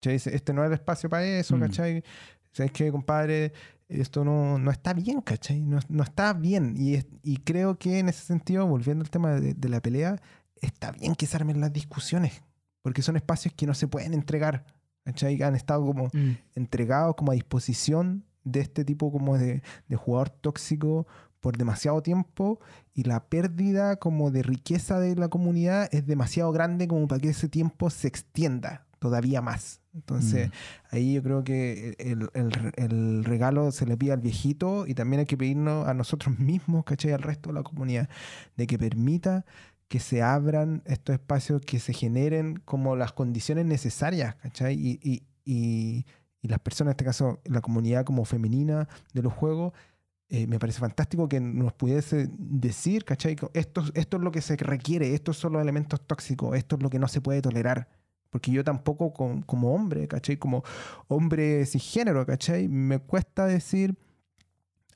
¿Cachai? 0.00 0.16
Este 0.34 0.52
no 0.52 0.62
es 0.62 0.68
el 0.68 0.74
espacio 0.74 1.08
para 1.08 1.24
eso, 1.26 1.56
Mm. 1.56 1.60
¿cachai? 1.60 2.04
¿Sabéis 2.52 2.72
qué, 2.72 2.90
compadre? 2.92 3.52
Esto 3.88 4.24
no, 4.24 4.58
no 4.58 4.70
está 4.70 4.92
bien, 4.94 5.20
¿cachai? 5.20 5.60
No, 5.60 5.78
no 5.88 6.02
está 6.02 6.32
bien. 6.32 6.74
Y, 6.76 6.94
es- 6.94 7.06
y 7.22 7.36
creo 7.38 7.78
que 7.78 7.98
en 7.98 8.08
ese 8.08 8.24
sentido, 8.24 8.66
volviendo 8.66 9.02
al 9.04 9.10
tema 9.10 9.32
de, 9.32 9.54
de 9.54 9.68
la 9.68 9.80
pelea, 9.80 10.20
está 10.60 10.90
bien 10.92 11.14
que 11.14 11.26
se 11.26 11.36
armen 11.36 11.60
las 11.60 11.72
discusiones, 11.72 12.42
porque 12.82 13.02
son 13.02 13.16
espacios 13.16 13.52
que 13.54 13.66
no 13.66 13.74
se 13.74 13.86
pueden 13.86 14.14
entregar, 14.14 14.64
¿cachai? 15.04 15.40
Han 15.42 15.54
estado 15.54 15.84
como 15.84 16.04
Mm. 16.12 16.36
entregados 16.54 17.14
como 17.16 17.32
a 17.32 17.34
disposición 17.34 18.24
de 18.44 18.60
este 18.60 18.84
tipo 18.84 19.10
como 19.12 19.36
de, 19.38 19.62
de 19.88 19.96
jugador 19.96 20.30
tóxico 20.30 21.06
por 21.40 21.56
demasiado 21.58 22.02
tiempo 22.02 22.58
y 22.94 23.02
la 23.04 23.24
pérdida 23.26 23.96
como 23.96 24.30
de 24.30 24.42
riqueza 24.42 24.98
de 24.98 25.14
la 25.16 25.28
comunidad 25.28 25.88
es 25.92 26.06
demasiado 26.06 26.52
grande 26.52 26.88
como 26.88 27.06
para 27.06 27.20
que 27.20 27.28
ese 27.28 27.48
tiempo 27.50 27.90
se 27.90 28.08
extienda 28.08 28.86
todavía 29.04 29.42
más. 29.42 29.80
Entonces, 29.92 30.48
Mm. 30.48 30.94
ahí 30.96 31.12
yo 31.14 31.22
creo 31.22 31.44
que 31.44 31.94
el, 31.98 32.28
el- 32.32 32.72
el 32.76 33.24
regalo 33.24 33.70
se 33.70 33.84
le 33.86 33.96
pide 33.98 34.12
al 34.12 34.20
viejito 34.20 34.86
y 34.86 34.94
también 34.94 35.20
hay 35.20 35.26
que 35.26 35.36
pedirnos 35.36 35.86
a 35.86 35.92
nosotros 35.92 36.36
mismos, 36.38 36.84
¿cachai? 36.84 37.12
Al 37.12 37.20
resto 37.22 37.50
de 37.50 37.54
la 37.54 37.62
comunidad, 37.62 38.08
de 38.56 38.66
que 38.66 38.78
permita 38.78 39.44
que 39.88 40.00
se 40.00 40.22
abran 40.22 40.82
estos 40.86 41.12
espacios, 41.12 41.60
que 41.60 41.78
se 41.78 41.92
generen 41.92 42.56
como 42.64 42.96
las 42.96 43.12
condiciones 43.12 43.66
necesarias, 43.66 44.34
¿cachai? 44.36 44.74
Y, 44.74 44.98
y, 45.02 45.22
y, 45.44 46.06
y 46.40 46.48
las 46.48 46.58
personas, 46.60 46.92
en 46.92 46.94
este 46.94 47.04
caso 47.04 47.40
la 47.44 47.60
comunidad 47.60 48.04
como 48.06 48.24
femenina 48.24 48.88
de 49.12 49.22
los 49.22 49.32
juegos, 49.34 49.74
eh, 50.30 50.46
me 50.46 50.58
parece 50.58 50.80
fantástico 50.80 51.28
que 51.28 51.38
nos 51.38 51.74
pudiese 51.74 52.28
decir, 52.38 53.04
¿cachai? 53.04 53.36
Esto, 53.52 53.84
esto 53.94 54.16
es 54.16 54.22
lo 54.22 54.32
que 54.32 54.40
se 54.40 54.56
requiere, 54.56 55.14
estos 55.14 55.36
son 55.36 55.52
los 55.52 55.62
elementos 55.62 56.00
tóxicos, 56.06 56.56
esto 56.56 56.76
es 56.76 56.82
lo 56.82 56.88
que 56.90 56.98
no 56.98 57.06
se 57.06 57.20
puede 57.20 57.42
tolerar. 57.42 57.86
Porque 58.34 58.50
yo 58.50 58.64
tampoco 58.64 59.12
como, 59.12 59.46
como 59.46 59.72
hombre, 59.72 60.08
¿cachai? 60.08 60.36
Como 60.36 60.64
hombre 61.06 61.64
cisgénero, 61.66 62.26
¿cachai? 62.26 62.66
Me 62.66 62.98
cuesta 62.98 63.46
decir, 63.46 63.96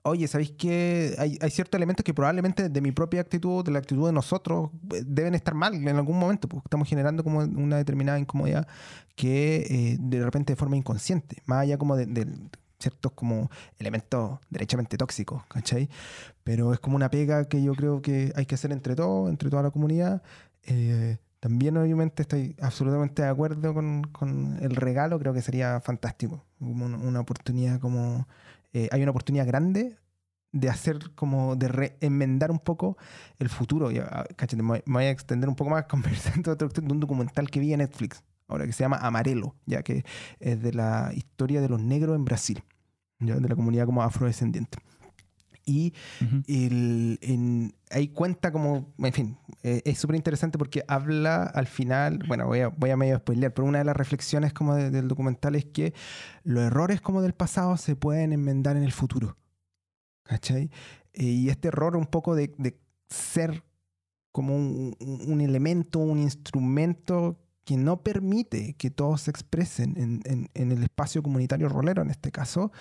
oye, 0.03 0.27
¿sabéis 0.27 0.51
que 0.51 1.15
hay, 1.19 1.39
hay, 1.41 1.51
ciertos 1.51 1.79
elementos 1.79 2.03
que 2.03 2.13
probablemente 2.13 2.69
de 2.69 2.81
mi 2.81 2.91
propia 2.91 3.21
actitud, 3.21 3.65
de 3.65 3.71
la 3.71 3.79
actitud 3.79 4.07
de 4.07 4.13
nosotros, 4.13 4.71
eh, 4.93 5.05
deben 5.07 5.37
estar 5.37 5.55
mal 5.55 5.73
en 5.73 5.87
algún 5.87 6.19
momento? 6.19 6.49
Porque 6.49 6.67
estamos 6.67 6.89
generando 6.89 7.23
como 7.23 7.39
una 7.39 7.77
determinada 7.77 8.19
incomodidad 8.19 8.67
que 9.15 9.67
eh, 9.71 9.97
de 10.01 10.25
repente 10.25 10.55
de 10.55 10.57
forma 10.57 10.77
inconsciente, 10.77 11.41
más 11.47 11.61
allá 11.61 11.79
como 11.79 11.95
de, 11.95 12.07
de 12.07 12.27
ciertos 12.81 13.13
como 13.13 13.53
elementos 13.79 14.41
derechamente 14.51 14.97
tóxicos, 14.97 15.45
¿cachai? 15.47 15.89
Pero 16.43 16.73
es 16.73 16.81
como 16.81 16.97
una 16.97 17.09
pega 17.09 17.45
que 17.45 17.63
yo 17.63 17.73
creo 17.77 18.03
que 18.03 18.33
hay 18.35 18.47
que 18.47 18.57
hacer 18.57 18.73
entre 18.73 18.97
todos, 18.97 19.31
entre 19.31 19.49
toda 19.49 19.63
la 19.63 19.71
comunidad. 19.71 20.23
Eh, 20.65 21.19
también 21.41 21.77
obviamente 21.77 22.23
estoy 22.23 22.57
absolutamente 22.61 23.23
de 23.23 23.29
acuerdo 23.29 23.75
con, 23.75 24.03
con, 24.05 24.59
el 24.61 24.75
regalo, 24.77 25.19
creo 25.19 25.33
que 25.33 25.43
sería 25.43 25.81
fantástico, 25.81 26.45
una, 26.61 26.97
una 26.97 27.21
oportunidad 27.21 27.81
como... 27.81 28.27
Eh, 28.73 28.89
hay 28.93 29.03
una 29.03 29.13
oportunidad 29.13 29.47
grande 29.47 29.97
de 30.53 30.69
hacer 30.69 30.99
como 31.15 31.57
de 31.57 31.69
reenmendar 31.69 32.51
un 32.51 32.59
poco 32.59 32.99
el 33.39 33.49
futuro. 33.49 33.91
Ya, 33.91 34.27
cachate, 34.37 34.63
me 34.63 34.83
voy 34.85 35.05
a 35.05 35.11
extender 35.11 35.49
un 35.49 35.55
poco 35.55 35.71
más 35.71 35.85
conversando 35.89 36.55
de 36.55 36.81
un 36.81 37.01
documental 37.01 37.51
que 37.51 37.61
vi 37.61 37.73
en 37.73 37.79
Netflix 37.79 38.23
ahora 38.49 38.67
que 38.67 38.73
se 38.73 38.83
llama 38.83 38.97
Amarelo, 38.97 39.55
ya 39.67 39.83
que 39.83 40.05
es 40.41 40.61
de 40.61 40.73
la 40.73 41.13
historia 41.15 41.61
de 41.61 41.69
los 41.69 41.81
negros 41.81 42.17
en 42.17 42.25
Brasil, 42.25 42.65
¿ya? 43.21 43.37
de 43.37 43.49
la 43.49 43.55
comunidad 43.55 43.87
como 43.87 44.03
afrodescendiente. 44.03 44.79
Y 45.69 45.93
uh 46.23 46.25
-huh. 46.25 46.45
el, 46.49 47.19
en, 47.21 47.75
ahí 47.91 48.09
cuenta 48.09 48.51
como, 48.51 48.95
en 48.97 49.13
fin, 49.13 49.37
eh, 49.63 49.83
es 49.85 49.99
súper 49.99 50.17
interesante 50.17 50.57
porque 50.57 50.83
habla 50.89 51.43
al 51.43 51.67
final, 51.67 52.21
bueno, 52.27 52.47
voy 52.47 52.61
a, 52.61 52.69
voy 52.69 52.89
a 52.89 52.97
medio 52.97 53.19
spoilear, 53.19 53.53
pero 53.53 53.69
una 53.69 53.79
de 53.79 53.85
las 53.85 53.97
reflexiones 53.97 54.55
como 54.55 54.75
de, 54.75 54.91
del 54.91 55.09
documental 55.09 55.57
es 55.57 55.67
que 55.67 55.93
los 56.43 56.65
errores 56.65 57.03
como 57.03 57.21
del 57.21 57.35
pasado 57.35 57.77
se 57.77 57.97
pueden 57.97 58.33
enmendar 58.33 58.79
en 58.79 58.83
el 58.83 58.93
futuro. 58.93 59.37
¿Cachai? 60.25 60.71
Eh, 61.13 61.25
y 61.25 61.49
este 61.51 61.69
error 61.69 61.97
un 61.97 62.07
poco 62.07 62.35
de, 62.35 62.55
de 62.57 62.79
ser 63.11 63.63
como 64.33 64.57
un, 64.57 64.97
un, 65.01 65.41
elemento, 65.41 65.99
un 65.99 66.19
instrumento 66.19 67.39
que 67.65 67.77
no 67.77 68.03
permite 68.03 68.75
que 68.75 68.91
todos 68.91 69.23
se 69.23 69.31
expresen 69.31 69.95
en, 69.99 70.21
en, 70.25 70.49
en, 70.55 70.73
el 70.73 70.83
espacio 70.83 71.23
comunitario 71.23 71.69
rolero, 71.69 72.03
en 72.03 72.11
este 72.11 72.31
caso, 72.31 72.73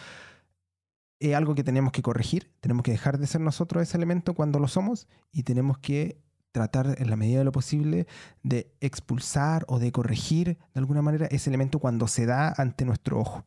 es 1.19 1.35
algo 1.35 1.55
que 1.55 1.63
tenemos 1.63 1.91
que 1.91 2.01
corregir. 2.01 2.51
Tenemos 2.59 2.83
que 2.83 2.91
dejar 2.91 3.17
de 3.17 3.27
ser 3.27 3.41
nosotros 3.41 3.83
ese 3.83 3.97
elemento 3.97 4.33
cuando 4.33 4.59
lo 4.59 4.67
somos 4.67 5.07
y 5.31 5.43
tenemos 5.43 5.77
que 5.77 6.21
tratar 6.51 6.95
en 6.97 7.09
la 7.09 7.15
medida 7.15 7.39
de 7.39 7.43
lo 7.43 7.51
posible 7.51 8.07
de 8.43 8.73
expulsar 8.81 9.63
o 9.67 9.79
de 9.79 9.91
corregir 9.91 10.57
de 10.73 10.79
alguna 10.79 11.01
manera 11.01 11.27
ese 11.27 11.49
elemento 11.49 11.79
cuando 11.79 12.07
se 12.07 12.25
da 12.25 12.53
ante 12.57 12.85
nuestro 12.85 13.19
ojo. 13.19 13.45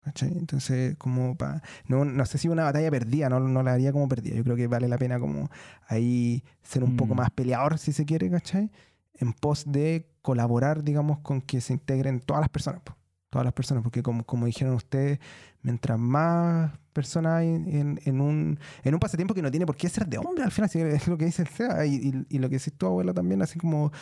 ¿Cachai? 0.00 0.38
Entonces, 0.38 0.96
como 0.96 1.36
pa, 1.36 1.60
no, 1.86 2.04
no 2.04 2.24
sé 2.24 2.38
si 2.38 2.48
una 2.48 2.62
batalla 2.62 2.90
perdida, 2.90 3.28
no, 3.28 3.40
no 3.40 3.62
la 3.62 3.72
haría 3.72 3.92
como 3.92 4.08
perdida. 4.08 4.36
Yo 4.36 4.44
creo 4.44 4.56
que 4.56 4.68
vale 4.68 4.88
la 4.88 4.96
pena 4.96 5.18
como 5.18 5.50
ahí 5.88 6.44
ser 6.62 6.84
un 6.84 6.94
mm. 6.94 6.96
poco 6.96 7.14
más 7.14 7.30
peleador, 7.30 7.78
si 7.78 7.92
se 7.92 8.06
quiere, 8.06 8.30
¿cachai? 8.30 8.70
En 9.14 9.32
pos 9.32 9.64
de 9.66 10.08
colaborar, 10.22 10.84
digamos, 10.84 11.18
con 11.18 11.40
que 11.40 11.60
se 11.60 11.72
integren 11.72 12.20
todas 12.20 12.40
las 12.40 12.48
personas. 12.48 12.82
Todas 13.28 13.44
las 13.44 13.52
personas, 13.52 13.82
porque 13.82 14.02
como, 14.02 14.24
como 14.24 14.46
dijeron 14.46 14.74
ustedes, 14.74 15.18
mientras 15.62 15.98
más 15.98 16.72
personas 16.98 17.42
en, 17.44 18.20
un, 18.20 18.58
en 18.82 18.94
un 18.94 18.98
pasatiempo 18.98 19.32
que 19.32 19.40
no 19.40 19.52
tiene 19.52 19.66
por 19.66 19.76
qué 19.76 19.88
ser 19.88 20.04
de 20.08 20.18
hombre, 20.18 20.42
al 20.42 20.50
final, 20.50 20.68
es 20.74 21.06
lo 21.06 21.16
que 21.16 21.26
dice 21.26 21.42
el 21.42 21.48
SEA, 21.48 21.86
y, 21.86 22.38
lo 22.38 22.48
que 22.48 22.56
dice 22.56 22.72
tu 22.72 22.86
abuelo 22.86 23.14
también, 23.14 23.40
así 23.40 23.56
como 23.56 23.92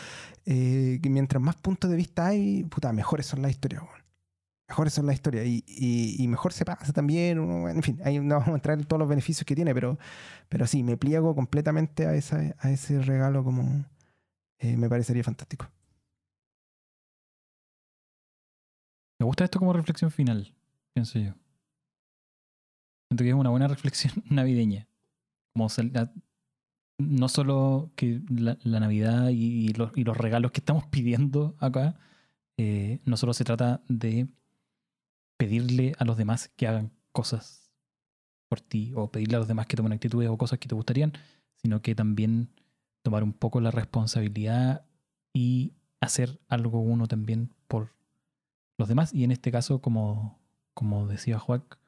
eh, 0.47 0.99
que 1.03 1.11
mientras 1.11 1.43
más 1.43 1.57
puntos 1.57 1.91
de 1.91 1.97
vista 1.97 2.29
hay, 2.29 2.65
puta, 2.65 2.91
mejores 2.95 3.27
son 3.27 3.43
las 3.43 3.51
historias, 3.51 3.83
mejores 4.67 4.95
son 4.95 5.05
las 5.05 5.17
historias, 5.17 5.45
y, 5.47 6.27
mejor 6.27 6.55
se 6.55 6.65
pasa 6.65 6.91
también, 6.95 7.39
en 7.69 7.83
fin, 7.83 8.01
ahí 8.03 8.19
no 8.19 8.37
vamos 8.37 8.49
a 8.49 8.55
entrar 8.55 8.79
en 8.79 8.87
todos 8.87 9.01
los 9.01 9.09
beneficios 9.09 9.45
que 9.45 9.55
tiene, 9.55 9.75
pero, 9.75 9.99
pero 10.49 10.67
sí, 10.67 10.83
me 10.83 10.97
pliego 10.97 11.35
completamente 11.35 12.07
a, 12.07 12.15
esa, 12.15 12.55
a 12.59 12.71
ese 12.71 13.03
regalo 13.03 13.45
como 13.45 13.85
eh, 14.59 14.77
me 14.79 14.89
parecería 14.89 15.23
fantástico. 15.23 15.71
Me 19.19 19.27
gusta 19.27 19.45
esto 19.45 19.59
como 19.59 19.75
reflexión 19.75 20.11
final, 20.11 20.55
pienso 20.95 21.19
yo. 21.19 21.35
Siento 23.09 23.25
que 23.25 23.31
es 23.31 23.35
una 23.35 23.51
buena 23.51 23.69
reflexión 23.69 24.13
navideña. 24.31 24.89
No 26.99 27.29
solo 27.29 27.91
que 27.97 28.21
la, 28.29 28.59
la 28.63 28.81
Navidad 28.81 29.29
y, 29.29 29.73
los, 29.75 29.91
y, 29.97 30.05
los, 30.05 30.17
regalos 30.17 30.53
que 30.53 30.61
estamos 30.61 30.87
pidiendo 30.91 31.57
acá, 31.61 31.99
eh, 32.59 33.01
no 33.05 33.17
solo 33.17 33.35
se 33.35 33.45
trata 33.45 33.83
de 33.89 34.29
pedirle 35.37 35.95
a 35.99 36.05
los 36.05 36.17
demás 36.17 36.51
que 36.57 36.67
hagan 36.67 36.93
cosas 37.13 37.71
por 38.49 38.61
ti 38.61 38.93
o 38.95 39.11
pedirle 39.11 39.37
a 39.37 39.39
los 39.41 39.49
demás 39.49 39.67
que 39.67 39.77
tomen 39.77 39.93
actitudes 39.93 40.29
o 40.29 40.39
cosas 40.39 40.59
que 40.59 40.69
te 40.69 40.75
gustarían, 40.75 41.13
sino 41.57 41.83
que 41.83 41.95
también 41.95 42.51
tomar 43.03 43.23
un 43.23 43.33
poco 43.33 43.61
la 43.61 43.71
responsabilidad 43.71 44.87
y 45.33 45.75
hacer 46.01 46.41
algo 46.49 46.81
uno 46.81 47.07
también 47.07 47.55
por 47.69 47.95
los 48.79 48.89
demás. 48.89 49.13
Y 49.13 49.25
en 49.25 49.33
este 49.33 49.51
caso, 49.51 49.81
como, 49.81 50.39
como 50.75 51.07
decía 51.07 51.39
Juac, 51.39 51.79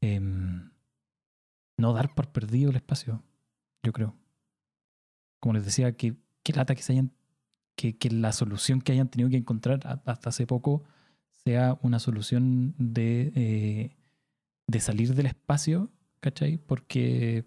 eh, 0.00 0.20
no 0.20 1.92
dar 1.92 2.14
por 2.14 2.30
perdido 2.30 2.70
el 2.70 2.76
espacio, 2.76 3.22
yo 3.82 3.92
creo. 3.92 4.16
Como 5.40 5.54
les 5.54 5.64
decía, 5.64 5.96
que, 5.96 6.16
que 6.42 6.52
lata 6.52 6.74
que 6.74 6.82
se 6.82 6.92
hayan, 6.92 7.12
que, 7.76 7.96
que 7.96 8.10
la 8.10 8.32
solución 8.32 8.80
que 8.80 8.92
hayan 8.92 9.08
tenido 9.08 9.30
que 9.30 9.36
encontrar 9.36 9.80
hasta 10.04 10.28
hace 10.28 10.46
poco 10.46 10.84
sea 11.30 11.78
una 11.82 11.98
solución 11.98 12.74
de, 12.78 13.32
eh, 13.34 13.96
de 14.66 14.80
salir 14.80 15.14
del 15.14 15.26
espacio, 15.26 15.90
¿cachai? 16.20 16.58
Porque, 16.58 17.46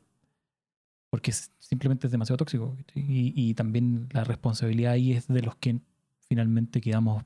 porque 1.09 1.31
simplemente 1.59 2.07
es 2.07 2.11
demasiado 2.11 2.37
tóxico. 2.37 2.75
Y, 2.95 3.33
y 3.35 3.53
también 3.53 4.09
la 4.11 4.23
responsabilidad 4.23 4.93
ahí 4.93 5.13
es 5.13 5.27
de 5.27 5.43
los 5.43 5.55
que 5.57 5.79
finalmente 6.27 6.81
quedamos 6.81 7.23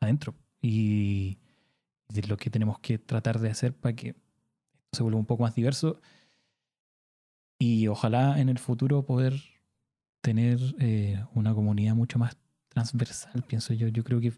adentro 0.00 0.34
y 0.60 1.38
de 2.08 2.22
lo 2.28 2.36
que 2.36 2.50
tenemos 2.50 2.78
que 2.80 2.98
tratar 2.98 3.38
de 3.40 3.50
hacer 3.50 3.74
para 3.74 3.96
que 3.96 4.14
se 4.92 5.02
vuelva 5.02 5.18
un 5.18 5.26
poco 5.26 5.42
más 5.42 5.54
diverso 5.54 6.00
y 7.58 7.88
ojalá 7.88 8.40
en 8.40 8.48
el 8.48 8.58
futuro 8.58 9.04
poder 9.04 9.34
tener 10.22 10.58
eh, 10.78 11.22
una 11.34 11.54
comunidad 11.54 11.94
mucho 11.94 12.18
más 12.18 12.36
transversal, 12.68 13.42
pienso 13.46 13.74
yo. 13.74 13.88
Yo 13.88 14.02
creo 14.02 14.20
que 14.20 14.32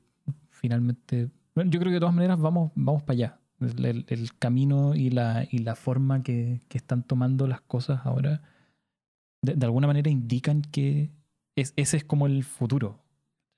finalmente, 0.50 1.30
bueno, 1.54 1.70
yo 1.70 1.78
creo 1.78 1.90
que 1.90 1.94
de 1.94 2.00
todas 2.00 2.14
maneras 2.14 2.40
vamos, 2.40 2.72
vamos 2.74 3.02
para 3.02 3.14
allá. 3.14 3.38
El, 3.60 4.04
el, 4.08 4.34
camino 4.40 4.96
y 4.96 5.10
la, 5.10 5.46
y 5.48 5.58
la 5.58 5.76
forma 5.76 6.24
que, 6.24 6.60
que, 6.68 6.78
están 6.78 7.04
tomando 7.04 7.46
las 7.46 7.60
cosas 7.60 8.00
ahora, 8.04 8.42
de, 9.40 9.54
de 9.54 9.66
alguna 9.66 9.86
manera 9.86 10.10
indican 10.10 10.62
que 10.62 11.12
es, 11.54 11.72
ese 11.76 11.98
es 11.98 12.04
como 12.04 12.26
el 12.26 12.42
futuro. 12.42 13.04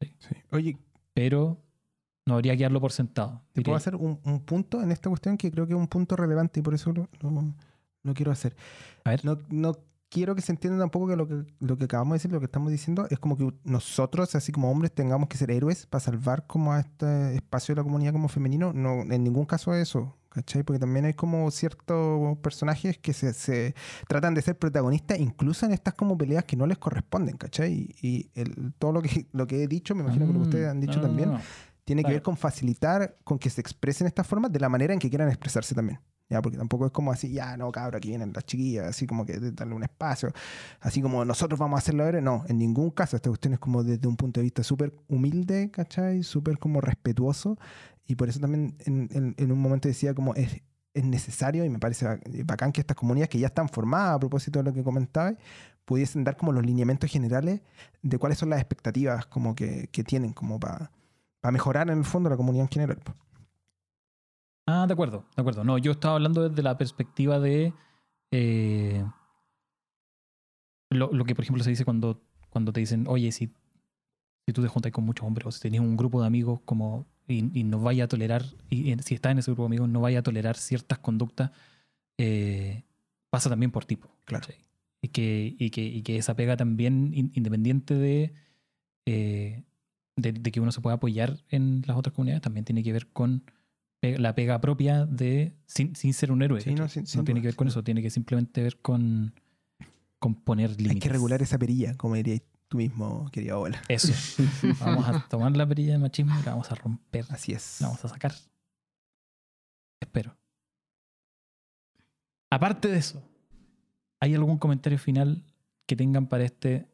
¿sí? 0.02 0.14
Sí. 0.18 0.34
Oye, 0.50 0.76
pero 1.14 1.63
no 2.26 2.34
habría 2.34 2.56
que 2.56 2.62
darlo 2.62 2.80
por 2.80 2.92
sentado. 2.92 3.42
¿Te 3.52 3.62
puedo 3.62 3.76
hacer 3.76 3.96
un, 3.96 4.18
un, 4.24 4.40
punto 4.40 4.82
en 4.82 4.90
esta 4.92 5.08
cuestión 5.08 5.36
que 5.36 5.50
creo 5.50 5.66
que 5.66 5.74
es 5.74 5.78
un 5.78 5.88
punto 5.88 6.16
relevante 6.16 6.60
y 6.60 6.62
por 6.62 6.74
eso 6.74 6.92
lo, 6.92 7.08
lo, 7.20 7.54
lo 8.02 8.14
quiero 8.14 8.32
hacer? 8.32 8.56
A 9.04 9.10
ver. 9.10 9.24
No, 9.24 9.38
no, 9.50 9.76
quiero 10.14 10.34
que 10.34 10.42
se 10.42 10.52
entienda 10.52 10.78
tampoco 10.78 11.08
que 11.08 11.16
lo, 11.16 11.26
que 11.26 11.44
lo 11.58 11.76
que 11.76 11.84
acabamos 11.84 12.12
de 12.12 12.16
decir, 12.16 12.32
lo 12.32 12.38
que 12.38 12.46
estamos 12.46 12.70
diciendo, 12.70 13.06
es 13.10 13.18
como 13.18 13.36
que 13.36 13.52
nosotros, 13.64 14.34
así 14.36 14.52
como 14.52 14.70
hombres, 14.70 14.92
tengamos 14.92 15.28
que 15.28 15.36
ser 15.36 15.50
héroes 15.50 15.86
para 15.86 16.00
salvar 16.00 16.46
como 16.46 16.72
a 16.72 16.80
este 16.80 17.34
espacio 17.34 17.74
de 17.74 17.80
la 17.80 17.84
comunidad 17.84 18.12
como 18.12 18.28
femenino. 18.28 18.72
No, 18.72 19.02
en 19.02 19.24
ningún 19.24 19.44
caso 19.44 19.74
es 19.74 19.88
eso. 19.88 20.16
¿Cachai? 20.30 20.64
Porque 20.64 20.80
también 20.80 21.04
hay 21.04 21.14
como 21.14 21.48
ciertos 21.52 22.36
personajes 22.38 22.98
que 22.98 23.12
se, 23.12 23.32
se, 23.34 23.72
tratan 24.08 24.34
de 24.34 24.42
ser 24.42 24.58
protagonistas, 24.58 25.20
incluso 25.20 25.64
en 25.64 25.70
estas 25.70 25.94
como 25.94 26.18
peleas 26.18 26.42
que 26.42 26.56
no 26.56 26.66
les 26.66 26.76
corresponden, 26.76 27.36
¿cachai? 27.36 27.72
Y, 27.72 28.08
y 28.08 28.30
el, 28.34 28.72
todo 28.78 28.90
lo 28.90 29.00
que, 29.02 29.28
lo 29.32 29.46
que 29.46 29.62
he 29.62 29.68
dicho, 29.68 29.94
me 29.94 30.02
imagino 30.02 30.24
mm, 30.24 30.28
que 30.28 30.32
lo 30.32 30.40
que 30.40 30.44
ustedes 30.48 30.68
han 30.68 30.80
dicho 30.80 30.96
no, 30.96 31.02
también, 31.02 31.30
no 31.30 31.40
tiene 31.84 32.02
claro. 32.02 32.10
que 32.10 32.16
ver 32.16 32.22
con 32.22 32.36
facilitar, 32.36 33.16
con 33.24 33.38
que 33.38 33.50
se 33.50 33.60
expresen 33.60 34.06
estas 34.06 34.26
formas 34.26 34.50
de 34.52 34.60
la 34.60 34.68
manera 34.68 34.92
en 34.92 34.98
que 34.98 35.08
quieran 35.08 35.28
expresarse 35.28 35.74
también. 35.74 36.00
¿ya? 36.28 36.40
Porque 36.40 36.56
tampoco 36.58 36.86
es 36.86 36.92
como 36.92 37.12
así, 37.12 37.32
ya, 37.32 37.56
no, 37.56 37.70
cabra, 37.70 37.98
aquí 37.98 38.08
vienen 38.08 38.32
las 38.34 38.44
chiquillas, 38.44 38.86
así 38.86 39.06
como 39.06 39.24
que 39.26 39.38
darle 39.38 39.74
un 39.74 39.82
espacio, 39.82 40.32
así 40.80 41.02
como 41.02 41.24
nosotros 41.24 41.58
vamos 41.58 41.76
a 41.76 41.78
hacerlo 41.78 42.04
ahora. 42.04 42.20
No, 42.20 42.44
en 42.48 42.58
ningún 42.58 42.90
caso. 42.90 43.16
Esta 43.16 43.28
cuestión 43.28 43.54
es 43.54 43.58
como 43.60 43.82
desde 43.84 44.06
un 44.08 44.16
punto 44.16 44.40
de 44.40 44.44
vista 44.44 44.62
súper 44.62 44.94
humilde, 45.08 45.70
¿cachai? 45.70 46.22
Súper 46.22 46.58
como 46.58 46.80
respetuoso. 46.80 47.58
Y 48.06 48.16
por 48.16 48.28
eso 48.28 48.40
también 48.40 48.76
en, 48.80 49.08
en, 49.12 49.34
en, 49.38 49.52
un 49.52 49.58
momento 49.58 49.88
decía 49.88 50.14
como 50.14 50.34
es, 50.34 50.60
es 50.92 51.04
necesario 51.04 51.64
y 51.64 51.70
me 51.70 51.78
parece 51.78 52.06
ba- 52.06 52.20
bacán 52.44 52.72
que 52.72 52.80
estas 52.80 52.96
comunidades 52.96 53.30
que 53.30 53.38
ya 53.38 53.46
están 53.46 53.68
formadas 53.68 54.16
a 54.16 54.18
propósito 54.18 54.58
de 54.58 54.64
lo 54.64 54.72
que 54.74 54.82
comentabas 54.82 55.34
pudiesen 55.86 56.24
dar 56.24 56.36
como 56.36 56.52
los 56.52 56.64
lineamientos 56.64 57.10
generales 57.10 57.60
de 58.02 58.18
cuáles 58.18 58.38
son 58.38 58.50
las 58.50 58.60
expectativas 58.60 59.26
como 59.26 59.54
que, 59.54 59.88
que 59.90 60.04
tienen 60.04 60.32
como 60.32 60.60
para 60.60 60.90
mejorar 61.50 61.90
en 61.90 61.98
el 61.98 62.04
fondo 62.04 62.30
la 62.30 62.36
comunidad 62.36 62.64
en 62.64 62.70
general. 62.70 62.98
Ah, 64.66 64.86
de 64.86 64.92
acuerdo, 64.94 65.26
de 65.36 65.40
acuerdo. 65.40 65.64
No, 65.64 65.76
yo 65.78 65.92
estaba 65.92 66.14
hablando 66.14 66.48
desde 66.48 66.62
la 66.62 66.78
perspectiva 66.78 67.38
de 67.38 67.72
eh, 68.30 69.04
lo, 70.90 71.12
lo 71.12 71.24
que, 71.24 71.34
por 71.34 71.44
ejemplo, 71.44 71.62
se 71.62 71.70
dice 71.70 71.84
cuando, 71.84 72.22
cuando 72.50 72.72
te 72.72 72.80
dicen, 72.80 73.04
oye, 73.08 73.30
si, 73.32 73.50
si 74.46 74.52
tú 74.52 74.62
te 74.62 74.68
juntas 74.68 74.92
con 74.92 75.04
muchos 75.04 75.26
hombres 75.26 75.46
o 75.46 75.52
si 75.52 75.60
tenés 75.60 75.80
un 75.80 75.96
grupo 75.96 76.20
de 76.20 76.26
amigos 76.26 76.60
como 76.64 77.06
y, 77.26 77.58
y 77.58 77.64
no 77.64 77.78
vaya 77.80 78.04
a 78.04 78.08
tolerar, 78.08 78.44
y, 78.70 78.92
y 78.92 78.98
si 79.02 79.14
estás 79.14 79.32
en 79.32 79.38
ese 79.38 79.50
grupo 79.50 79.64
de 79.64 79.66
amigos, 79.66 79.88
no 79.88 80.00
vaya 80.00 80.20
a 80.20 80.22
tolerar 80.22 80.56
ciertas 80.56 80.98
conductas, 80.98 81.50
eh, 82.18 82.84
pasa 83.30 83.50
también 83.50 83.70
por 83.70 83.84
tipo. 83.84 84.08
Claro. 84.24 84.46
Y 85.02 85.08
que, 85.08 85.54
y, 85.58 85.70
que, 85.70 85.82
y 85.82 86.02
que 86.02 86.16
esa 86.16 86.34
pega 86.34 86.56
también, 86.56 87.12
in- 87.14 87.32
independiente 87.34 87.94
de, 87.94 88.32
eh, 89.06 89.64
de, 90.16 90.32
de 90.32 90.52
que 90.52 90.60
uno 90.60 90.72
se 90.72 90.80
pueda 90.80 90.96
apoyar 90.96 91.38
en 91.48 91.82
las 91.86 91.96
otras 91.96 92.14
comunidades, 92.14 92.42
también 92.42 92.64
tiene 92.64 92.82
que 92.82 92.92
ver 92.92 93.08
con 93.08 93.44
pe- 94.00 94.18
la 94.18 94.34
pega 94.34 94.60
propia 94.60 95.06
de 95.06 95.54
sin, 95.66 95.96
sin 95.96 96.14
ser 96.14 96.30
un 96.32 96.42
héroe. 96.42 96.60
No, 96.76 96.88
sin- 96.88 97.06
sin 97.06 97.24
tiene 97.24 97.40
duda, 97.40 97.42
que 97.42 97.48
ver 97.48 97.56
con 97.56 97.68
eso, 97.68 97.82
tiene 97.84 98.02
que 98.02 98.10
simplemente 98.10 98.62
ver 98.62 98.78
con, 98.80 99.34
con 100.18 100.34
poner 100.34 100.70
límites. 100.70 100.92
Hay 100.92 101.00
que 101.00 101.08
regular 101.08 101.42
esa 101.42 101.58
perilla, 101.58 101.96
como 101.96 102.14
dirías 102.14 102.42
tú 102.68 102.78
mismo, 102.78 103.28
querida 103.32 103.54
abuela. 103.54 103.82
Eso. 103.88 104.12
vamos 104.80 105.06
a 105.08 105.26
tomar 105.28 105.56
la 105.56 105.66
perilla 105.66 105.92
de 105.92 105.98
machismo 105.98 106.34
y 106.40 106.44
la 106.44 106.52
vamos 106.52 106.70
a 106.70 106.74
romper. 106.76 107.26
Así 107.30 107.52
es. 107.52 107.80
La 107.80 107.88
vamos 107.88 108.04
a 108.04 108.08
sacar. 108.08 108.34
Espero. 110.00 110.36
Aparte 112.50 112.88
de 112.88 112.98
eso, 112.98 113.22
¿hay 114.20 114.34
algún 114.34 114.58
comentario 114.58 114.98
final 114.98 115.42
que 115.86 115.96
tengan 115.96 116.28
para 116.28 116.44
este 116.44 116.86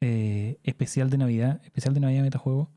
eh, 0.00 0.58
especial 0.64 1.10
de 1.10 1.18
Navidad? 1.18 1.60
Especial 1.64 1.94
de 1.94 2.00
Navidad 2.00 2.22
Metajuego. 2.22 2.70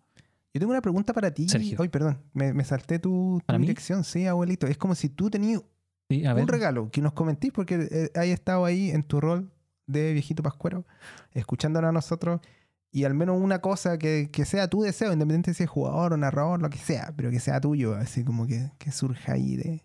Yo 0.53 0.59
tengo 0.59 0.71
una 0.71 0.81
pregunta 0.81 1.13
para 1.13 1.31
ti. 1.33 1.49
Sergio. 1.49 1.77
Ay, 1.81 1.89
perdón, 1.89 2.19
me, 2.33 2.53
me 2.53 2.63
salté 2.63 2.99
tu, 2.99 3.41
tu 3.45 3.57
dirección. 3.57 4.03
Sí, 4.03 4.27
abuelito. 4.27 4.67
Es 4.67 4.77
como 4.77 4.93
si 4.95 5.09
tú 5.09 5.29
tenías 5.29 5.61
Sí, 6.09 6.25
a 6.25 6.33
ver. 6.33 6.43
un 6.43 6.47
regalo 6.49 6.91
que 6.91 7.01
nos 7.01 7.13
comentís 7.13 7.51
porque 7.51 7.87
eh, 7.89 8.11
hay 8.15 8.31
estado 8.31 8.65
ahí 8.65 8.91
en 8.91 9.03
tu 9.03 9.19
rol 9.21 9.51
de 9.87 10.13
viejito 10.13 10.43
pascuero, 10.43 10.85
escuchándonos 11.31 11.89
a 11.89 11.91
nosotros 11.91 12.39
y 12.91 13.05
al 13.05 13.15
menos 13.15 13.41
una 13.41 13.59
cosa 13.59 13.97
que, 13.97 14.29
que 14.31 14.45
sea 14.45 14.67
tu 14.67 14.83
deseo, 14.83 15.11
independiente 15.11 15.51
de 15.51 15.55
si 15.55 15.63
es 15.63 15.69
jugador 15.69 16.13
o 16.13 16.17
narrador, 16.17 16.61
lo 16.61 16.69
que 16.69 16.77
sea, 16.77 17.13
pero 17.15 17.31
que 17.31 17.39
sea 17.39 17.59
tuyo, 17.59 17.95
así 17.95 18.23
como 18.23 18.45
que, 18.45 18.69
que 18.77 18.91
surja 18.91 19.33
ahí 19.33 19.55
de... 19.55 19.81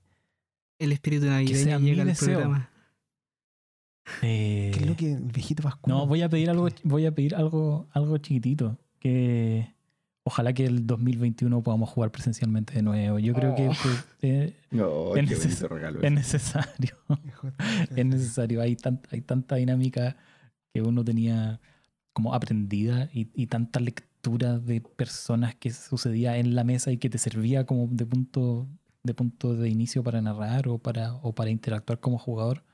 El 0.79 0.93
espíritu 0.93 1.23
sea 1.25 1.33
navideño 1.33 1.79
mi 1.81 1.87
llega 1.87 2.03
al 2.03 2.09
deseo. 2.09 2.27
programa. 2.41 2.71
Eh, 4.23 4.71
¿Qué 4.75 4.81
es 4.81 4.87
lo 4.87 4.97
que 4.97 5.13
el 5.13 5.23
viejito? 5.23 5.63
No, 5.87 6.07
voy 6.07 6.23
a 6.23 6.29
pedir 6.29 6.51
algo, 6.51 6.69
voy 6.85 7.07
a 7.07 7.15
pedir 7.15 7.35
algo, 7.35 7.87
algo 7.93 8.19
chiquitito. 8.19 8.79
Que 8.99 9.73
ojalá 10.25 10.53
que 10.53 10.67
el 10.67 10.87
2021 10.87 11.63
podamos 11.63 11.89
jugar 11.91 12.11
presencialmente 12.11 12.75
de 12.75 12.83
nuevo. 12.83 13.19
Yo 13.19 13.33
creo 13.35 13.55
que, 13.55 13.69
Oh. 13.69 13.73
que, 14.21 14.29
eh, 14.29 14.57
No, 14.71 15.17
Es 15.17 15.25
neces- 15.29 15.69
regalo. 15.69 16.01
es 16.03 16.13
necesario. 16.13 16.97
Es 17.97 18.07
necesario. 18.07 18.61
Hay, 18.63 18.77
tan- 18.77 19.01
hay 19.11 19.21
tanta 19.23 19.57
dinámica 19.57 20.17
que 20.73 20.83
uno 20.83 21.05
tenía 21.05 21.61
como 22.13 22.35
aprendida 22.35 23.09
y, 23.13 23.29
y 23.35 23.47
tanta 23.47 23.79
lectura 23.81 24.59
de 24.59 24.81
personas 24.81 25.55
que 25.55 25.71
sucedía 25.71 26.37
en 26.39 26.55
la 26.55 26.65
mesa 26.65 26.91
y 26.91 26.99
que 26.99 27.09
te 27.09 27.19
servía 27.19 27.65
como 27.65 27.87
de 27.91 28.05
punto 28.05 28.67
de 29.05 29.15
punto 29.15 29.55
de 29.55 29.71
inicio 29.71 30.03
para 30.03 30.21
narrar 30.21 30.69
o 30.69 30.79
para, 30.79 31.15
o 31.15 31.33
para 31.35 31.51
interactuar 31.51 32.01
como 32.01 32.19
jugador. 32.19 32.65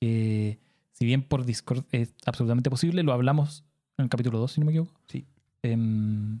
Que 0.00 0.58
si 0.98 1.04
bien 1.04 1.22
por 1.22 1.44
Discord 1.44 1.84
es 1.92 2.12
absolutamente 2.26 2.70
posible, 2.70 3.04
lo 3.04 3.12
hablamos 3.12 3.64
en 3.98 4.04
el 4.04 4.08
capítulo 4.08 4.38
2, 4.38 4.52
si 4.52 4.60
no 4.60 4.66
me 4.66 4.72
equivoco. 4.72 5.00
Sí. 5.06 5.26
Em, 5.62 6.40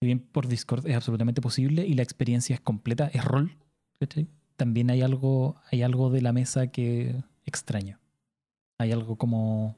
si 0.00 0.06
bien 0.06 0.20
por 0.20 0.48
Discord 0.48 0.86
es 0.86 0.96
absolutamente 0.96 1.42
posible 1.42 1.86
y 1.86 1.92
la 1.92 2.02
experiencia 2.02 2.54
es 2.54 2.60
completa, 2.60 3.10
es 3.12 3.22
rol, 3.22 3.56
¿cachai? 4.00 4.26
también 4.56 4.90
hay 4.90 5.02
algo, 5.02 5.56
hay 5.70 5.82
algo 5.82 6.10
de 6.10 6.22
la 6.22 6.32
mesa 6.32 6.68
que 6.68 7.22
extraño. 7.44 7.98
Hay 8.78 8.92
algo 8.92 9.16
como 9.16 9.76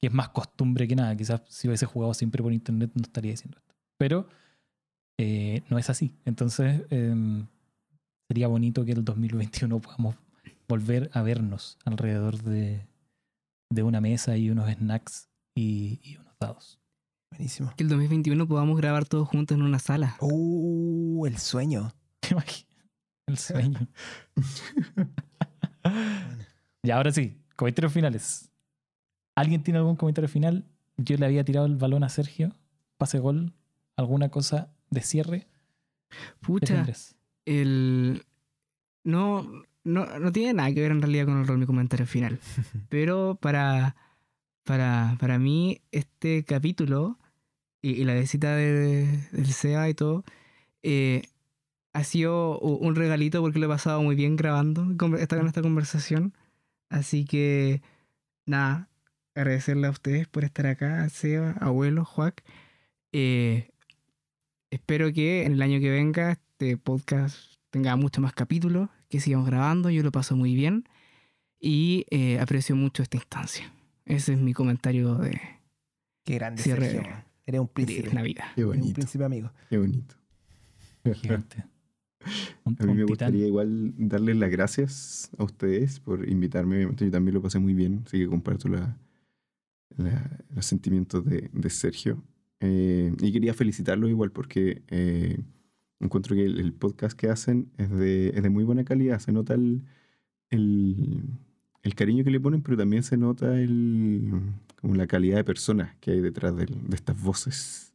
que 0.00 0.08
es 0.08 0.12
más 0.12 0.28
costumbre 0.30 0.86
que 0.86 0.96
nada. 0.96 1.16
Quizás 1.16 1.42
si 1.48 1.68
hubiese 1.68 1.86
jugado 1.86 2.12
siempre 2.12 2.42
por 2.42 2.52
internet 2.52 2.90
no 2.94 3.02
estaría 3.02 3.30
diciendo 3.30 3.58
esto. 3.58 3.74
Pero 3.96 4.28
eh, 5.18 5.62
no 5.70 5.78
es 5.78 5.88
así. 5.88 6.14
Entonces 6.24 6.82
em, 6.90 7.46
sería 8.28 8.48
bonito 8.48 8.84
que 8.84 8.92
el 8.92 9.04
2021 9.04 9.80
podamos 9.80 10.16
volver 10.68 11.10
a 11.12 11.22
vernos 11.22 11.78
alrededor 11.84 12.42
de, 12.42 12.86
de 13.70 13.82
una 13.82 14.00
mesa 14.00 14.36
y 14.36 14.50
unos 14.50 14.72
snacks 14.72 15.28
y, 15.54 16.00
y 16.02 16.16
unos 16.16 16.34
dados. 16.38 16.80
Buenísimo. 17.30 17.72
Que 17.76 17.82
el 17.82 17.88
2021 17.88 18.46
podamos 18.46 18.76
grabar 18.76 19.04
todos 19.04 19.28
juntos 19.28 19.56
en 19.56 19.62
una 19.62 19.78
sala. 19.78 20.16
Uh, 20.20 21.26
el 21.26 21.38
sueño. 21.38 21.92
¿Te 22.20 22.32
imaginas? 22.32 22.66
El 23.26 23.38
sueño. 23.38 23.88
y 26.82 26.90
ahora 26.90 27.10
sí, 27.10 27.40
comentarios 27.56 27.92
finales. 27.92 28.50
¿Alguien 29.34 29.62
tiene 29.62 29.78
algún 29.78 29.96
comentario 29.96 30.28
final? 30.28 30.64
Yo 30.96 31.16
le 31.16 31.26
había 31.26 31.44
tirado 31.44 31.66
el 31.66 31.76
balón 31.76 32.04
a 32.04 32.08
Sergio. 32.08 32.54
Pase 32.96 33.18
gol. 33.18 33.52
¿Alguna 33.96 34.30
cosa 34.30 34.72
de 34.90 35.02
cierre? 35.02 35.48
Pucha, 36.40 36.86
el... 37.44 38.24
No, 39.04 39.46
no, 39.86 40.18
no 40.18 40.32
tiene 40.32 40.52
nada 40.54 40.72
que 40.72 40.80
ver 40.82 40.90
en 40.92 41.00
realidad 41.02 41.26
con 41.26 41.38
el 41.40 41.46
rol 41.46 41.58
mi 41.58 41.66
comentario 41.66 42.06
final. 42.06 42.38
Pero 42.90 43.36
para, 43.40 43.96
para, 44.64 45.16
para 45.18 45.38
mí, 45.38 45.80
este 45.92 46.44
capítulo 46.44 47.18
y, 47.82 47.92
y 47.92 48.04
la 48.04 48.14
visita 48.14 48.54
de- 48.56 49.28
del 49.32 49.46
SEA 49.52 49.88
y 49.88 49.94
todo, 49.94 50.24
eh, 50.82 51.22
ha 51.94 52.04
sido 52.04 52.58
un 52.60 52.94
regalito 52.94 53.40
porque 53.40 53.58
lo 53.58 53.66
he 53.66 53.68
pasado 53.70 54.02
muy 54.02 54.16
bien 54.16 54.36
grabando 54.36 54.86
con 54.98 55.14
esta, 55.16 55.40
esta 55.40 55.62
conversación. 55.62 56.34
Así 56.90 57.24
que, 57.24 57.80
nada, 58.44 58.88
agradecerle 59.34 59.86
a 59.86 59.90
ustedes 59.90 60.28
por 60.28 60.44
estar 60.44 60.66
acá, 60.66 61.08
Seba, 61.08 61.52
abuelo, 61.60 62.04
Juac. 62.04 62.44
Eh, 63.12 63.70
espero 64.70 65.12
que 65.12 65.44
en 65.44 65.52
el 65.52 65.62
año 65.62 65.80
que 65.80 65.90
venga 65.90 66.32
este 66.32 66.76
podcast 66.76 67.55
tenga 67.70 67.96
muchos 67.96 68.22
más 68.22 68.32
capítulos, 68.32 68.88
que 69.08 69.20
sigamos 69.20 69.46
grabando, 69.46 69.90
yo 69.90 70.02
lo 70.02 70.12
paso 70.12 70.36
muy 70.36 70.54
bien 70.54 70.84
y 71.60 72.06
eh, 72.10 72.38
aprecio 72.40 72.76
mucho 72.76 73.02
esta 73.02 73.16
instancia. 73.16 73.72
Ese 74.04 74.34
es 74.34 74.40
mi 74.40 74.52
comentario 74.52 75.14
de, 75.16 75.40
Qué 76.24 76.34
grande, 76.34 76.62
Cierre 76.62 76.90
Sergio. 76.90 77.12
Eres 77.44 77.60
un 77.60 77.66
de 77.66 77.72
príncipe. 77.72 78.12
Navidad. 78.12 78.44
Qué 78.54 78.62
Eres 78.62 78.72
un 78.74 78.78
bonito, 78.80 78.94
príncipe 78.94 79.24
amigo. 79.24 79.50
qué 79.70 79.78
bonito. 79.78 80.14
Gigante. 81.14 81.64
A 82.64 82.84
mí 82.86 82.94
me 82.94 83.04
gustaría 83.04 83.46
igual 83.46 83.94
darles 83.96 84.36
las 84.36 84.50
gracias 84.50 85.30
a 85.38 85.44
ustedes 85.44 86.00
por 86.00 86.28
invitarme. 86.28 86.74
Obviamente 86.78 87.04
yo 87.04 87.10
también 87.12 87.34
lo 87.34 87.42
pasé 87.42 87.60
muy 87.60 87.72
bien, 87.72 88.02
así 88.04 88.18
que 88.18 88.26
comparto 88.26 88.66
la, 88.68 88.98
la- 89.96 90.44
los 90.52 90.66
sentimientos 90.66 91.24
de, 91.24 91.48
de 91.52 91.70
Sergio. 91.70 92.20
Eh, 92.58 93.14
y 93.20 93.32
quería 93.32 93.54
felicitarlo 93.54 94.08
igual 94.08 94.32
porque 94.32 94.82
eh, 94.88 95.38
encuentro 96.00 96.36
que 96.36 96.44
el, 96.44 96.72
podcast 96.74 97.18
que 97.18 97.28
hacen 97.28 97.70
es 97.78 97.90
de, 97.90 98.28
es 98.30 98.42
de 98.42 98.50
muy 98.50 98.64
buena 98.64 98.84
calidad. 98.84 99.18
Se 99.20 99.32
nota 99.32 99.54
el, 99.54 99.82
el, 100.50 101.94
cariño 101.94 102.24
que 102.24 102.30
le 102.30 102.40
ponen, 102.40 102.62
pero 102.62 102.76
también 102.76 103.02
se 103.02 103.16
nota 103.16 103.58
el, 103.58 104.32
como 104.80 104.94
la 104.94 105.06
calidad 105.06 105.36
de 105.38 105.44
personas 105.44 105.94
que 106.00 106.12
hay 106.12 106.20
detrás 106.20 106.56
de 106.56 106.66
estas 106.92 107.20
voces. 107.20 107.94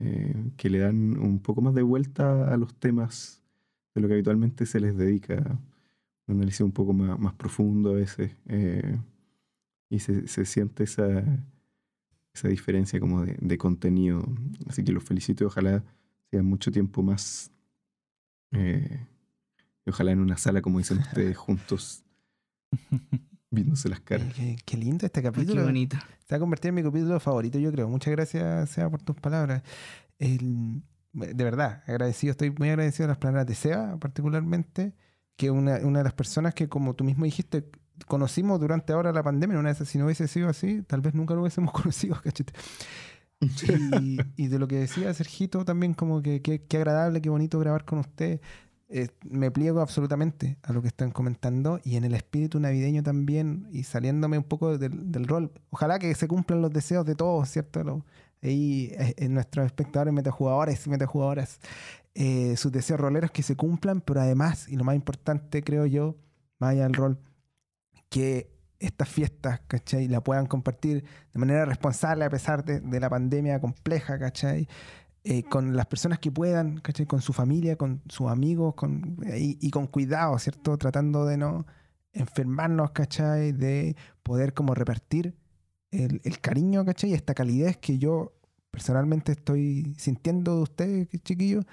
eh, 0.00 0.34
que 0.56 0.70
le 0.70 0.80
dan 0.80 1.18
un 1.18 1.40
poco 1.40 1.62
más 1.62 1.74
de 1.74 1.82
vuelta 1.82 2.52
a 2.52 2.56
los 2.56 2.74
temas 2.74 3.42
de 3.94 4.02
lo 4.02 4.08
que 4.08 4.14
habitualmente 4.14 4.66
se 4.66 4.80
les 4.80 4.96
dedica. 4.96 5.58
Un 6.26 6.36
análisis 6.36 6.60
un 6.62 6.72
poco 6.72 6.92
más, 6.94 7.18
más 7.18 7.34
profundo 7.34 7.90
a 7.90 7.94
veces. 7.94 8.32
eh, 8.48 8.98
y 9.90 10.00
se, 10.00 10.26
se 10.28 10.44
siente 10.44 10.84
esa, 10.84 11.24
esa 12.34 12.48
diferencia 12.48 12.98
como 13.00 13.22
de, 13.24 13.36
de 13.40 13.58
contenido. 13.58 14.26
Así 14.68 14.84
que 14.84 14.92
los 14.92 15.04
felicito 15.04 15.44
y 15.44 15.46
ojalá 15.46 15.84
sea 16.34 16.42
mucho 16.42 16.72
tiempo 16.72 17.00
más. 17.02 17.50
eh, 18.52 19.06
y 19.86 19.90
ojalá 19.90 20.10
en 20.12 20.18
una 20.20 20.36
sala, 20.36 20.62
como 20.62 20.78
dicen 20.78 20.98
ustedes, 20.98 21.36
juntos, 21.36 22.02
viéndose 23.50 23.88
las 23.88 24.00
caras. 24.00 24.32
Qué, 24.34 24.56
qué 24.64 24.76
lindo 24.76 25.06
este 25.06 25.20
Ay, 25.20 25.22
Qué 25.24 25.30
capítulo. 25.30 25.62
bonito. 25.62 25.96
Se 26.26 26.34
va 26.34 26.36
a 26.36 26.40
convertir 26.40 26.70
en 26.70 26.74
mi 26.76 26.82
capítulo 26.82 27.20
favorito, 27.20 27.58
yo 27.58 27.70
creo. 27.70 27.88
Muchas 27.88 28.10
gracias, 28.12 28.70
Seba, 28.70 28.90
por 28.90 29.02
tus 29.02 29.16
palabras. 29.16 29.62
El- 30.18 30.82
de 31.12 31.44
verdad, 31.44 31.84
agradecido, 31.86 32.32
estoy 32.32 32.50
muy 32.50 32.70
agradecido 32.70 33.04
de 33.04 33.08
las 33.12 33.18
palabras 33.18 33.46
de 33.46 33.54
Seba, 33.54 33.96
particularmente, 33.98 34.94
que 35.36 35.50
una, 35.52 35.76
una 35.84 35.98
de 36.00 36.04
las 36.04 36.14
personas 36.14 36.54
que, 36.54 36.68
como 36.68 36.94
tú 36.94 37.04
mismo 37.04 37.24
dijiste, 37.24 37.70
conocimos 38.08 38.58
durante 38.58 38.92
ahora 38.92 39.12
la 39.12 39.22
pandemia. 39.22 39.58
Una 39.58 39.72
vez, 39.72 39.86
si 39.88 39.98
no 39.98 40.06
hubiese 40.06 40.26
sido 40.26 40.48
así, 40.48 40.82
tal 40.82 41.00
vez 41.02 41.14
nunca 41.14 41.34
lo 41.34 41.42
hubiésemos 41.42 41.72
conocido, 41.80 42.20
cachete. 42.20 42.52
Y, 43.92 44.18
y 44.36 44.48
de 44.48 44.58
lo 44.58 44.66
que 44.68 44.76
decía 44.76 45.12
Sergito 45.14 45.64
también, 45.64 45.94
como 45.94 46.22
que 46.22 46.40
qué 46.42 46.76
agradable, 46.76 47.20
qué 47.20 47.28
bonito 47.30 47.58
grabar 47.58 47.84
con 47.84 47.98
usted. 48.00 48.40
eh, 48.88 49.08
me 49.28 49.50
pliego 49.50 49.80
absolutamente 49.80 50.58
a 50.62 50.72
lo 50.72 50.82
que 50.82 50.88
están 50.88 51.10
comentando 51.10 51.80
y 51.84 51.96
en 51.96 52.04
el 52.04 52.14
espíritu 52.14 52.60
navideño 52.60 53.02
también 53.02 53.66
y 53.72 53.82
saliéndome 53.84 54.38
un 54.38 54.44
poco 54.44 54.76
del, 54.78 55.10
del 55.10 55.26
rol. 55.26 55.50
Ojalá 55.70 55.98
que 55.98 56.14
se 56.14 56.28
cumplan 56.28 56.60
los 56.62 56.70
deseos 56.72 57.04
de 57.06 57.14
todos, 57.14 57.48
¿cierto? 57.48 57.82
Lo- 57.82 58.04
ahí 58.42 58.92
eh, 58.98 59.14
en 59.16 59.34
nuestros 59.34 59.64
espectadores, 59.66 60.12
metajugadores 60.12 60.86
y 60.86 60.90
metajugadoras, 60.90 61.58
eh, 62.14 62.56
sus 62.56 62.70
deseos 62.70 63.00
roleros 63.00 63.30
que 63.30 63.42
se 63.42 63.56
cumplan, 63.56 64.00
pero 64.02 64.20
además, 64.20 64.68
y 64.68 64.76
lo 64.76 64.84
más 64.84 64.94
importante 64.96 65.64
creo 65.64 65.86
yo, 65.86 66.14
más 66.58 66.72
allá 66.72 66.82
del 66.84 66.94
rol, 66.94 67.18
que 68.10 68.50
estas 68.84 69.08
fiestas, 69.08 69.60
¿cachai? 69.66 70.08
La 70.08 70.22
puedan 70.22 70.46
compartir 70.46 71.04
de 71.32 71.38
manera 71.38 71.64
responsable 71.64 72.24
a 72.24 72.30
pesar 72.30 72.64
de, 72.64 72.80
de 72.80 73.00
la 73.00 73.10
pandemia 73.10 73.60
compleja, 73.60 74.18
¿cachai? 74.18 74.68
Eh, 75.24 75.42
con 75.44 75.74
las 75.74 75.86
personas 75.86 76.18
que 76.18 76.30
puedan, 76.30 76.80
¿cachai? 76.80 77.06
Con 77.06 77.22
su 77.22 77.32
familia, 77.32 77.76
con 77.76 78.02
sus 78.08 78.30
amigos, 78.30 78.74
con, 78.74 79.18
y, 79.36 79.58
y 79.60 79.70
con 79.70 79.86
cuidado, 79.86 80.38
¿cierto? 80.38 80.76
Tratando 80.76 81.24
de 81.24 81.38
no 81.38 81.66
enfermarnos, 82.12 82.90
¿cachai? 82.92 83.52
De 83.52 83.96
poder 84.22 84.52
como 84.54 84.74
repartir 84.74 85.34
el, 85.90 86.20
el 86.24 86.40
cariño, 86.40 86.84
¿cachai? 86.84 87.14
Esta 87.14 87.34
calidez 87.34 87.78
que 87.78 87.98
yo 87.98 88.34
personalmente 88.74 89.30
estoy 89.32 89.94
sintiendo 89.96 90.56
de 90.56 90.62
ustedes, 90.64 91.08
chiquillos, 91.22 91.64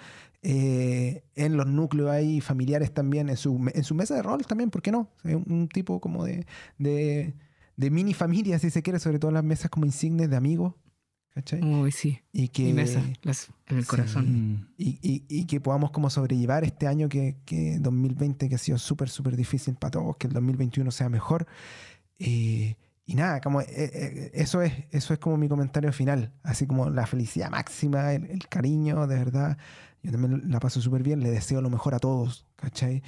eh, 0.43 1.23
en 1.35 1.57
los 1.57 1.65
núcleos 1.65 2.11
ahí 2.11 2.41
familiares 2.41 2.93
también, 2.93 3.27
en 3.29 3.37
su, 3.37 3.59
en 3.73 3.83
su 3.83 3.95
mesa 3.95 4.13
de 4.13 4.21
rol 4.21 4.45
también, 4.45 4.69
¿por 4.69 4.83
qué 4.83 4.91
no? 4.91 5.09
Un, 5.23 5.43
un 5.51 5.67
tipo 5.67 5.99
como 5.99 6.23
de, 6.23 6.45
de, 6.77 7.33
de 7.75 7.89
mini 7.89 8.13
familia, 8.13 8.59
si 8.59 8.69
se 8.69 8.83
quiere, 8.83 8.99
sobre 8.99 9.17
todo 9.17 9.31
las 9.31 9.43
mesas 9.43 9.71
como 9.71 9.87
insignes 9.87 10.29
de 10.29 10.35
amigos, 10.35 10.75
¿cachai? 11.33 11.63
Uy, 11.63 11.91
sí. 11.91 12.19
Y 12.31 12.49
que, 12.49 12.65
Mi 12.65 12.73
mesa, 12.73 13.01
las- 13.23 13.49
en 13.67 13.77
el 13.77 13.83
Sí. 13.83 13.89
corazón. 13.89 14.69
Y, 14.77 14.99
y- 15.01 15.25
y 15.27 15.45
que 15.45 15.59
podamos 15.59 15.89
como 15.89 16.11
sobrellevar 16.11 16.63
este 16.63 16.85
año 16.85 17.09
que, 17.09 17.37
que 17.45 17.79
2020 17.79 18.47
que 18.47 18.53
ha 18.55 18.59
sido 18.59 18.77
súper, 18.77 19.09
súper 19.09 19.35
difícil 19.35 19.73
para 19.73 19.89
todos, 19.91 20.17
que 20.17 20.27
el 20.27 20.33
2021 20.33 20.91
sea 20.91 21.09
mejor. 21.09 21.47
Eh, 22.19 22.75
y 23.11 23.15
nada, 23.15 23.41
como 23.41 23.59
eh, 23.61 23.65
eh, 23.69 24.31
eso 24.33 24.61
es 24.61 24.71
eso 24.91 25.13
es 25.13 25.19
como 25.19 25.35
mi 25.37 25.49
comentario 25.49 25.91
final, 25.91 26.31
así 26.43 26.65
como 26.67 26.89
la 26.89 27.05
felicidad 27.05 27.49
máxima, 27.49 28.13
el, 28.13 28.25
el 28.29 28.47
cariño, 28.47 29.05
de 29.07 29.17
verdad. 29.17 29.57
Yo 30.03 30.11
también 30.11 30.43
la 30.49 30.59
paso 30.59 30.81
súper 30.81 31.03
bien, 31.03 31.19
le 31.21 31.29
deseo 31.29 31.61
lo 31.61 31.69
mejor 31.69 31.93
a 31.93 31.99
todos, 31.99 32.45
¿cachai? 32.55 33.03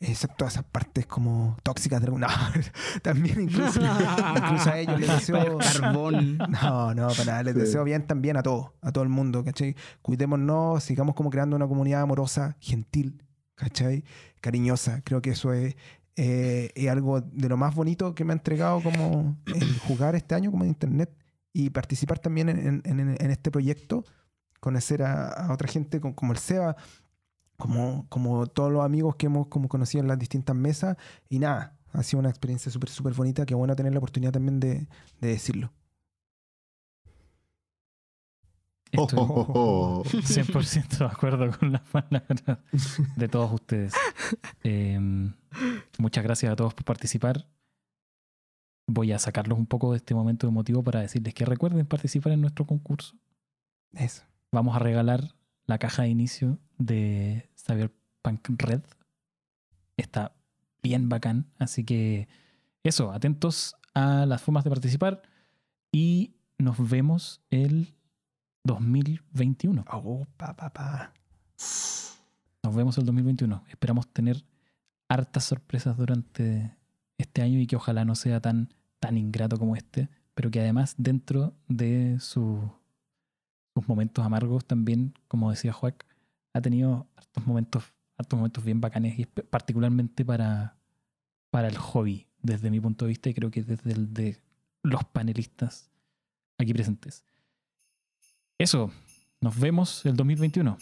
Excepto 0.00 0.44
a 0.44 0.48
esas 0.48 0.64
partes 0.64 1.06
como 1.06 1.56
tóxicas 1.62 2.00
de 2.00 2.06
alguna 2.08 2.26
también 3.02 3.40
incluso, 3.42 3.80
incluso 4.36 4.70
a 4.70 4.78
ellos 4.78 4.98
les 5.00 5.08
deseo 5.08 5.58
Carbón. 5.58 6.36
no, 6.36 6.92
no, 6.94 7.08
para 7.08 7.24
nada. 7.24 7.42
Les 7.44 7.54
Sí. 7.54 7.60
deseo 7.60 7.84
bien 7.84 8.06
también 8.06 8.36
a 8.36 8.42
todos, 8.42 8.72
a 8.82 8.90
todo 8.92 9.04
el 9.04 9.10
mundo, 9.10 9.44
¿cachai? 9.44 9.76
Cuidémonos, 10.02 10.82
sigamos 10.84 11.14
como 11.14 11.30
creando 11.30 11.54
una 11.56 11.68
comunidad 11.68 12.02
amorosa, 12.02 12.56
gentil, 12.60 13.22
¿cachai? 13.54 14.04
Cariñosa. 14.40 15.00
Creo 15.04 15.22
que 15.22 15.30
eso 15.30 15.52
es, 15.54 15.76
eh, 16.16 16.70
es 16.74 16.88
algo 16.88 17.20
de 17.20 17.48
lo 17.48 17.56
más 17.56 17.74
bonito 17.74 18.14
que 18.14 18.24
me 18.24 18.32
ha 18.32 18.36
entregado 18.36 18.80
como 18.82 19.36
jugar 19.88 20.14
este 20.14 20.34
año 20.34 20.50
como 20.50 20.64
en 20.64 20.70
internet 20.70 21.10
y 21.52 21.70
participar 21.70 22.18
también 22.18 22.48
en, 22.48 22.82
en- 22.84 23.00
en- 23.00 23.30
este 23.30 23.50
proyecto, 23.50 24.04
conocer 24.60 25.02
a, 25.02 25.52
otra 25.52 25.68
gente 25.68 26.00
como 26.00 26.32
el 26.32 26.38
Seba, 26.38 26.76
como, 27.56 28.06
como 28.08 28.46
todos 28.46 28.72
los 28.72 28.84
amigos 28.84 29.16
que 29.16 29.26
hemos 29.26 29.46
como 29.48 29.68
conocido 29.68 30.02
en 30.02 30.08
las 30.08 30.18
distintas 30.18 30.56
mesas 30.56 30.96
y 31.28 31.38
nada. 31.38 31.76
Ha 31.92 32.02
sido 32.02 32.18
una 32.20 32.28
experiencia 32.30 32.72
súper, 32.72 32.90
súper 32.90 33.12
bonita. 33.14 33.46
Qué 33.46 33.54
bueno 33.54 33.76
tener 33.76 33.92
la 33.92 33.98
oportunidad 33.98 34.32
también 34.32 34.58
de 34.58 34.88
decirlo. 35.20 35.70
Estoy 38.94 39.18
oh, 39.18 39.22
oh, 39.22 39.52
oh. 39.54 40.04
100% 40.04 40.98
de 40.98 41.04
acuerdo 41.04 41.50
con 41.58 41.72
las 41.72 41.82
palabras 41.82 42.42
de 43.16 43.28
todos 43.28 43.52
ustedes. 43.52 43.94
Eh, 44.62 44.98
muchas 45.98 46.24
gracias 46.24 46.52
a 46.52 46.56
todos 46.56 46.74
por 46.74 46.84
participar. 46.84 47.46
Voy 48.86 49.12
a 49.12 49.18
sacarlos 49.18 49.58
un 49.58 49.66
poco 49.66 49.92
de 49.92 49.98
este 49.98 50.14
momento 50.14 50.46
emotivo 50.46 50.82
para 50.82 51.00
decirles 51.00 51.34
que 51.34 51.44
recuerden 51.44 51.86
participar 51.86 52.32
en 52.32 52.40
nuestro 52.40 52.66
concurso. 52.66 53.16
Eso. 53.92 54.22
Vamos 54.52 54.76
a 54.76 54.78
regalar 54.78 55.34
la 55.66 55.78
caja 55.78 56.02
de 56.02 56.08
inicio 56.08 56.58
de 56.78 57.50
Cyberpunk 57.56 58.48
Red. 58.58 58.82
Está 59.96 60.36
bien 60.82 61.08
bacán, 61.08 61.46
así 61.58 61.84
que 61.84 62.28
eso, 62.84 63.12
atentos 63.12 63.76
a 63.94 64.26
las 64.26 64.42
formas 64.42 64.64
de 64.64 64.70
participar 64.70 65.22
y 65.90 66.36
nos 66.58 66.88
vemos 66.88 67.40
el 67.50 67.94
2021. 68.64 69.84
Oh, 69.90 70.26
pa, 70.36 70.54
pa. 70.54 71.12
Nos 72.62 72.74
vemos 72.74 72.96
el 72.98 73.04
2021. 73.04 73.62
Esperamos 73.68 74.08
tener 74.08 74.44
hartas 75.08 75.44
sorpresas 75.44 75.96
durante 75.96 76.74
este 77.18 77.42
año 77.42 77.58
y 77.60 77.66
que 77.66 77.76
ojalá 77.76 78.04
no 78.04 78.14
sea 78.14 78.40
tan, 78.40 78.72
tan 79.00 79.16
ingrato 79.18 79.58
como 79.58 79.76
este, 79.76 80.08
pero 80.34 80.50
que 80.50 80.60
además 80.60 80.94
dentro 80.98 81.54
de 81.68 82.18
su- 82.20 82.72
sus 83.74 83.88
momentos 83.88 84.24
amargos 84.24 84.64
también, 84.64 85.14
como 85.28 85.50
decía 85.50 85.72
Juac, 85.72 86.06
ha 86.54 86.60
tenido 86.60 87.06
hartos 87.16 87.46
momentos, 87.46 87.84
hartos 88.16 88.36
momentos 88.38 88.64
bien 88.64 88.80
bacanes 88.80 89.18
y 89.18 89.26
particularmente 89.26 90.24
para, 90.24 90.76
para 91.50 91.68
el 91.68 91.76
hobby, 91.76 92.26
desde 92.40 92.70
mi 92.70 92.80
punto 92.80 93.04
de 93.04 93.10
vista 93.10 93.28
y 93.28 93.34
creo 93.34 93.50
que 93.50 93.62
desde 93.62 93.92
el 93.92 94.14
de 94.14 94.40
los 94.82 95.04
panelistas 95.04 95.90
aquí 96.58 96.72
presentes. 96.72 97.24
Eso, 98.58 98.90
nos 99.40 99.58
vemos 99.58 100.04
el 100.06 100.16
2021. 100.16 100.78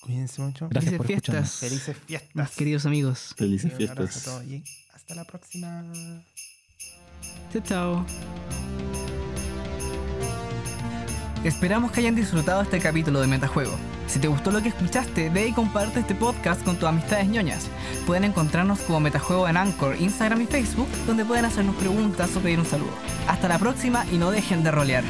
Cuídense 0.00 0.40
mucho. 0.42 0.68
Gracias 0.68 0.94
Felices 0.94 0.98
por 0.98 1.10
escucharnos. 1.10 1.50
fiestas, 1.50 1.70
Felices 1.70 1.96
fiestas. 2.06 2.34
mis 2.34 2.50
queridos 2.56 2.86
amigos. 2.86 3.34
Felices 3.36 3.72
Un 3.74 3.82
abrazo 3.82 3.92
a 3.92 3.96
fiestas. 4.06 4.22
todos 4.24 4.44
y 4.44 4.64
hasta 4.94 5.14
la 5.14 5.24
próxima. 5.24 5.84
Chao, 7.52 7.62
chao. 7.64 8.06
Esperamos 11.44 11.92
que 11.92 12.00
hayan 12.00 12.14
disfrutado 12.16 12.62
este 12.62 12.80
capítulo 12.80 13.20
de 13.20 13.26
Metajuego. 13.28 13.76
Si 14.08 14.18
te 14.18 14.26
gustó 14.28 14.50
lo 14.50 14.62
que 14.62 14.68
escuchaste, 14.68 15.28
ve 15.30 15.48
y 15.48 15.52
comparte 15.52 16.00
este 16.00 16.14
podcast 16.14 16.62
con 16.64 16.76
tus 16.76 16.88
amistades 16.88 17.28
ñoñas. 17.28 17.68
Pueden 18.06 18.24
encontrarnos 18.24 18.80
como 18.80 19.00
Metajuego 19.00 19.48
en 19.48 19.56
Anchor, 19.56 19.96
Instagram 20.00 20.42
y 20.42 20.46
Facebook, 20.46 20.88
donde 21.06 21.24
pueden 21.24 21.44
hacernos 21.44 21.76
preguntas 21.76 22.34
o 22.36 22.40
pedir 22.40 22.58
un 22.60 22.66
saludo. 22.66 22.90
Hasta 23.28 23.48
la 23.48 23.58
próxima 23.58 24.04
y 24.12 24.18
no 24.18 24.30
dejen 24.30 24.62
de 24.64 24.70
rolear. 24.72 25.04